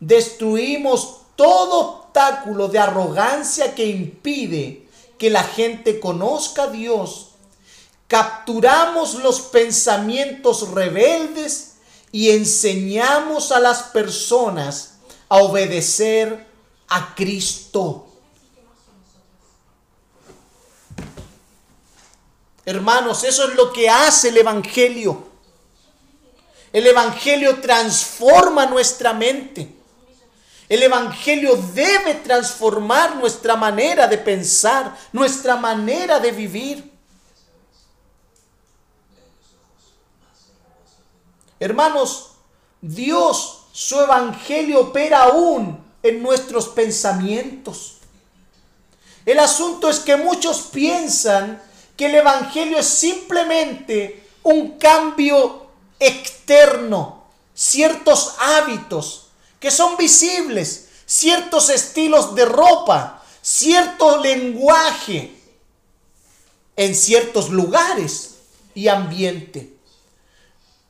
Destruimos 0.00 1.18
todo 1.36 2.00
obstáculo 2.00 2.66
de 2.66 2.80
arrogancia 2.80 3.76
que 3.76 3.86
impide 3.86 4.88
que 5.18 5.30
la 5.30 5.44
gente 5.44 6.00
conozca 6.00 6.64
a 6.64 6.66
Dios 6.66 7.28
capturamos 8.08 9.14
los 9.14 9.40
pensamientos 9.40 10.70
rebeldes 10.70 11.73
y 12.14 12.30
enseñamos 12.30 13.50
a 13.50 13.58
las 13.58 13.82
personas 13.82 14.98
a 15.28 15.38
obedecer 15.38 16.46
a 16.86 17.12
Cristo. 17.12 18.06
Hermanos, 22.64 23.24
eso 23.24 23.48
es 23.48 23.56
lo 23.56 23.72
que 23.72 23.90
hace 23.90 24.28
el 24.28 24.36
Evangelio. 24.36 25.26
El 26.72 26.86
Evangelio 26.86 27.60
transforma 27.60 28.66
nuestra 28.66 29.12
mente. 29.12 29.74
El 30.68 30.84
Evangelio 30.84 31.56
debe 31.74 32.14
transformar 32.14 33.16
nuestra 33.16 33.56
manera 33.56 34.06
de 34.06 34.18
pensar, 34.18 34.96
nuestra 35.10 35.56
manera 35.56 36.20
de 36.20 36.30
vivir. 36.30 36.93
Hermanos, 41.64 42.32
Dios, 42.82 43.60
su 43.72 43.98
Evangelio 43.98 44.80
opera 44.80 45.22
aún 45.22 45.82
en 46.02 46.22
nuestros 46.22 46.68
pensamientos. 46.68 47.94
El 49.24 49.38
asunto 49.38 49.88
es 49.88 50.00
que 50.00 50.16
muchos 50.16 50.68
piensan 50.70 51.62
que 51.96 52.04
el 52.04 52.16
Evangelio 52.16 52.76
es 52.76 52.86
simplemente 52.86 54.28
un 54.42 54.72
cambio 54.72 55.68
externo, 55.98 57.24
ciertos 57.54 58.34
hábitos 58.40 59.28
que 59.58 59.70
son 59.70 59.96
visibles, 59.96 60.88
ciertos 61.06 61.70
estilos 61.70 62.34
de 62.34 62.44
ropa, 62.44 63.22
cierto 63.40 64.18
lenguaje 64.18 65.34
en 66.76 66.94
ciertos 66.94 67.48
lugares 67.48 68.34
y 68.74 68.88
ambiente. 68.88 69.73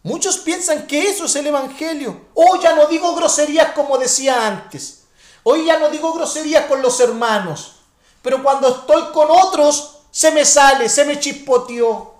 Muchos 0.04 0.36
piensan 0.36 0.86
que 0.86 1.08
eso 1.08 1.24
es 1.24 1.34
el 1.34 1.46
Evangelio. 1.46 2.26
Hoy 2.34 2.60
ya 2.62 2.76
no 2.76 2.86
digo 2.88 3.14
groserías 3.14 3.72
como 3.72 3.96
decía 3.96 4.46
antes. 4.46 5.04
Hoy 5.44 5.64
ya 5.64 5.78
no 5.78 5.88
digo 5.88 6.12
groserías 6.12 6.66
con 6.66 6.82
los 6.82 7.00
hermanos. 7.00 7.76
Pero 8.20 8.42
cuando 8.42 8.68
estoy 8.68 9.02
con 9.14 9.28
otros, 9.30 10.00
se 10.10 10.30
me 10.30 10.44
sale, 10.44 10.90
se 10.90 11.06
me 11.06 11.18
chispoteó. 11.18 12.12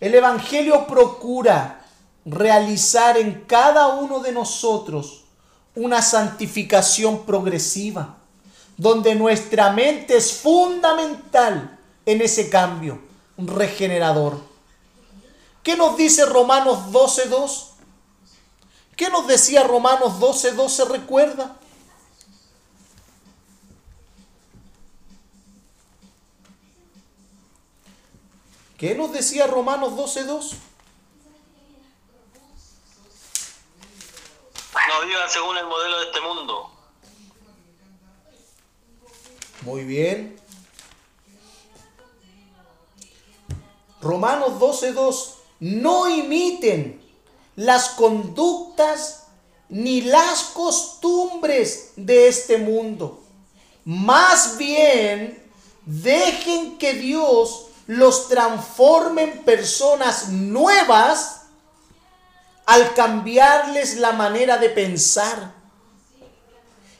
El 0.00 0.14
Evangelio 0.14 0.86
procura 0.86 1.81
realizar 2.24 3.16
en 3.16 3.44
cada 3.46 3.88
uno 3.88 4.20
de 4.20 4.32
nosotros 4.32 5.24
una 5.74 6.02
santificación 6.02 7.24
progresiva, 7.24 8.16
donde 8.76 9.14
nuestra 9.14 9.72
mente 9.72 10.16
es 10.16 10.32
fundamental 10.32 11.78
en 12.06 12.20
ese 12.20 12.48
cambio 12.48 13.00
regenerador. 13.36 14.38
¿Qué 15.62 15.76
nos 15.76 15.96
dice 15.96 16.26
Romanos 16.26 16.92
12.2? 16.92 17.68
¿Qué 18.96 19.08
nos 19.08 19.26
decía 19.26 19.62
Romanos 19.62 20.14
12.2? 20.20 20.68
¿Se 20.68 20.84
recuerda? 20.84 21.56
¿Qué 28.76 28.96
nos 28.96 29.12
decía 29.12 29.46
Romanos 29.46 29.92
12.2? 29.92 30.56
No 34.88 35.06
vivan 35.06 35.30
según 35.30 35.56
el 35.56 35.66
modelo 35.66 35.98
de 36.00 36.04
este 36.06 36.20
mundo. 36.20 36.70
Muy 39.62 39.84
bien. 39.84 40.40
Romanos 44.00 44.54
12.2, 44.58 45.34
no 45.60 46.08
imiten 46.08 47.00
las 47.54 47.90
conductas 47.90 49.28
ni 49.68 50.00
las 50.00 50.42
costumbres 50.54 51.92
de 51.96 52.26
este 52.26 52.58
mundo. 52.58 53.22
Más 53.84 54.58
bien, 54.58 55.48
dejen 55.86 56.78
que 56.78 56.94
Dios 56.94 57.66
los 57.86 58.28
transforme 58.28 59.22
en 59.22 59.44
personas 59.44 60.28
nuevas 60.28 61.41
al 62.66 62.94
cambiarles 62.94 63.96
la 63.96 64.12
manera 64.12 64.58
de 64.58 64.70
pensar. 64.70 65.52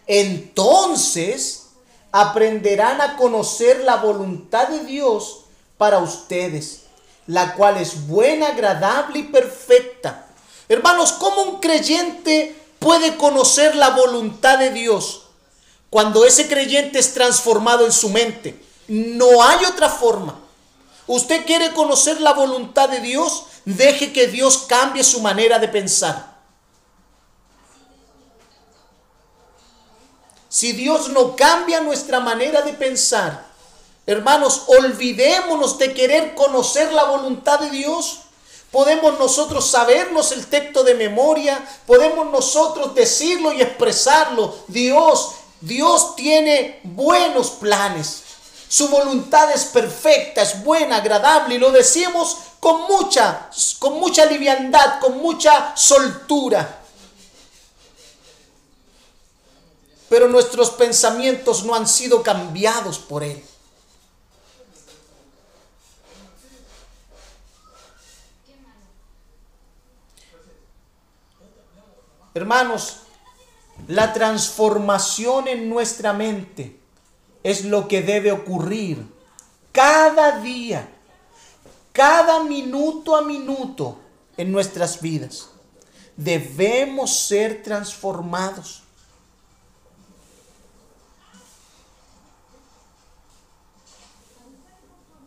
Entonces 0.06 1.68
aprenderán 2.10 3.00
a 3.00 3.16
conocer 3.16 3.84
la 3.84 3.96
voluntad 3.96 4.68
de 4.68 4.84
Dios 4.84 5.44
para 5.78 5.98
ustedes 5.98 6.82
la 7.26 7.54
cual 7.54 7.76
es 7.76 8.06
buena, 8.08 8.48
agradable 8.48 9.20
y 9.20 9.24
perfecta. 9.24 10.26
Hermanos, 10.68 11.12
¿cómo 11.12 11.42
un 11.42 11.60
creyente 11.60 12.56
puede 12.78 13.16
conocer 13.16 13.76
la 13.76 13.90
voluntad 13.90 14.58
de 14.58 14.70
Dios 14.70 15.22
cuando 15.90 16.24
ese 16.24 16.48
creyente 16.48 16.98
es 16.98 17.14
transformado 17.14 17.86
en 17.86 17.92
su 17.92 18.08
mente? 18.08 18.60
No 18.88 19.42
hay 19.42 19.64
otra 19.66 19.88
forma. 19.88 20.38
Usted 21.06 21.44
quiere 21.46 21.72
conocer 21.72 22.20
la 22.20 22.32
voluntad 22.32 22.88
de 22.88 23.00
Dios, 23.00 23.44
deje 23.64 24.12
que 24.12 24.26
Dios 24.26 24.64
cambie 24.68 25.04
su 25.04 25.20
manera 25.20 25.58
de 25.58 25.68
pensar. 25.68 26.32
Si 30.48 30.72
Dios 30.72 31.08
no 31.08 31.34
cambia 31.34 31.80
nuestra 31.80 32.20
manera 32.20 32.62
de 32.62 32.74
pensar, 32.74 33.52
Hermanos, 34.04 34.62
olvidémonos 34.66 35.78
de 35.78 35.94
querer 35.94 36.34
conocer 36.34 36.92
la 36.92 37.04
voluntad 37.04 37.60
de 37.60 37.70
Dios. 37.70 38.18
Podemos 38.72 39.18
nosotros 39.18 39.70
sabernos 39.70 40.32
el 40.32 40.47
texto 40.47 40.82
de 40.82 40.94
memoria, 40.94 41.64
podemos 41.86 42.30
nosotros 42.30 42.94
decirlo 42.94 43.52
y 43.52 43.60
expresarlo. 43.60 44.56
Dios, 44.66 45.32
Dios 45.60 46.16
tiene 46.16 46.80
buenos 46.82 47.51
planes. 47.51 48.22
Su 48.68 48.89
voluntad 48.89 49.52
es 49.52 49.66
perfecta, 49.66 50.40
es 50.43 50.64
buena, 50.64 50.97
agradable 50.97 51.56
y 51.56 51.59
lo 51.59 51.70
decimos 51.70 52.39
con 52.62 52.82
mucha 52.82 53.51
con 53.80 53.98
mucha 53.98 54.24
liviandad, 54.24 55.01
con 55.01 55.18
mucha 55.18 55.76
soltura. 55.76 56.80
Pero 60.09 60.28
nuestros 60.28 60.70
pensamientos 60.70 61.64
no 61.64 61.74
han 61.74 61.89
sido 61.89 62.22
cambiados 62.22 63.01
por 63.01 63.24
él. 63.24 63.44
Hermanos, 72.32 72.98
la 73.89 74.12
transformación 74.12 75.48
en 75.48 75.68
nuestra 75.68 76.12
mente 76.12 76.78
es 77.43 77.64
lo 77.64 77.89
que 77.89 78.02
debe 78.02 78.30
ocurrir 78.30 79.05
cada 79.72 80.39
día, 80.39 80.89
cada 81.93 82.43
minuto 82.44 83.16
a 83.16 83.23
minuto 83.23 83.98
en 84.36 84.51
nuestras 84.51 85.01
vidas. 85.01 85.51
Debemos 86.16 87.16
ser 87.16 87.62
transformados. 87.62 88.82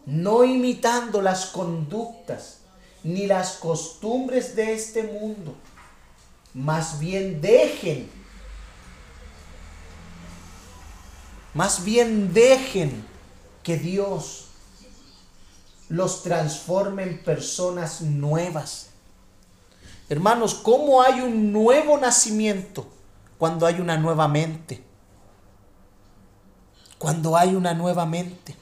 No 0.05 0.43
imitando 0.43 1.21
las 1.21 1.47
conductas 1.47 2.59
ni 3.03 3.25
las 3.25 3.53
costumbres 3.53 4.55
de 4.55 4.73
este 4.73 5.03
mundo 5.03 5.55
más 6.55 6.99
bien 6.99 7.41
dejen, 7.41 8.09
más 11.53 11.83
bien 11.83 12.33
dejen 12.33 13.05
que 13.61 13.77
Dios 13.77 14.44
los 15.89 16.23
transforme 16.23 17.03
en 17.03 17.23
personas 17.23 18.01
nuevas. 18.01 18.89
Hermanos, 20.09 20.53
¿cómo 20.55 21.01
hay 21.01 21.21
un 21.21 21.51
nuevo 21.51 21.97
nacimiento 21.97 22.87
cuando 23.37 23.65
hay 23.65 23.79
una 23.79 23.97
nueva 23.97 24.27
mente? 24.27 24.83
Cuando 26.97 27.35
hay 27.35 27.55
una 27.55 27.73
nueva 27.73 28.05
mente. 28.05 28.55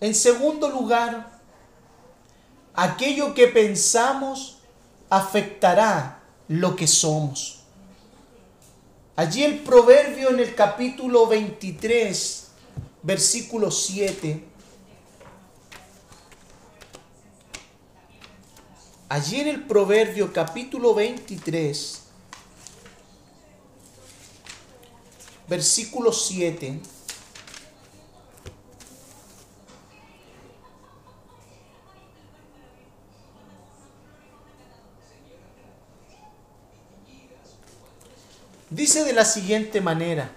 En 0.00 0.14
segundo 0.14 0.68
lugar, 0.68 1.28
aquello 2.74 3.34
que 3.34 3.48
pensamos 3.48 4.58
afectará 5.10 6.20
lo 6.46 6.76
que 6.76 6.86
somos. 6.86 7.57
Allí 9.18 9.42
el 9.42 9.58
proverbio 9.64 10.30
en 10.30 10.38
el 10.38 10.54
capítulo 10.54 11.26
23, 11.26 12.46
versículo 13.02 13.68
7. 13.68 14.44
Allí 19.08 19.40
en 19.40 19.48
el 19.48 19.64
proverbio 19.64 20.32
capítulo 20.32 20.94
23, 20.94 22.02
versículo 25.48 26.12
7. 26.12 26.80
Dice 38.78 39.02
de 39.02 39.12
la 39.12 39.24
siguiente 39.24 39.80
manera. 39.80 40.30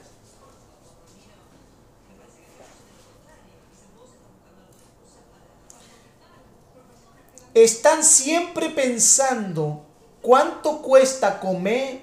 Están 7.53 8.03
siempre 8.03 8.71
pensando 8.71 9.85
cuánto 10.23 10.81
cuesta 10.81 11.39
comer, 11.39 12.01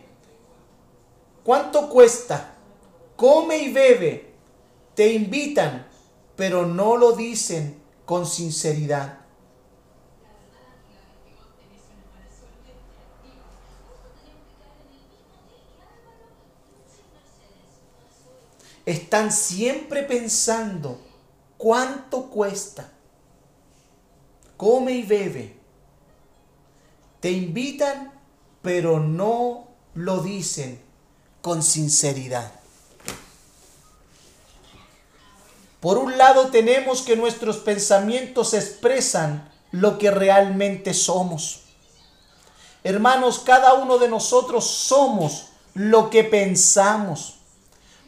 cuánto 1.43 1.89
cuesta, 1.89 2.55
come 3.17 3.59
y 3.59 3.73
bebe, 3.73 4.33
te 4.95 5.13
invitan, 5.13 5.89
pero 6.37 6.67
no 6.67 6.97
lo 6.97 7.17
dicen 7.17 7.83
con 8.05 8.25
sinceridad. 8.25 9.19
Están 18.89 19.31
siempre 19.33 20.03
pensando 20.03 20.99
cuánto 21.59 22.31
cuesta. 22.31 22.91
Come 24.57 24.93
y 24.93 25.03
bebe. 25.03 25.59
Te 27.21 27.31
invitan, 27.31 28.19
pero 28.63 28.99
no 28.99 29.69
lo 29.93 30.23
dicen 30.23 30.81
con 31.43 31.63
sinceridad. 31.63 32.51
Por 35.81 35.99
un 35.99 36.17
lado 36.17 36.49
tenemos 36.49 37.03
que 37.03 37.15
nuestros 37.15 37.59
pensamientos 37.59 38.55
expresan 38.55 39.53
lo 39.71 39.99
que 39.99 40.11
realmente 40.11 40.95
somos. 40.95 41.65
Hermanos, 42.83 43.41
cada 43.41 43.75
uno 43.75 43.99
de 43.99 44.09
nosotros 44.09 44.65
somos 44.65 45.49
lo 45.75 46.09
que 46.09 46.25
pensamos. 46.25 47.38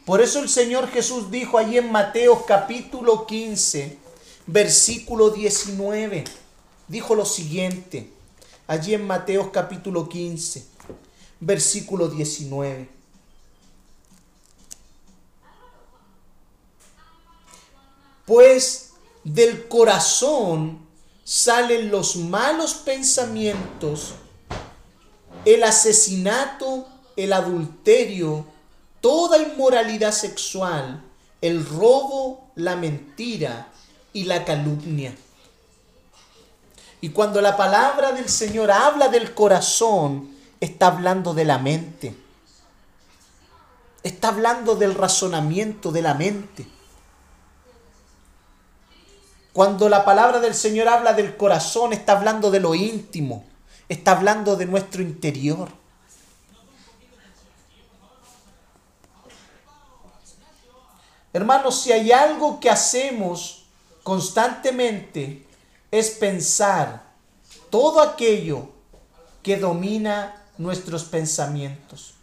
Por 0.05 0.19
eso 0.19 0.39
el 0.39 0.49
Señor 0.49 0.89
Jesús 0.89 1.29
dijo 1.29 1.57
allí 1.57 1.77
en 1.77 1.91
Mateo 1.91 2.43
capítulo 2.47 3.27
15, 3.27 3.99
versículo 4.47 5.29
19, 5.29 6.23
dijo 6.87 7.13
lo 7.13 7.23
siguiente, 7.23 8.11
allí 8.65 8.95
en 8.95 9.05
Mateo 9.05 9.51
capítulo 9.51 10.09
15, 10.09 10.65
versículo 11.39 12.07
19. 12.07 12.89
Pues 18.25 18.93
del 19.23 19.67
corazón 19.67 20.79
salen 21.23 21.91
los 21.91 22.15
malos 22.15 22.73
pensamientos, 22.73 24.13
el 25.45 25.63
asesinato, 25.63 26.87
el 27.15 27.33
adulterio, 27.33 28.50
toda 29.01 29.37
inmoralidad 29.39 30.11
sexual, 30.11 31.03
el 31.41 31.65
robo, 31.65 32.51
la 32.55 32.75
mentira 32.75 33.67
y 34.13 34.23
la 34.25 34.45
calumnia. 34.45 35.15
Y 37.01 37.09
cuando 37.09 37.41
la 37.41 37.57
palabra 37.57 38.11
del 38.11 38.29
Señor 38.29 38.71
habla 38.71 39.09
del 39.09 39.33
corazón, 39.33 40.35
está 40.59 40.87
hablando 40.87 41.33
de 41.33 41.45
la 41.45 41.57
mente. 41.57 42.15
Está 44.03 44.29
hablando 44.29 44.75
del 44.75 44.93
razonamiento 44.93 45.91
de 45.91 46.01
la 46.03 46.13
mente. 46.13 46.67
Cuando 49.51 49.89
la 49.89 50.05
palabra 50.05 50.39
del 50.39 50.53
Señor 50.53 50.87
habla 50.87 51.13
del 51.13 51.35
corazón, 51.35 51.91
está 51.91 52.13
hablando 52.13 52.51
de 52.51 52.59
lo 52.59 52.75
íntimo. 52.75 53.45
Está 53.89 54.11
hablando 54.11 54.55
de 54.55 54.65
nuestro 54.67 55.01
interior. 55.01 55.80
Hermanos, 61.33 61.81
si 61.81 61.91
hay 61.91 62.11
algo 62.11 62.59
que 62.59 62.69
hacemos 62.69 63.63
constantemente 64.03 65.45
es 65.89 66.09
pensar 66.11 67.03
todo 67.69 68.01
aquello 68.01 68.69
que 69.41 69.57
domina 69.57 70.43
nuestros 70.57 71.03
pensamientos. 71.03 72.15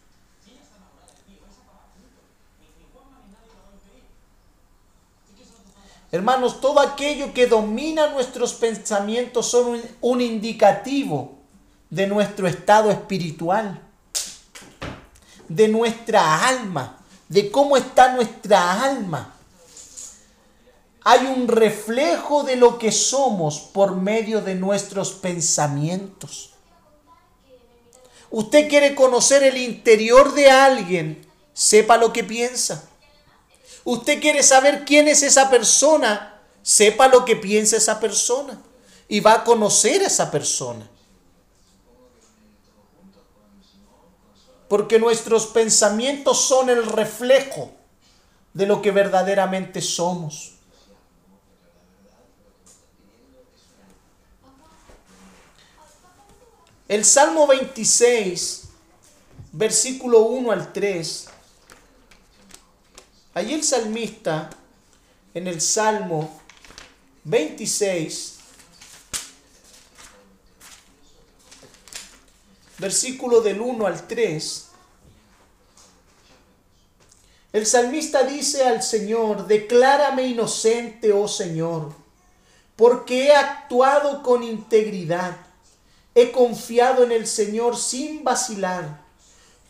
Hermanos, 6.11 6.59
todo 6.59 6.79
aquello 6.79 7.33
que 7.33 7.45
domina 7.45 8.07
nuestros 8.07 8.53
pensamientos 8.53 9.45
son 9.45 9.67
un, 9.67 9.81
un, 10.01 10.21
indicativo 10.21 11.37
de 11.91 12.07
nuestro 12.07 12.47
estado 12.47 12.89
espiritual, 12.89 13.79
de 15.47 15.67
nuestra 15.67 16.47
alma 16.47 16.98
de 17.29 17.51
cómo 17.51 17.77
está 17.77 18.13
nuestra 18.13 18.83
alma. 18.83 19.35
Hay 21.03 21.25
un 21.25 21.47
reflejo 21.47 22.43
de 22.43 22.55
lo 22.55 22.77
que 22.77 22.91
somos 22.91 23.59
por 23.59 23.95
medio 23.95 24.41
de 24.41 24.55
nuestros 24.55 25.11
pensamientos. 25.11 26.51
Usted 28.31 28.67
quiere 28.67 28.93
conocer 28.93 29.43
el 29.43 29.57
interior 29.57 30.33
de 30.33 30.51
alguien, 30.51 31.25
sepa 31.53 31.97
lo 31.97 32.11
que 32.11 32.23
piensa. 32.23 32.89
Usted 33.85 34.19
quiere 34.19 34.43
saber 34.43 34.83
quién 34.85 35.07
es 35.07 35.23
esa 35.23 35.49
persona, 35.49 36.41
sepa 36.61 37.07
lo 37.07 37.25
que 37.25 37.35
piensa 37.35 37.77
esa 37.77 37.99
persona. 37.99 38.61
Y 39.07 39.21
va 39.21 39.33
a 39.33 39.43
conocer 39.43 40.03
a 40.03 40.07
esa 40.07 40.29
persona. 40.29 40.87
Porque 44.69 44.99
nuestros 44.99 45.47
pensamientos 45.47 46.39
son 46.41 46.69
el 46.69 46.85
reflejo 46.85 47.71
de 48.53 48.67
lo 48.67 48.81
que 48.81 48.91
verdaderamente 48.91 49.81
somos. 49.81 50.53
El 56.87 57.03
Salmo 57.03 57.47
26, 57.47 58.63
versículo 59.51 60.21
1 60.21 60.51
al 60.51 60.71
3, 60.71 61.27
allí 63.33 63.53
el 63.53 63.63
salmista 63.63 64.49
en 65.33 65.47
el 65.47 65.61
Salmo 65.61 66.39
26, 67.23 68.38
versículo 72.79 73.41
del 73.41 73.59
1 73.59 73.85
al 73.85 74.07
3, 74.07 74.65
el 77.51 77.65
salmista 77.65 78.23
dice 78.23 78.65
al 78.65 78.81
Señor, 78.81 79.47
declárame 79.47 80.27
inocente, 80.27 81.11
oh 81.11 81.27
Señor, 81.27 81.91
porque 82.75 83.25
he 83.25 83.35
actuado 83.35 84.23
con 84.23 84.43
integridad, 84.43 85.35
he 86.15 86.31
confiado 86.31 87.03
en 87.03 87.11
el 87.11 87.27
Señor 87.27 87.75
sin 87.75 88.23
vacilar. 88.23 89.01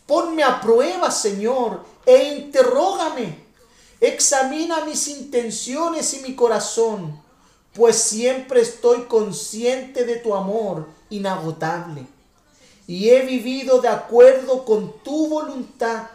Ponme 0.06 0.42
a 0.42 0.60
prueba, 0.60 1.10
Señor, 1.10 1.84
e 2.04 2.34
interrógame. 2.34 3.38
Examina 4.00 4.84
mis 4.84 5.08
intenciones 5.08 6.14
y 6.14 6.20
mi 6.20 6.34
corazón, 6.34 7.20
pues 7.74 7.96
siempre 7.96 8.60
estoy 8.60 9.02
consciente 9.02 10.04
de 10.04 10.16
tu 10.16 10.34
amor 10.34 10.88
inagotable 11.10 12.06
y 12.90 13.10
he 13.10 13.24
vivido 13.24 13.80
de 13.80 13.86
acuerdo 13.86 14.64
con 14.64 15.00
tu 15.04 15.28
voluntad. 15.28 16.08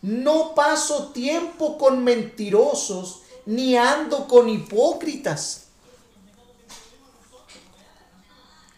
No 0.00 0.54
paso 0.54 1.08
tiempo 1.08 1.76
con 1.76 2.04
mentirosos, 2.04 3.22
ni 3.46 3.76
ando 3.76 4.28
con 4.28 4.48
hipócritas. 4.48 5.64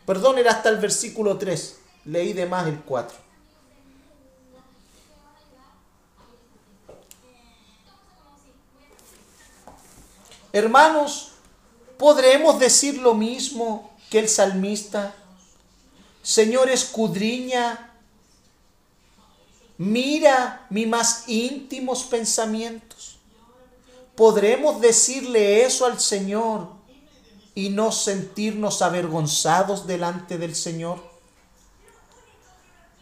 Perdón, 0.06 0.38
era 0.38 0.52
hasta 0.52 0.70
el 0.70 0.78
versículo 0.78 1.36
3. 1.36 1.80
Leí 2.06 2.32
de 2.32 2.46
más 2.46 2.66
el 2.66 2.80
4. 2.80 3.18
Hermanos, 10.54 11.32
¿podremos 11.98 12.58
decir 12.58 12.96
lo 12.96 13.12
mismo 13.12 13.94
que 14.08 14.20
el 14.20 14.28
salmista? 14.30 15.19
Señor, 16.22 16.68
escudriña 16.70 17.90
mira 19.78 20.66
mis 20.68 20.86
más 20.86 21.24
íntimos 21.28 22.02
pensamientos. 22.04 23.18
¿Podremos 24.14 24.80
decirle 24.82 25.64
eso 25.64 25.86
al 25.86 25.98
Señor 25.98 26.68
y 27.54 27.70
no 27.70 27.90
sentirnos 27.90 28.82
avergonzados 28.82 29.86
delante 29.86 30.36
del 30.36 30.54
Señor? 30.54 31.02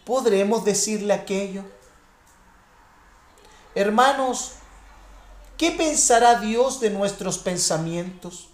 ¿Podremos 0.05 0.65
decirle 0.65 1.13
aquello? 1.13 1.65
Hermanos, 3.75 4.53
¿qué 5.57 5.73
pensará 5.73 6.39
Dios 6.39 6.79
de 6.79 6.91
nuestros 6.91 7.39
pensamientos? 7.39 8.49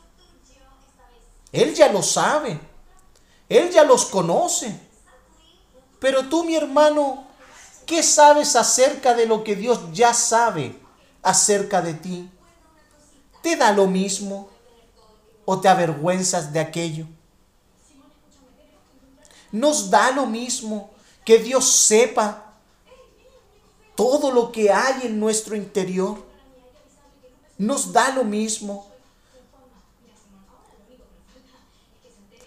Él 1.53 1.75
ya 1.75 1.93
lo 1.93 2.03
sabe, 2.03 2.59
Él 3.49 3.71
ya 3.71 3.85
los 3.85 4.07
conoce. 4.07 4.79
Pero 6.01 6.29
tú, 6.29 6.45
mi 6.45 6.55
hermano, 6.55 7.25
¿qué 7.87 8.03
sabes 8.03 8.57
acerca 8.57 9.15
de 9.15 9.27
lo 9.27 9.45
que 9.45 9.57
Dios 9.57 9.81
ya 9.93 10.13
sabe 10.15 10.79
acerca 11.23 11.81
de 11.83 11.95
ti? 11.95 12.31
¿Te 13.43 13.57
da 13.57 13.73
lo 13.73 13.87
mismo 13.87 14.49
o 15.45 15.61
te 15.61 15.69
avergüenzas 15.69 16.53
de 16.53 16.61
aquello? 16.61 17.07
Nos 19.53 19.91
da 19.91 20.11
lo 20.11 20.27
mismo 20.27 20.91
que 21.25 21.39
Dios 21.39 21.71
sepa 21.71 22.55
todo 23.95 24.31
lo 24.31 24.51
que 24.51 24.73
hay 24.73 25.07
en 25.07 25.21
nuestro 25.21 25.55
interior. 25.57 26.19
Nos 27.57 27.93
da 27.93 28.11
lo 28.11 28.25
mismo. 28.25 28.91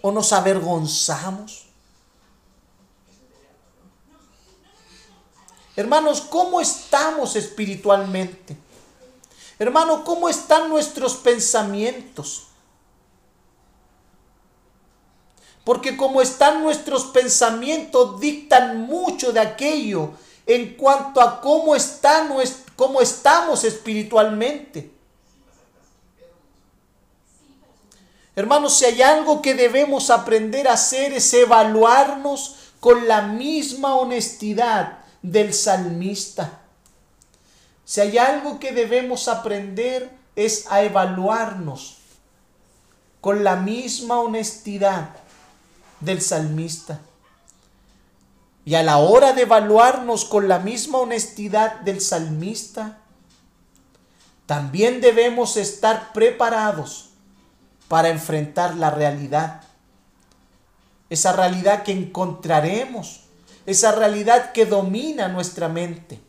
O 0.00 0.10
nos 0.12 0.32
avergonzamos. 0.32 1.66
Hermanos, 5.76 6.20
¿cómo 6.22 6.60
estamos 6.60 7.36
espiritualmente? 7.36 8.56
Hermano, 9.58 10.04
¿cómo 10.04 10.28
están 10.28 10.68
nuestros 10.68 11.14
pensamientos? 11.16 12.48
Porque 15.64 15.96
como 15.96 16.22
están 16.22 16.62
nuestros 16.62 17.04
pensamientos, 17.04 18.18
dictan 18.18 18.80
mucho 18.80 19.32
de 19.32 19.40
aquello 19.40 20.12
en 20.46 20.76
cuanto 20.76 21.20
a 21.20 21.40
cómo, 21.40 21.76
está, 21.76 22.26
cómo 22.74 23.00
estamos 23.00 23.64
espiritualmente. 23.64 24.97
Hermanos, 28.38 28.78
si 28.78 28.84
hay 28.84 29.02
algo 29.02 29.42
que 29.42 29.52
debemos 29.54 30.10
aprender 30.10 30.68
a 30.68 30.74
hacer 30.74 31.12
es 31.12 31.34
evaluarnos 31.34 32.54
con 32.78 33.08
la 33.08 33.22
misma 33.22 33.96
honestidad 33.96 34.98
del 35.22 35.52
salmista. 35.52 36.60
Si 37.84 38.00
hay 38.00 38.16
algo 38.16 38.60
que 38.60 38.70
debemos 38.70 39.26
aprender 39.26 40.16
es 40.36 40.70
a 40.70 40.82
evaluarnos 40.82 41.96
con 43.20 43.42
la 43.42 43.56
misma 43.56 44.20
honestidad 44.20 45.08
del 45.98 46.22
salmista. 46.22 47.00
Y 48.64 48.76
a 48.76 48.84
la 48.84 48.98
hora 48.98 49.32
de 49.32 49.42
evaluarnos 49.42 50.24
con 50.24 50.46
la 50.46 50.60
misma 50.60 50.98
honestidad 50.98 51.80
del 51.80 52.00
salmista, 52.00 52.98
también 54.46 55.00
debemos 55.00 55.56
estar 55.56 56.12
preparados 56.12 57.07
para 57.88 58.10
enfrentar 58.10 58.76
la 58.76 58.90
realidad. 58.90 59.62
Esa 61.10 61.32
realidad 61.32 61.82
que 61.82 61.92
encontraremos, 61.92 63.22
esa 63.66 63.92
realidad 63.92 64.52
que 64.52 64.66
domina 64.66 65.28
nuestra 65.28 65.68
mente, 65.68 66.20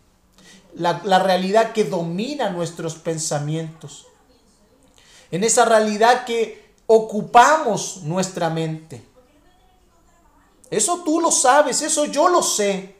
la, 0.73 1.01
la 1.03 1.19
realidad 1.19 1.73
que 1.73 1.83
domina 1.83 2.49
nuestros 2.49 2.95
pensamientos, 2.95 4.07
en 5.31 5.43
esa 5.43 5.65
realidad 5.65 6.25
que 6.25 6.73
ocupamos 6.87 8.01
nuestra 8.03 8.49
mente. 8.49 9.05
Eso 10.71 11.03
tú 11.03 11.19
lo 11.19 11.31
sabes, 11.31 11.81
eso 11.81 12.05
yo 12.05 12.29
lo 12.29 12.41
sé. 12.41 12.95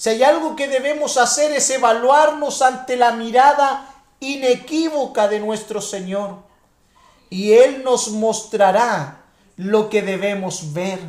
Si 0.00 0.08
hay 0.08 0.22
algo 0.22 0.56
que 0.56 0.66
debemos 0.66 1.18
hacer 1.18 1.52
es 1.52 1.68
evaluarnos 1.68 2.62
ante 2.62 2.96
la 2.96 3.12
mirada 3.12 4.02
inequívoca 4.18 5.28
de 5.28 5.40
nuestro 5.40 5.82
Señor. 5.82 6.36
Y 7.28 7.52
Él 7.52 7.84
nos 7.84 8.08
mostrará 8.08 9.26
lo 9.56 9.90
que 9.90 10.00
debemos 10.00 10.72
ver. 10.72 11.00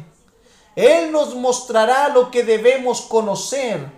Él 0.76 1.10
nos 1.14 1.36
mostrará 1.36 2.10
lo 2.10 2.32
que 2.32 2.44
debemos 2.44 3.00
conocer 3.00 3.90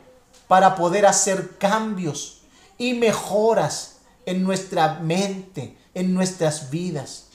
para 0.48 0.76
poder 0.76 1.08
hacer 1.08 1.58
cambios 1.58 2.42
y 2.78 2.94
mejoras 2.94 3.98
en 4.28 4.44
nuestra 4.44 5.00
mente, 5.00 5.76
en 5.96 6.14
nuestras 6.14 6.70
vidas. 6.70 7.30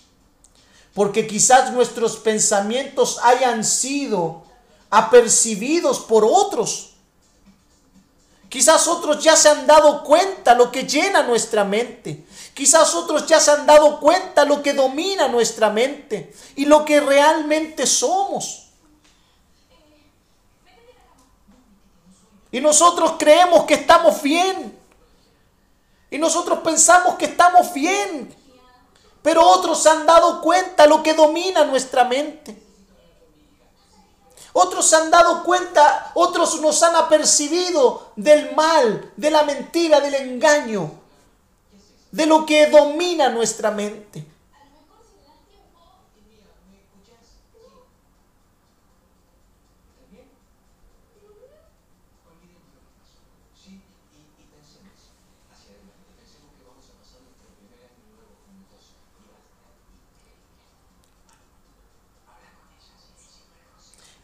Porque 0.94 1.26
quizás 1.26 1.72
nuestros 1.72 2.18
pensamientos 2.18 3.18
hayan 3.24 3.64
sido 3.64 4.44
apercibidos 4.90 5.98
por 5.98 6.24
otros. 6.24 6.88
Quizás 8.49 8.89
otros 8.89 9.23
ya 9.23 9.37
se 9.37 9.49
han 9.51 9.66
dado 9.66 10.03
cuenta 10.03 10.55
lo 10.55 10.73
que 10.73 10.85
llena 10.85 11.23
nuestra 11.23 11.65
mente. 11.65 12.25
Quizás 12.55 12.95
otros 12.95 13.27
ya 13.27 13.41
se 13.41 13.51
han 13.51 13.66
dado 13.66 14.01
cuenta 14.01 14.45
lo 14.45 14.62
que 14.62 14.73
domina 14.73 15.29
nuestra 15.29 15.69
mente 15.69 16.33
y 16.57 16.65
lo 16.65 16.85
que 16.85 17.01
realmente 17.01 17.87
somos. 17.87 18.69
Y 22.51 22.61
nosotros 22.61 23.15
creemos 23.19 23.65
que 23.65 23.75
estamos 23.75 24.23
bien. 24.23 24.79
Y 26.11 26.16
nosotros 26.16 26.61
pensamos 26.61 27.16
que 27.16 27.27
estamos 27.27 27.75
bien. 27.75 28.35
Pero 29.23 29.47
otros 29.47 29.83
se 29.83 29.91
han 29.91 30.07
dado 30.07 30.41
cuenta 30.41 30.87
lo 30.87 31.03
que 31.03 31.12
domina 31.12 31.65
nuestra 31.65 32.05
mente. 32.05 32.68
Otros 34.60 34.93
han 34.93 35.09
dado 35.12 35.44
cuenta, 35.44 36.10
otros 36.14 36.60
nos 36.60 36.82
han 36.82 36.97
apercibido 36.97 38.10
del 38.16 38.56
mal, 38.56 39.12
de 39.16 39.30
la 39.30 39.44
mentira, 39.44 40.01
del 40.01 40.16
engaño, 40.16 40.90
de 42.10 42.26
lo 42.26 42.44
que 42.44 42.66
domina 42.66 43.28
nuestra 43.28 43.70
mente. 43.70 44.26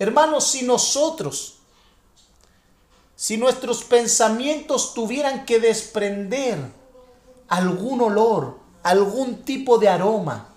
Hermanos, 0.04 0.48
si 0.48 0.60
nosotros, 0.60 1.54
si 3.16 3.38
nuestros 3.38 3.84
pensamientos 3.84 4.92
tuvieran 4.92 5.46
que 5.46 5.58
desprender 5.58 6.58
algún 7.48 8.02
olor, 8.02 8.58
algún 8.82 9.44
tipo 9.44 9.78
de 9.78 9.88
aroma, 9.88 10.48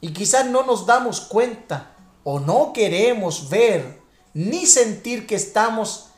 y 0.00 0.12
quizás 0.12 0.46
no 0.46 0.64
nos 0.64 0.84
damos 0.84 1.20
cuenta 1.20 1.94
o 2.24 2.40
no 2.40 2.72
queremos 2.72 3.48
ver 3.48 4.02
ni 4.34 4.66
sentir 4.66 5.24
que 5.24 5.36
estamos 5.36 6.08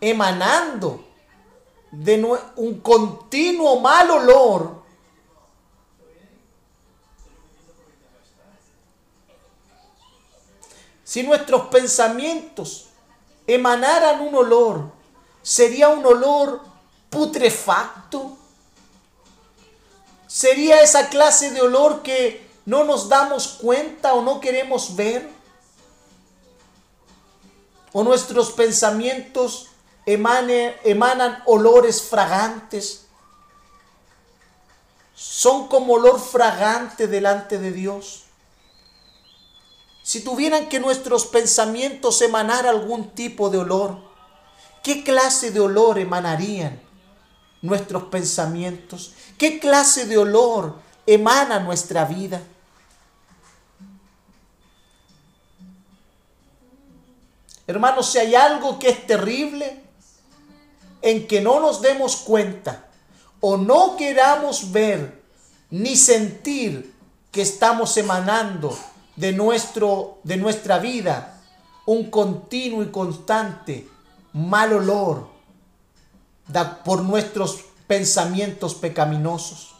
emanando 0.00 1.04
de 1.90 2.24
un 2.56 2.80
continuo 2.80 3.80
mal 3.80 4.10
olor, 4.10 4.82
si 11.02 11.24
nuestros 11.24 11.68
pensamientos 11.68 12.86
emanaran 13.46 14.20
un 14.20 14.34
olor, 14.34 14.92
sería 15.42 15.88
un 15.88 16.06
olor 16.06 16.60
putrefacto. 17.10 18.36
Sería 20.28 20.80
esa 20.80 21.08
clase 21.08 21.50
de 21.50 21.60
olor 21.60 22.02
que 22.02 22.48
no 22.64 22.84
nos 22.84 23.08
damos 23.08 23.48
cuenta 23.48 24.14
o 24.14 24.22
no 24.22 24.40
queremos 24.40 24.94
ver. 24.94 25.28
O 27.92 28.04
nuestros 28.04 28.52
pensamientos 28.52 29.69
emanan 30.12 31.42
olores 31.46 32.02
fragantes. 32.02 33.06
Son 35.14 35.68
como 35.68 35.94
olor 35.94 36.20
fragante 36.20 37.06
delante 37.06 37.58
de 37.58 37.72
Dios. 37.72 38.24
Si 40.02 40.24
tuvieran 40.24 40.68
que 40.68 40.80
nuestros 40.80 41.26
pensamientos 41.26 42.22
emanar 42.22 42.66
algún 42.66 43.10
tipo 43.10 43.50
de 43.50 43.58
olor, 43.58 43.98
¿qué 44.82 45.04
clase 45.04 45.50
de 45.50 45.60
olor 45.60 45.98
emanarían? 45.98 46.80
nuestros 47.62 48.04
pensamientos? 48.04 49.12
¿Qué 49.38 49.58
clase 49.58 50.06
de 50.06 50.18
olor 50.18 50.76
emana 51.06 51.60
nuestra 51.60 52.04
vida? 52.04 52.42
Hermanos, 57.66 58.10
si 58.10 58.18
hay 58.18 58.34
algo 58.34 58.78
que 58.78 58.88
es 58.88 59.06
terrible, 59.06 59.80
en 61.02 61.26
que 61.26 61.40
no 61.40 61.60
nos 61.60 61.80
demos 61.80 62.16
cuenta 62.16 62.88
o 63.40 63.56
no 63.56 63.96
queramos 63.96 64.72
ver 64.72 65.22
ni 65.70 65.96
sentir 65.96 66.94
que 67.30 67.42
estamos 67.42 67.96
emanando 67.96 68.76
de, 69.16 69.32
nuestro, 69.32 70.18
de 70.24 70.36
nuestra 70.36 70.78
vida 70.78 71.40
un 71.86 72.10
continuo 72.10 72.82
y 72.82 72.90
constante 72.90 73.88
mal 74.32 74.72
olor 74.72 75.28
por 76.84 77.02
nuestros 77.02 77.60
pensamientos 77.86 78.74
pecaminosos. 78.74 79.74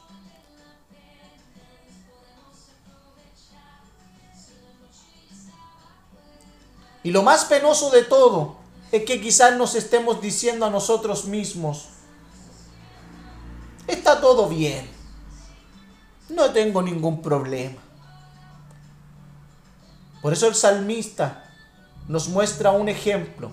Y 7.03 7.11
lo 7.11 7.23
más 7.23 7.45
penoso 7.47 7.91
de 7.91 8.05
todo 8.05 8.60
es 8.93 9.05
que 9.05 9.21
quizás 9.21 9.57
nos 9.57 9.75
estemos 9.75 10.21
diciendo 10.21 10.67
a 10.67 10.71
nosotros 10.71 11.27
mismos, 11.27 11.89
está 13.87 14.21
todo 14.21 14.49
bien, 14.49 14.89
no 16.29 16.51
tengo 16.51 16.83
ningún 16.83 17.23
problema. 17.23 17.81
Por 20.23 20.33
eso 20.33 20.49
el 20.49 20.55
salmista 20.55 21.45
nos 22.09 22.29
muestra 22.29 22.73
un 22.73 22.89
ejemplo 22.89 23.53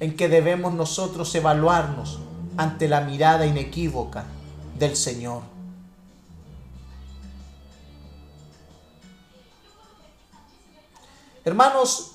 en 0.00 0.16
que 0.16 0.28
debemos 0.28 0.74
nosotros 0.74 1.34
evaluarnos 1.34 2.18
ante 2.56 2.88
la 2.88 3.00
mirada 3.00 3.46
inequívoca 3.46 4.24
del 4.78 4.96
Señor. 4.96 5.42
Hermanos, 11.44 12.13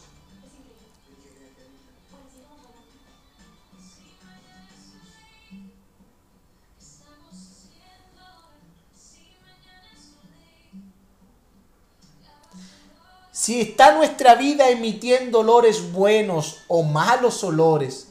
si 13.40 13.62
está 13.62 13.96
nuestra 13.96 14.36
vida 14.36 14.70
emitiendo 14.70 15.40
olores 15.40 15.94
buenos 15.94 16.58
o 16.68 16.84
malos 16.84 17.42
olores, 17.46 18.10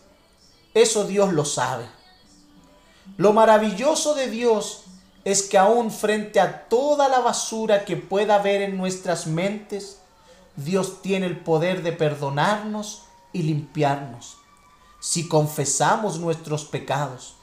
eso 0.73 1.07
Dios 1.07 1.35
lo 1.35 1.45
sabe. 1.45 1.85
Lo 3.19 3.35
maravilloso 3.35 4.15
de 4.15 4.29
Dios 4.29 4.85
es 5.27 5.43
que 5.43 5.59
aún 5.59 5.91
frente 5.91 6.41
a 6.41 6.67
toda 6.71 7.11
la 7.11 7.21
basura 7.21 7.85
que 7.85 7.99
pueda 7.99 8.37
haber 8.37 8.63
en 8.63 8.79
nuestras 8.79 9.27
mentes, 9.27 9.99
Dios 10.57 11.03
tiene 11.03 11.27
el 11.27 11.39
poder 11.39 11.83
de 11.83 11.93
perdonarnos 11.93 13.03
y 13.35 13.43
limpiarnos 13.43 14.39
si 14.99 15.29
confesamos 15.29 16.19
nuestros 16.19 16.65
pecados. 16.65 17.35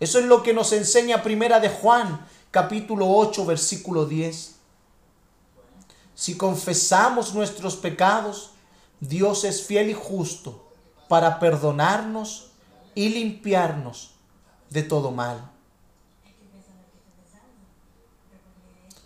Eso 0.00 0.18
es 0.18 0.24
lo 0.24 0.42
que 0.42 0.54
nos 0.54 0.72
enseña 0.72 1.22
Primera 1.22 1.60
de 1.60 1.68
Juan, 1.68 2.26
capítulo 2.50 3.06
8, 3.06 3.44
versículo 3.44 4.06
10. 4.06 4.57
Si 6.18 6.36
confesamos 6.36 7.32
nuestros 7.32 7.76
pecados, 7.76 8.50
Dios 8.98 9.44
es 9.44 9.64
fiel 9.64 9.90
y 9.90 9.94
justo 9.94 10.66
para 11.06 11.38
perdonarnos 11.38 12.48
y 12.96 13.10
limpiarnos 13.10 14.10
de 14.68 14.82
todo 14.82 15.12
mal. 15.12 15.48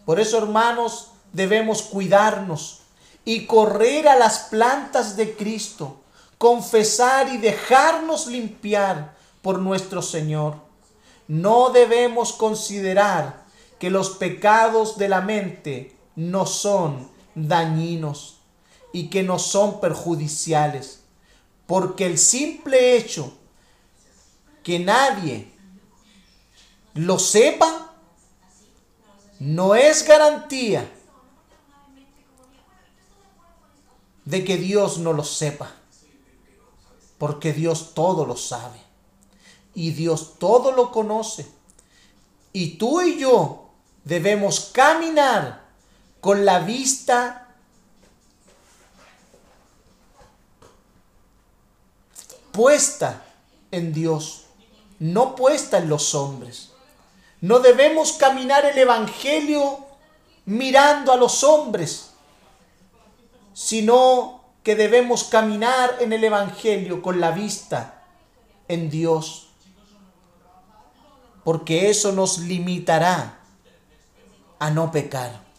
Por 0.07 0.21
eso, 0.21 0.39
hermanos, 0.39 1.11
debemos 1.35 1.83
cuidarnos 1.83 2.81
y 3.27 3.45
correr 3.45 4.09
a 4.09 4.17
las 4.17 4.45
plantas 4.45 5.15
de 5.15 5.37
Cristo, 5.37 6.01
confesar 6.39 7.29
y 7.29 7.37
dejarnos 7.37 8.27
limpiar 8.27 9.15
por 9.43 9.59
nuestro 9.59 10.01
Señor. 10.01 10.57
No 11.29 11.69
debemos 11.69 12.33
considerar 12.33 13.43
que 13.79 13.91
los 13.91 14.17
pecados 14.17 14.97
de 14.97 15.11
la 15.11 15.21
mente 15.21 15.92
no 16.17 16.47
son 16.47 17.11
dañinos 17.35 18.39
y 18.93 19.09
que 19.09 19.23
no 19.23 19.39
son 19.39 19.81
perjudiciales. 19.81 21.01
Porque 21.67 22.07
el 22.07 22.19
simple 22.19 22.97
hecho 22.97 23.33
que 24.63 24.79
nadie 24.79 25.53
lo 26.95 27.19
sepa 27.19 27.95
no 29.39 29.75
es 29.75 30.07
garantía 30.07 30.89
de 34.25 34.45
que 34.45 34.57
Dios 34.57 34.99
no 34.99 35.13
lo 35.13 35.25
sepa. 35.25 35.73
Porque 37.19 37.53
Dios 37.53 37.95
todo 37.95 38.27
lo 38.27 38.37
sabe. 38.37 38.81
Y 39.75 39.93
Dios 39.93 40.35
todo 40.39 40.73
lo 40.73 40.93
conoce. 40.93 41.47
Y 42.53 42.77
tú 42.77 43.01
y 43.01 43.19
yo 43.19 43.71
debemos 44.05 44.71
caminar 44.73 45.62
con 46.23 46.45
la 46.45 46.61
vista 46.61 47.49
puesta 52.53 53.25
en 53.73 53.93
Dios, 53.93 54.45
no 55.01 55.35
puesta 55.35 55.79
en 55.79 55.89
los 55.89 56.15
hombres. 56.15 56.71
No 57.41 57.59
debemos 57.59 58.13
caminar 58.13 58.65
el 58.65 58.79
Evangelio 58.79 59.85
mirando 60.45 61.13
a 61.13 61.17
los 61.17 61.43
hombres, 61.43 62.13
sino 63.53 64.45
que 64.63 64.77
debemos 64.77 65.25
caminar 65.25 65.97
en 65.99 66.13
el 66.13 66.23
Evangelio 66.23 67.03
con 67.03 67.21
la 67.21 67.33
vista 67.33 68.05
en 68.69 68.91
Dios, 68.91 69.49
porque 71.43 71.91
eso 71.91 72.13
nos 72.13 72.39
limitará 72.39 73.41
a 74.61 74.71
no 74.71 74.93
pecar. 74.93 75.52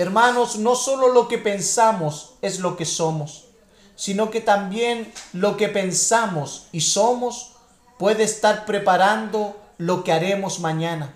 Hermanos, 0.00 0.56
no 0.56 0.76
solo 0.76 1.12
lo 1.12 1.28
que 1.28 1.36
pensamos 1.36 2.32
es 2.40 2.60
lo 2.60 2.74
que 2.74 2.86
somos, 2.86 3.48
sino 3.96 4.30
que 4.30 4.40
también 4.40 5.12
lo 5.34 5.58
que 5.58 5.68
pensamos 5.68 6.68
y 6.72 6.80
somos 6.80 7.52
puede 7.98 8.22
estar 8.22 8.64
preparando 8.64 9.60
lo 9.76 10.02
que 10.02 10.12
haremos 10.12 10.58
mañana. 10.58 11.14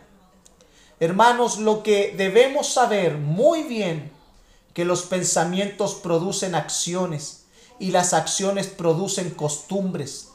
Hermanos, 1.00 1.56
lo 1.56 1.82
que 1.82 2.12
debemos 2.14 2.74
saber 2.74 3.16
muy 3.16 3.62
bien, 3.62 4.12
que 4.74 4.84
los 4.84 5.04
pensamientos 5.04 5.94
producen 5.94 6.54
acciones 6.54 7.46
y 7.78 7.90
las 7.90 8.12
acciones 8.12 8.66
producen 8.66 9.30
costumbres. 9.30 10.28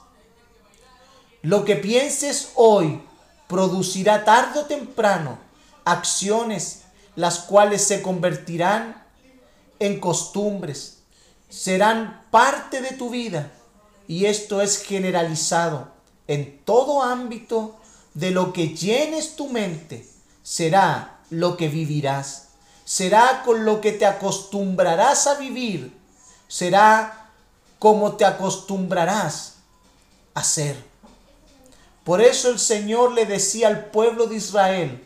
Lo 1.43 1.65
que 1.65 1.76
pienses 1.76 2.53
hoy 2.55 2.99
producirá 3.47 4.26
tarde 4.26 4.61
o 4.61 4.65
temprano 4.65 5.38
acciones 5.85 6.85
las 7.19 7.39
cuales 7.39 7.83
se 7.83 8.01
convertirán 8.01 9.03
en 9.79 9.99
costumbres, 9.99 10.99
serán 11.49 12.23
parte 12.31 12.81
de 12.81 12.91
tu 12.91 13.09
vida 13.09 13.51
y 14.07 14.23
esto 14.23 14.61
es 14.61 14.81
generalizado 14.81 15.89
en 16.27 16.61
todo 16.63 17.03
ámbito 17.03 17.75
de 18.13 18.31
lo 18.31 18.53
que 18.53 18.69
llenes 18.69 19.35
tu 19.35 19.49
mente, 19.49 20.07
será 20.43 21.19
lo 21.29 21.57
que 21.57 21.67
vivirás, 21.67 22.51
será 22.85 23.43
con 23.43 23.65
lo 23.65 23.81
que 23.81 23.91
te 23.91 24.05
acostumbrarás 24.05 25.27
a 25.27 25.33
vivir, 25.33 25.93
será 26.47 27.31
como 27.79 28.15
te 28.15 28.23
acostumbrarás 28.23 29.55
a 30.35 30.41
ser. 30.41 30.81
Por 32.05 32.21
eso 32.21 32.49
el 32.49 32.59
Señor 32.59 33.11
le 33.11 33.25
decía 33.25 33.67
al 33.67 33.87
pueblo 33.87 34.27
de 34.27 34.37
Israel, 34.37 35.05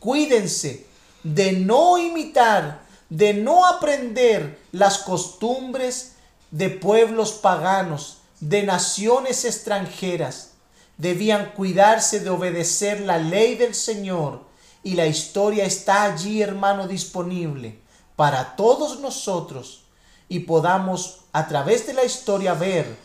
cuídense 0.00 0.90
de 1.22 1.52
no 1.52 1.98
imitar, 1.98 2.82
de 3.08 3.34
no 3.34 3.66
aprender 3.66 4.58
las 4.72 4.98
costumbres 4.98 6.16
de 6.50 6.70
pueblos 6.70 7.32
paganos, 7.32 8.18
de 8.40 8.62
naciones 8.62 9.44
extranjeras. 9.44 10.52
Debían 10.98 11.52
cuidarse 11.52 12.20
de 12.20 12.30
obedecer 12.30 13.00
la 13.00 13.18
ley 13.18 13.54
del 13.54 13.74
Señor 13.74 14.42
y 14.82 14.94
la 14.94 15.06
historia 15.06 15.64
está 15.64 16.04
allí, 16.04 16.42
hermano, 16.42 16.88
disponible 16.88 17.78
para 18.16 18.56
todos 18.56 19.00
nosotros 19.00 19.84
y 20.28 20.40
podamos 20.40 21.20
a 21.32 21.48
través 21.48 21.86
de 21.86 21.94
la 21.94 22.04
historia 22.04 22.54
ver 22.54 22.96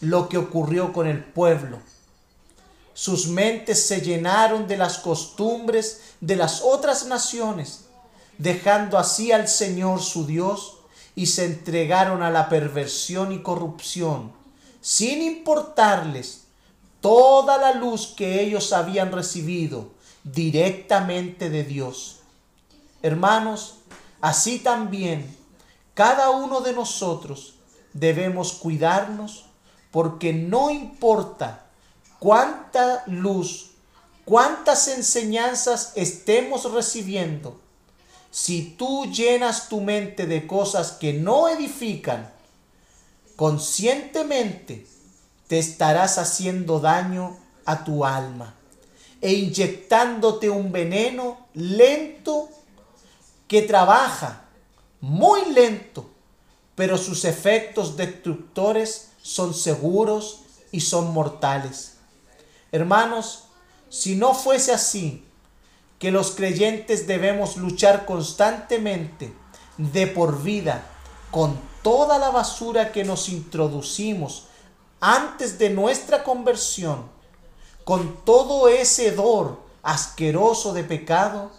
lo 0.00 0.28
que 0.28 0.38
ocurrió 0.38 0.92
con 0.92 1.06
el 1.06 1.22
pueblo 1.24 1.78
sus 2.98 3.28
mentes 3.28 3.86
se 3.86 4.00
llenaron 4.00 4.66
de 4.66 4.76
las 4.76 4.98
costumbres 4.98 6.00
de 6.20 6.34
las 6.34 6.62
otras 6.62 7.06
naciones, 7.06 7.84
dejando 8.38 8.98
así 8.98 9.30
al 9.30 9.46
Señor 9.46 10.02
su 10.02 10.26
Dios 10.26 10.78
y 11.14 11.26
se 11.26 11.44
entregaron 11.44 12.24
a 12.24 12.30
la 12.30 12.48
perversión 12.48 13.30
y 13.30 13.40
corrupción, 13.40 14.32
sin 14.80 15.22
importarles 15.22 16.46
toda 17.00 17.56
la 17.58 17.72
luz 17.74 18.14
que 18.16 18.42
ellos 18.42 18.72
habían 18.72 19.12
recibido 19.12 19.92
directamente 20.24 21.50
de 21.50 21.62
Dios. 21.62 22.16
Hermanos, 23.00 23.76
así 24.20 24.58
también 24.58 25.36
cada 25.94 26.30
uno 26.30 26.62
de 26.62 26.72
nosotros 26.72 27.54
debemos 27.92 28.54
cuidarnos 28.54 29.44
porque 29.92 30.32
no 30.32 30.70
importa 30.70 31.67
cuánta 32.18 33.04
luz, 33.06 33.70
cuántas 34.24 34.88
enseñanzas 34.88 35.92
estemos 35.94 36.70
recibiendo, 36.72 37.60
si 38.30 38.62
tú 38.76 39.06
llenas 39.06 39.68
tu 39.68 39.80
mente 39.80 40.26
de 40.26 40.46
cosas 40.46 40.92
que 40.92 41.12
no 41.12 41.48
edifican, 41.48 42.30
conscientemente 43.36 44.86
te 45.46 45.58
estarás 45.58 46.18
haciendo 46.18 46.78
daño 46.80 47.38
a 47.64 47.84
tu 47.84 48.04
alma 48.04 48.54
e 49.20 49.32
inyectándote 49.32 50.50
un 50.50 50.70
veneno 50.70 51.46
lento 51.54 52.48
que 53.46 53.62
trabaja 53.62 54.44
muy 55.00 55.52
lento, 55.52 56.08
pero 56.74 56.98
sus 56.98 57.24
efectos 57.24 57.96
destructores 57.96 59.08
son 59.22 59.54
seguros 59.54 60.40
y 60.70 60.80
son 60.80 61.12
mortales. 61.12 61.97
Hermanos, 62.72 63.44
si 63.88 64.16
no 64.16 64.34
fuese 64.34 64.72
así, 64.72 65.24
que 65.98 66.10
los 66.10 66.32
creyentes 66.32 67.06
debemos 67.06 67.56
luchar 67.56 68.06
constantemente 68.06 69.32
de 69.78 70.06
por 70.06 70.42
vida 70.42 70.84
con 71.30 71.58
toda 71.82 72.18
la 72.18 72.30
basura 72.30 72.92
que 72.92 73.04
nos 73.04 73.28
introducimos 73.28 74.46
antes 75.00 75.58
de 75.58 75.70
nuestra 75.70 76.24
conversión, 76.24 77.08
con 77.84 78.24
todo 78.24 78.68
ese 78.68 79.08
hedor 79.08 79.60
asqueroso 79.82 80.72
de 80.72 80.84
pecado 80.84 81.50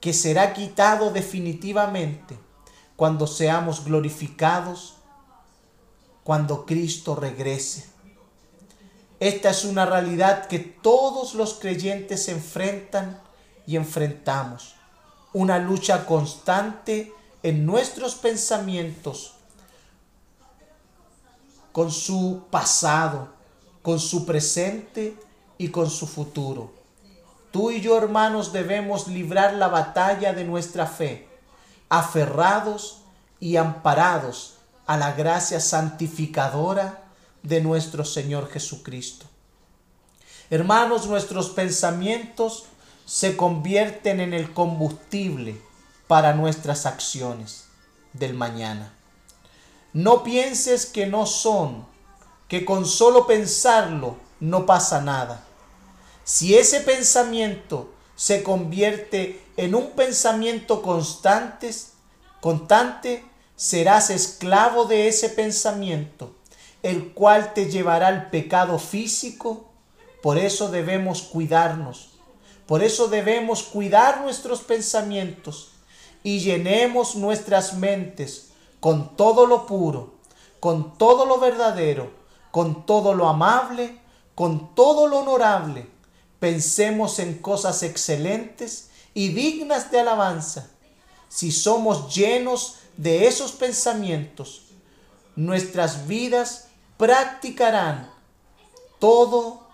que 0.00 0.12
será 0.12 0.52
quitado 0.52 1.10
definitivamente 1.10 2.38
cuando 2.96 3.26
seamos 3.26 3.84
glorificados, 3.84 4.94
cuando 6.24 6.66
Cristo 6.66 7.14
regrese. 7.14 7.97
Esta 9.20 9.50
es 9.50 9.64
una 9.64 9.84
realidad 9.84 10.46
que 10.46 10.60
todos 10.60 11.34
los 11.34 11.54
creyentes 11.54 12.28
enfrentan 12.28 13.20
y 13.66 13.76
enfrentamos. 13.76 14.76
Una 15.32 15.58
lucha 15.58 16.06
constante 16.06 17.12
en 17.42 17.66
nuestros 17.66 18.14
pensamientos 18.14 19.34
con 21.72 21.90
su 21.90 22.44
pasado, 22.50 23.28
con 23.82 23.98
su 23.98 24.24
presente 24.24 25.16
y 25.58 25.68
con 25.68 25.90
su 25.90 26.06
futuro. 26.06 26.72
Tú 27.50 27.70
y 27.70 27.80
yo, 27.80 27.98
hermanos, 27.98 28.52
debemos 28.52 29.08
librar 29.08 29.54
la 29.54 29.68
batalla 29.68 30.32
de 30.32 30.44
nuestra 30.44 30.86
fe, 30.86 31.28
aferrados 31.88 33.02
y 33.40 33.56
amparados 33.56 34.58
a 34.86 34.96
la 34.96 35.12
gracia 35.12 35.60
santificadora 35.60 37.07
de 37.42 37.60
nuestro 37.60 38.04
Señor 38.04 38.50
Jesucristo. 38.50 39.26
Hermanos, 40.50 41.06
nuestros 41.06 41.50
pensamientos 41.50 42.64
se 43.04 43.36
convierten 43.36 44.20
en 44.20 44.34
el 44.34 44.52
combustible 44.52 45.60
para 46.06 46.34
nuestras 46.34 46.86
acciones 46.86 47.66
del 48.12 48.34
mañana. 48.34 48.92
No 49.92 50.22
pienses 50.22 50.86
que 50.86 51.06
no 51.06 51.26
son, 51.26 51.86
que 52.48 52.64
con 52.64 52.86
solo 52.86 53.26
pensarlo 53.26 54.16
no 54.40 54.66
pasa 54.66 55.00
nada. 55.00 55.44
Si 56.24 56.56
ese 56.56 56.80
pensamiento 56.80 57.92
se 58.14 58.42
convierte 58.42 59.42
en 59.56 59.74
un 59.74 59.90
pensamiento 59.90 60.82
constante, 60.82 61.74
constante, 62.40 63.24
serás 63.56 64.10
esclavo 64.10 64.84
de 64.84 65.08
ese 65.08 65.30
pensamiento, 65.30 66.34
el 66.82 67.12
cual 67.12 67.54
te 67.54 67.70
llevará 67.70 68.08
al 68.08 68.30
pecado 68.30 68.78
físico. 68.78 69.68
Por 70.22 70.38
eso 70.38 70.70
debemos 70.70 71.22
cuidarnos. 71.22 72.10
Por 72.66 72.82
eso 72.82 73.08
debemos 73.08 73.62
cuidar 73.62 74.20
nuestros 74.20 74.60
pensamientos 74.60 75.72
y 76.22 76.40
llenemos 76.40 77.16
nuestras 77.16 77.74
mentes 77.74 78.50
con 78.80 79.16
todo 79.16 79.46
lo 79.46 79.66
puro, 79.66 80.14
con 80.60 80.98
todo 80.98 81.24
lo 81.24 81.38
verdadero, 81.38 82.10
con 82.50 82.84
todo 82.84 83.14
lo 83.14 83.28
amable, 83.28 83.98
con 84.34 84.74
todo 84.74 85.06
lo 85.06 85.20
honorable 85.20 85.86
Pensemos 86.38 87.18
en 87.18 87.38
cosas 87.38 87.82
excelentes 87.82 88.90
y 89.12 89.28
dignas 89.28 89.90
de 89.90 90.00
alabanza. 90.00 90.70
Si 91.28 91.50
somos 91.50 92.14
llenos 92.14 92.76
de 92.96 93.26
esos 93.26 93.52
pensamientos, 93.52 94.66
nuestras 95.34 96.06
vidas 96.06 96.67
practicarán 96.98 98.10
todo 98.98 99.66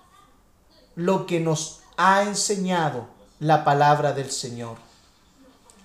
lo 0.95 1.27
que 1.27 1.41
nos 1.41 1.81
ha 1.97 2.23
enseñado 2.23 3.09
la 3.41 3.65
palabra 3.65 4.13
del 4.13 4.31
Señor. 4.31 4.77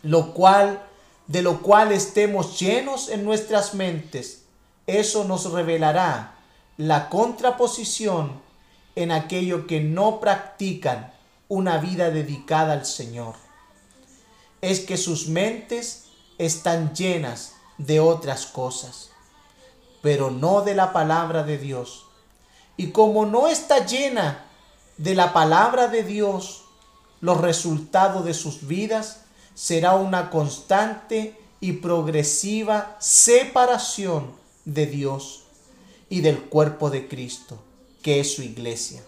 Lo 0.04 0.34
cual, 0.34 0.82
de 1.28 1.42
lo 1.42 1.62
cual 1.62 1.92
estemos 1.92 2.60
llenos 2.60 3.10
en 3.10 3.26
nuestras 3.26 3.74
mentes, 3.74 4.44
eso 4.86 5.24
nos 5.24 5.52
revelará 5.52 6.36
la 6.78 7.10
contraposición 7.10 8.42
en 8.96 9.12
aquello 9.12 9.68
que 9.68 9.82
no 9.82 10.20
practican 10.20 11.14
una 11.48 11.78
vida 11.78 12.12
dedicada 12.12 12.74
al 12.74 12.86
Señor. 12.86 13.36
Es 14.62 14.82
que 14.82 14.98
sus 14.98 15.28
mentes 15.28 16.06
están 16.38 16.94
llenas 16.94 17.54
de 17.78 18.00
otras 18.00 18.46
cosas, 18.46 19.09
pero 20.02 20.32
no 20.32 20.62
de 20.62 20.76
la 20.76 20.94
palabra 20.94 21.44
de 21.44 21.58
Dios. 21.58 22.06
Y 22.78 22.92
como 22.92 23.26
no 23.26 23.48
está 23.48 23.86
llena 23.86 24.46
de 24.98 25.16
la 25.16 25.34
palabra 25.34 25.88
de 25.88 26.04
Dios, 26.04 26.64
los 27.22 27.40
resultados 27.42 28.24
de 28.26 28.34
sus 28.34 28.68
vidas 28.68 29.22
será 29.54 29.96
una 29.96 30.30
constante 30.30 31.38
y 31.60 31.74
progresiva 31.74 32.96
separación 33.00 34.32
de 34.66 34.86
Dios 34.86 35.44
y 36.10 36.22
del 36.22 36.42
cuerpo 36.44 36.90
de 36.90 37.08
Cristo 37.08 37.60
que 38.02 38.20
es 38.20 38.34
su 38.34 38.42
iglesia. 38.42 39.04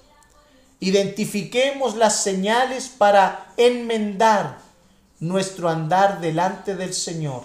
Identifiquemos 0.80 1.96
las 1.96 2.22
señales 2.22 2.90
para 2.90 3.54
enmendar 3.58 4.60
nuestro 5.20 5.70
andar 5.70 6.20
delante 6.20 6.76
del 6.76 6.94
Señor. 6.94 7.44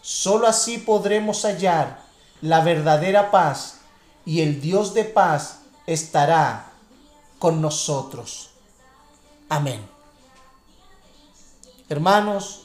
Solo 0.00 0.46
así 0.46 0.78
podremos 0.78 1.42
hallar 1.44 2.01
la 2.42 2.60
verdadera 2.60 3.30
paz 3.30 3.78
y 4.26 4.40
el 4.40 4.60
Dios 4.60 4.94
de 4.94 5.04
paz 5.04 5.60
estará 5.86 6.72
con 7.38 7.60
nosotros. 7.62 8.50
Amén. 9.48 9.80
Hermanos, 11.88 12.62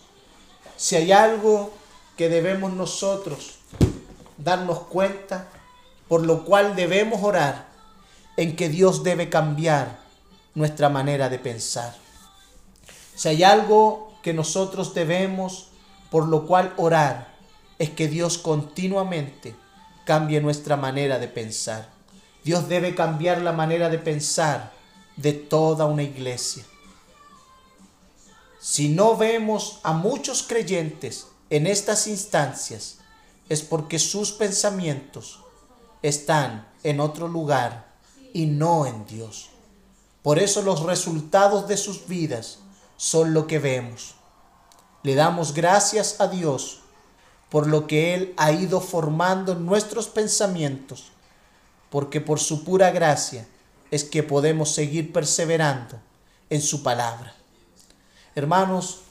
si 0.75 0.95
hay 0.95 1.11
algo 1.11 1.71
que 2.17 2.27
debemos 2.27 2.73
nosotros 2.73 3.59
darnos 4.37 4.79
cuenta, 4.79 5.47
por 6.07 6.25
lo 6.25 6.43
cual 6.43 6.75
debemos 6.75 7.23
orar, 7.23 7.67
en 8.35 8.55
que 8.55 8.69
Dios 8.69 9.03
debe 9.03 9.29
cambiar 9.29 9.99
nuestra 10.55 10.89
manera 10.89 11.29
de 11.29 11.39
pensar. 11.39 11.95
Si 13.15 13.29
hay 13.29 13.43
algo 13.43 14.13
que 14.21 14.33
nosotros 14.33 14.93
debemos, 14.93 15.69
por 16.09 16.27
lo 16.27 16.47
cual 16.47 16.73
orar, 16.77 17.35
es 17.79 17.89
que 17.91 18.07
Dios 18.07 18.37
continuamente 18.37 19.55
cambie 20.07 20.39
nuestra 20.39 20.77
manera 20.77 21.19
de 21.19 21.27
pensar. 21.27 21.89
Dios 22.45 22.69
debe 22.69 22.95
cambiar 22.95 23.41
la 23.41 23.51
manera 23.51 23.89
de 23.89 23.99
pensar 23.99 24.71
de 25.17 25.33
toda 25.33 25.85
una 25.85 26.01
iglesia. 26.01 26.63
Si 28.61 28.87
no 28.87 29.17
vemos 29.17 29.81
a 29.83 29.91
muchos 29.91 30.43
creyentes 30.43 31.27
en 31.49 31.67
estas 31.67 32.07
instancias, 32.07 32.99
es 33.49 33.61
porque 33.63 33.99
sus 33.99 34.31
pensamientos 34.31 35.41
están 36.01 36.69
en 36.83 37.01
otro 37.01 37.27
lugar 37.27 37.93
y 38.33 38.45
no 38.45 38.85
en 38.85 39.05
Dios. 39.07 39.49
Por 40.23 40.39
eso 40.39 40.61
los 40.61 40.83
resultados 40.83 41.67
de 41.67 41.75
sus 41.75 42.07
vidas 42.07 42.59
son 42.95 43.33
lo 43.33 43.45
que 43.45 43.59
vemos. 43.59 44.15
Le 45.03 45.15
damos 45.15 45.53
gracias 45.53 46.21
a 46.21 46.27
Dios 46.27 46.79
por 47.49 47.67
lo 47.67 47.87
que 47.87 48.13
Él 48.13 48.33
ha 48.37 48.51
ido 48.51 48.81
formando 48.81 49.55
nuestros 49.55 50.07
pensamientos, 50.07 51.11
porque 51.89 52.21
por 52.21 52.39
su 52.39 52.63
pura 52.63 52.91
gracia 52.91 53.47
es 53.91 54.03
que 54.03 54.23
podemos 54.23 54.71
seguir 54.71 55.13
perseverando 55.13 55.99
en 56.49 56.61
su 56.61 56.83
palabra. 56.83 57.33
Hermanos, 58.35 59.01